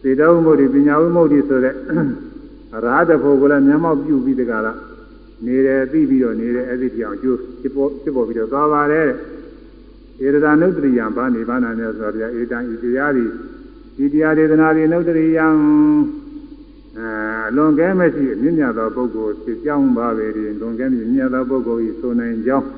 [0.00, 1.74] စေတဥမ္မုဒ္ဓပညာဥမ္မုဒ္ဓဆိုတဲ့
[2.74, 4.78] အရာတဖို့ကလည်းမျက်မှောက်ပြုပြီးတကလား
[5.46, 9.08] နေတယ်သိပြီးတော့နေတယ်အဲ့ဒီပြောင်ကျိုးဖြစ်ပေါ်ဖြစ်ပေါ်ပြီးတော့သွားပါတယ်
[10.22, 13.24] ဧရဒနုတ္တရိယံဘာနိဗ္ဗာန်နဲ့ဆိုတော့ဧတံဤတရားဒီ
[13.96, 15.46] ဒီတရားဒေသနာဒီနုတ္တရိယံ
[16.98, 22.68] အဲလွန်ကဲမရှိမြင့်မြတ်သောပုဂ္ဂိုလ်ဖြစ်ကြောင်းပါပဲဒီလွန်ကဲမြင့်မြတ်သောပုဂ္ဂိုလ်ဤဆိုနိုင်ကြောင်း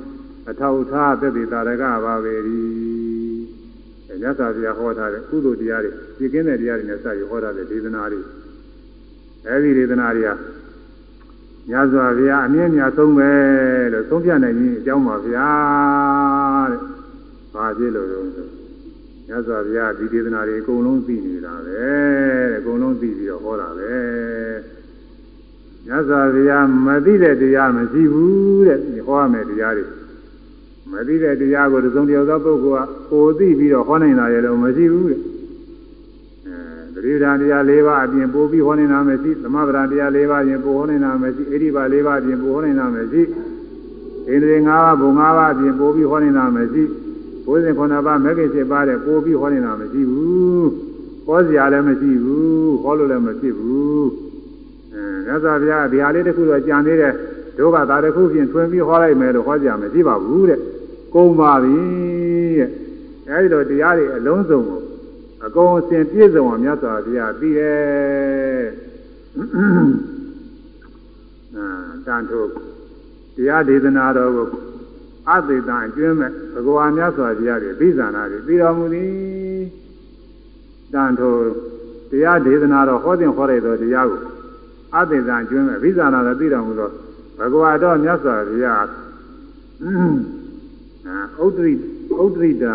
[0.50, 2.58] အထောက်ထားသက်သေတာရကပါပဲဒီ
[4.20, 8.20] မြတ်စွာဘုရားဟောထားတဲ့ကုသိုလ်တရားတွေဒီကင်းတဲ့တရားတွေနဲ့စပြီးဟောထားတဲ့ဒေသနာတွေ
[9.48, 10.30] အဲဒီဒေသနာတွေက
[11.68, 13.30] မြတ်စွာဘုရားအမြင့်မြတ်ဆုံးပဲ
[13.92, 15.48] လို့သုံးပြနိုင်ခြင်းအကြောင်းပါဗျာ
[16.70, 16.80] တဲ့။
[17.54, 18.46] ဘာဖြစ်လို့လဲဆို
[19.26, 23.94] မြတ်စွာဘုရားဒီဒေသနာတွေအကုန်လုံးသိနေတာပဲတဲ့အကုန်လုံးသိပြီးတော့ဟောတာပဲ။
[25.86, 29.84] မြတ်စွာဘုရားမသိတဲ့တရားမရှိဘူးတဲ့ဟောရမယ်တရားတွေ
[30.92, 35.20] မသိတဲ့တရားကိုသုံးတယောက်သောပုဂ္ဂိုလ်ကကိုသိပြီးတော့ဟောနိုင်တာရဲ့လို့မရှိဘူးတဲ့။
[37.02, 43.22] သတိဓာန်တရား၄ပါးအပြင်ပို့ပြီးဟောနေတာမရှိသမဗရာတရား၄ပါးအပြင်ပို့ဟောနေတာမရှိဣတိပါ၄ပါးအပြင်ပို့ဟောနေတာမရှိ
[44.26, 46.82] ဣန္ဒြေ၅ပါးဘုံ၅ပါးအပြင်ပို့ပြီးဟောနေတာမရှိ
[47.46, 50.68] ဘုဇင်9ပါးမဂ္ဂင်7ပါးတဲ့ပို့ပြီးဟောနေတာမရှိဘူး
[51.26, 54.08] ဟောစရာလည်းမရှိဘူးဟောလို့လည်းမရှိဘူး
[54.92, 57.14] အဲမြတ်စွာဘုရားဒီဟာလေးတစ်ခုတော့ကြံသေးတယ်
[57.58, 60.60] ဒုက္ခသာတစ်ခုဖြင့်ထွင်ပြီးဟောလိုက်မယ်လို့ဟောကြမရှိပါဘူးတဲ့
[61.14, 61.76] ကုံပါပြီ
[62.58, 62.68] တဲ့
[63.28, 64.81] အဲဒီတော့တရားတွေအလုံးစုံကိုအ
[65.54, 68.64] ကုန်အစင်ပြည့်စုံအောင်မြတ်စွာဘုရားပြီးတယ်
[71.56, 71.66] အာ
[72.06, 72.48] တန်ထုတ်
[73.36, 74.46] တရားဒေသနာတော်ကို
[75.30, 79.10] အသေတံကျွင်းမဲ့ဘဂဝါမြတ်စွာဘုရားရဲ့ပြီးဇာနာတွေပြီးတော်မူသည်
[80.92, 81.40] တန်ထုတ်
[82.10, 84.20] တရားဒေသနာတော်ဟောတင်ဟောရတဲ့တရားကို
[84.96, 86.90] အသေတံကျွင်းမဲ့ပြီးဇာနာတော်ပြီးတော်မူသော
[87.38, 88.86] ဘဂဝါတော်မြတ်စွာဘုရား
[91.06, 91.72] အာဥဒ္ဒရိ
[92.22, 92.74] ဥဒ္ဒရိတံ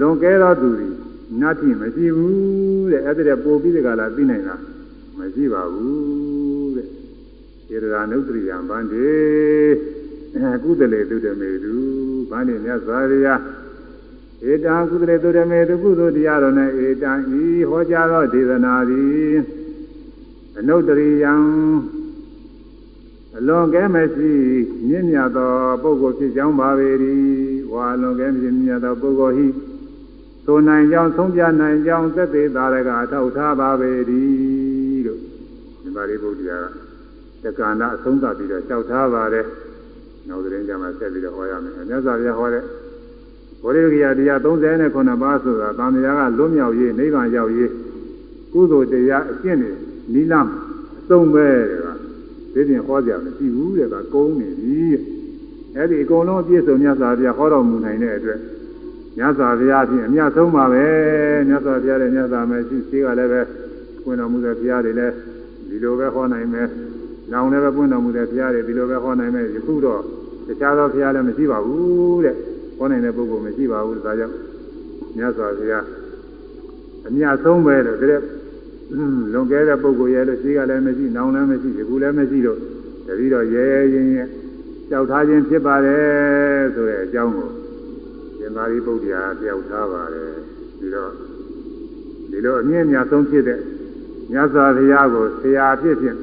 [0.00, 0.86] လွန်ကဲသောသူတွေ
[1.40, 4.56] နတ်တိမရှိဘူးတဲ့အဲ့ဒါပို့ပြီးတကလားသိနိုင်တာ
[5.18, 6.88] မရှိပါဘူးတဲ့
[7.68, 9.08] သေရဏုတ္တရိယံဗန္တိ
[10.62, 11.74] ကုသလေသူတမေသူ
[12.30, 13.40] ဗန္တိမြတ်စွာဘုရား
[14.50, 19.34] ဧတံကုသလေသူတမေသူကုသိုလ်တရားတော်နဲ့ဧတံဤဟောကြားသောဒေသနာသည်
[20.58, 21.34] အနုတ္တရိယံ
[23.36, 24.32] အလွန်ကဲမရှိ
[24.88, 26.88] မြင့်မြတ်သောပုဂ္ဂိုလ်ဖြစ်ကြောင်းပါပေ၏
[27.72, 29.46] ဝါလွန်ကဲမြင့်မြတ်သောပုဂ္ဂိုလ်ဟိ
[30.46, 34.22] သို့နိုင်ကြောင်းသုံးပြနိုင်ကြောင်းသက်သေသာရကအထောက်ထားပါပဲဒီ
[35.06, 35.20] လို့
[35.82, 36.58] ဒီပါရိပုတ္တရာ
[37.42, 39.46] ကတက္ကန္တအဆုံးသတ်ပြီးတော့လျှောက်ထားပါတယ်
[40.28, 42.64] နောက်သတင်းကြမှာဆက်ပြီးတော့ဟောရမယ်မြတ်စွာဘုရားဟောတဲ့
[43.62, 47.70] ဘောဓိဂိယတရား39ပါးဆိုတာသံဃာကလွတ်မြောက်ရေးနိဗ္ဗာန်ရောက်ရေး
[48.52, 49.72] ကုသိုလ်တရားအကျင့်တွေ
[50.14, 50.50] နိလမ်း
[50.98, 51.86] အဆုံးပဲတဲ့က
[52.54, 55.13] ဒီပြင်ဟောကြမရှိဘူးတဲ့ကကုန်းနေပြီ
[55.76, 58.38] အဲ့ဒီအကုန်လုံးအပြည့်စုံမြတ်စွာဘုရားဟောတော်မူနိုင်တဲ့အတွက်
[59.18, 60.84] မြတ်စွာဘုရားဖြင့်အမြတ်ဆုံးပါပဲ
[61.48, 63.40] မြတ်စွာဘုရားရဲ့မြတ်စွာမရှိရှိကလည်းပဲ
[64.02, 65.14] ခွင့်တော်မူတဲ့ဘုရားတွေလည်း
[65.68, 66.68] ဒီလိုပဲဟောနိုင်မယ်။
[67.32, 70.00] နောင်လည်းပဲပွင့်တော်မူတဲ့ဘုရားတွေဒီလိုပဲဟောနိုင်မယ်။ယခုတော့
[70.46, 72.36] တခြားသောဘုရားလည်းမရှိပါဘူးတဲ့။
[72.78, 74.34] ဟောနိုင်တဲ့ပုဂ္ဂိုလ်မရှိပါဘူးဒါကြောင့်
[75.16, 75.84] မြတ်စွာဘုရား
[77.06, 78.20] အမြတ်ဆုံးပဲလို့တဲ့
[79.32, 82.58] လွန်ကဲတဲ့ပုဂ္ဂိုလ်ရဲ့လို့ရှိကလည်းမရှိနောင်လည်းမရှိယခုလည်းမရှိတော့
[83.06, 84.28] တတိတော့ရဲရဲရင်ရဲ့
[84.94, 87.48] ကြောက်ထားခြင်းဖြစ်ပါတယ်ဆိုတဲ့အကြောင်းကို
[88.38, 90.32] ရှင်သာရိပုတ္တရာပြောက်ထားပါတယ်
[90.78, 91.10] ပြီးတော့
[92.30, 93.60] ဒီလိုအမြင့်မြတ်ဆုံးဖြစ်တဲ့
[94.32, 96.18] မြတ်စွာဘုရားကိုဆရာဖြစ်ဖြင့်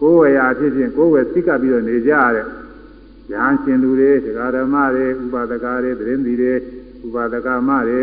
[0.00, 2.46] ကိုယ်ဝေရာဖြစ်ဖြင့်ကိုယ်ဝေသိကပ်ပြီးတော့နေကြရတဲ့
[3.32, 6.52] ဉာဏ်ရှင်သူတွေတရားဓမ္မတွေဥပဒကာတွေသတင်းသီတွေ
[7.06, 8.02] ဥပဒကာမတွေ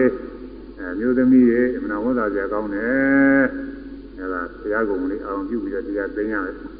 [0.79, 3.43] အဲမျိုးသမီးတွေအမှန်ဝန်သာကြကောင်းတယ်
[4.17, 6.72] အဲဒါဘုရားကုံလေးအောင်ပြုပြီးတော့တရားသိရတယ်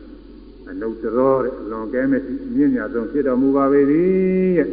[0.69, 4.69] အနုတ္တရောတဲ့အလွန်ကဲမရှိမြင့်မြတ်ဆုံးဖြစ်တော်မူပါပေသည်ရဲ့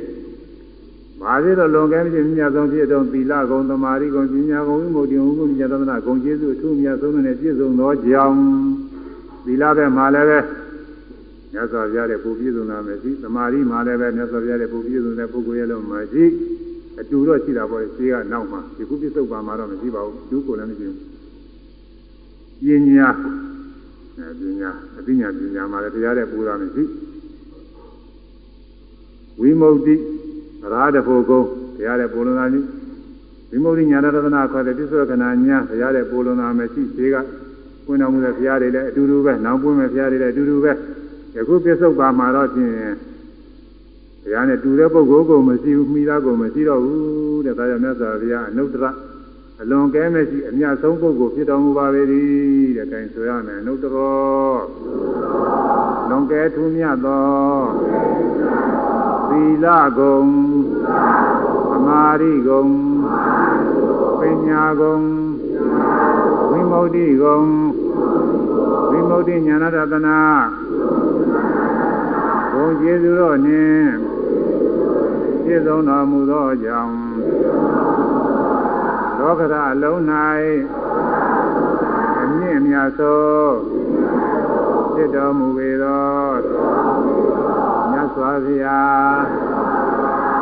[1.21, 8.39] မာသေးတော့လွန်ကဲမရှိမြတ်ဆုံးဖြစ်တော်သီလဂုံသမာဓိဂုံပညာဂုံဝိမု ക്തി ဂုံကုမြတ်သဒ္ဒနာဂုံကျေးဇူးအထူးမြတ်ဆုံးနဲ့ပြည့်စုံသောကြောင့်
[9.45, 10.39] သီလပဲမှာလည်းပဲ
[11.53, 16.25] မြတ်စွာဘုရားရဲ့ပူပြည့်စုံတာမရှိသမာဓိမှာလည်းပဲမြတ်စွာဘုရားရဲ့ပူပြည့်စုံတဲ့ပုဂ္ဂိုလ်ရဲ့လုံးမရှိ
[17.01, 20.99] အတူတော့ရှိတာပေါ့ရှင်းကနောက်မှာဒီခုပြစ္ဆုတ်ပါမှာတော့မရှိပါဘူးသူကိုလည်းမရှိဘူး
[22.65, 23.50] ပညာအဲ
[24.20, 26.84] ပညာအသိဉာဏ်ပညာမှာလည်းတရားတဲ့ပူတာမရှိ
[29.40, 29.96] ဝိမု ക്തി
[30.74, 31.42] ရာတဖို့ကုံ
[31.78, 32.66] တရားတဲ့ပူလွန်တာကြီး
[33.52, 37.18] ဝိမု ക്തി ညာရတနာခေါ်တဲ့ပြစ္ဆုတ်ခဏညာတရားတဲ့ပူလွန်တာမရှိရှင်းက
[37.86, 40.72] ပွင့်တော်မူတဲ့ဘုရားတွေလည်းအတူတူပဲနောက်ပွင့်မဲ့ဘုရားတွေလည်းအတူတူပဲ
[41.36, 42.72] ယခုပြစ္ဆုတ်ပါမှာတော့ဖြင့်
[44.24, 48.86] ဘုရားနဲ့တူတဲ့ပုဂ္ဂိုလ်ကိုမရှိဘူးမိသားကိုမရှိတော့ဘူးတဲ့ဒါကြောင့်မြတ်စွာဘုရားအနုတ္တရ
[49.62, 54.56] အလွန်ကဲမရှိအမြတ်ဆုံးပုဂ္ဂိုလ်ဖြစ်တော်မူပါပေသည်တဲ့ခိုင်းဆိုရမယ်အနုတ္တရော
[56.10, 57.26] လွန်ကဲထူးမြတ်သော
[59.30, 59.66] သီလ
[59.98, 60.20] ဂုံ
[61.72, 62.66] သမာဓိဂုံ
[64.20, 64.98] ပညာဂုံ
[66.50, 67.40] ဝိမု ക്തി ဂုံ
[68.90, 70.20] ဝိမု ക്തി ဉာဏတတနာ
[72.54, 73.90] ဘုံကျေးဇူးတော်နှင့်
[75.44, 76.96] ပြည့်စုံတော်မူသောကြောင့်
[79.20, 80.00] လောကရအလုံး၌
[82.22, 83.26] အမြင့်မြတ်သော
[84.94, 86.10] ဖြစ်တော်မူပေသော
[87.92, 89.20] မြတ်စွာဘုရား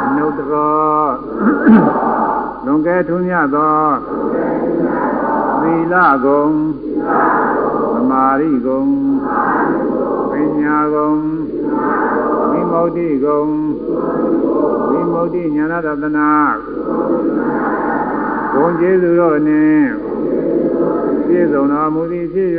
[0.06, 1.04] အနုတ္တရော
[2.66, 3.78] လွန်ကဲထူးမြတ်သော
[5.62, 6.48] သီလဂုံ
[7.94, 8.84] သမာဓိဂုံ
[10.32, 11.14] ပညာဂုံ
[12.50, 13.44] ဝိမု ക്തി ဂုံ
[14.90, 16.32] ဝိမု ക്തി ဉာဏတတနာ
[18.55, 19.89] ဘုံကျေးဇူးတော်နှင့်
[21.27, 22.51] ပြည့်စုံတော်မူသည်ဖြစ်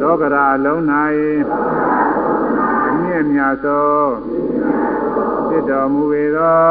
[0.00, 0.80] လောကရာလုံး၌
[2.88, 3.92] အမြင့်မြတ်သော
[5.48, 6.64] ဖြစ်တော်မူပေသော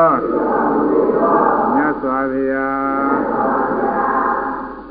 [1.76, 3.18] မြတ်စွာဘုရား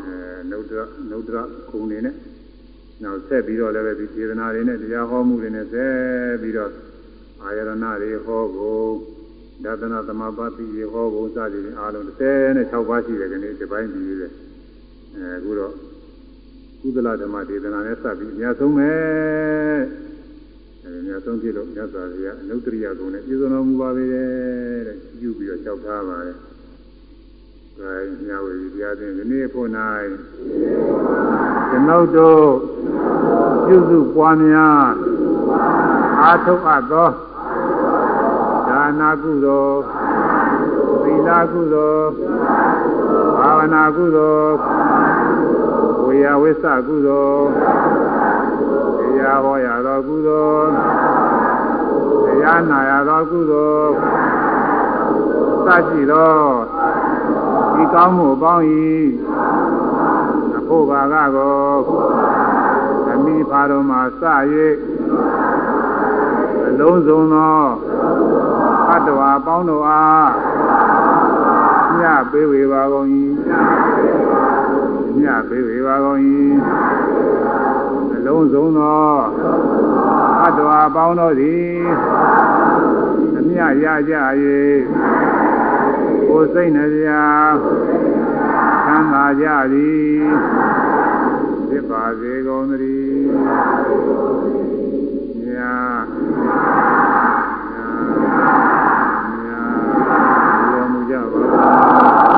[0.05, 0.16] အဲ
[0.50, 0.72] နုဒ္ဒ
[1.10, 1.30] နုဒ္ဒ
[1.68, 2.14] ခုံနေနဲ့
[3.02, 6.72] နောက်ဆက်ပြီးတော့လည်းပဲဒီခြေသနာတွေနဲ့တရားဟောမှုတွေနဲ့ဆက်ပြီးတော့
[7.42, 7.70] အာယရဏ
[8.02, 9.18] တွေဟောဖို့
[9.64, 14.14] ဒါသနာသမဘာတိရေဟောဖို့စသည်ဖြင့်အားလုံး36ပါးရှိတယ်ဒီနေ့ဒီပိုင်းပြီးပြီ
[15.14, 15.72] အဲအခုတော့
[16.80, 18.90] ကုသလဓမ္မဒေသနာနဲ့စပ်ပြီးအများဆုံးပဲ
[20.85, 24.28] အဲအများဆုံးဖြစ်လို့မြတ်စွာဘုရားအနုတ္တရိယဂုဏ်နဲ့ပြည့်စုံတော်မူပါပေတဲ့
[25.18, 26.36] ပြုပြီးတော့ကြောက်ထားပါတယ်
[27.78, 27.93] ဒါ
[28.26, 29.68] ညဝေတရားသင်ဒီနေ့ဖို့၌
[31.70, 32.44] ကျွန်ုပ်တို့
[33.66, 34.86] ပြုစုပွားများ
[36.22, 37.27] အာထုတ်အပ်သောဒါ
[39.00, 39.80] နာကုသိုလ်
[41.02, 42.08] သီလကုသိုလ်
[43.38, 44.54] ဘာဝနာကုသိုလ်
[46.04, 47.46] ဝေယဝိသကုသိုလ်
[48.98, 50.68] တရားဟောရသောကုသိုလ်
[52.24, 53.92] တရားနာရသောကုသိုလ်
[55.64, 56.36] စရှိသော
[57.74, 58.64] ဒီကောင်းမှုပေါင်း၏
[60.58, 61.58] အဖို့ဘာကကို
[63.12, 64.22] အမိဖာတော်မှာစ၍
[66.68, 67.58] အလုံးစုံသော
[68.90, 70.31] အတ္တဝါပေါင်းတို့အား
[72.01, 73.06] ညပေးဝေပါကုန်၏
[75.23, 76.20] ညပေးဝေပါကုန်၏
[78.15, 79.09] အလုံးစုံသော
[80.43, 81.70] အတ္တဝါပေါင်းတို့သည်
[83.39, 84.15] အမြရကြ၍
[86.28, 87.09] ကိုယ်စိတ်နှပြ
[88.86, 90.19] သမ်းသာကြသည်
[91.69, 93.27] ဖြစ်ပါစေကုန်သတည်း
[95.48, 95.74] ညာ
[97.73, 97.86] ညာ
[99.43, 99.60] ညာ
[100.69, 102.38] ဘုရားမူ ကြပါ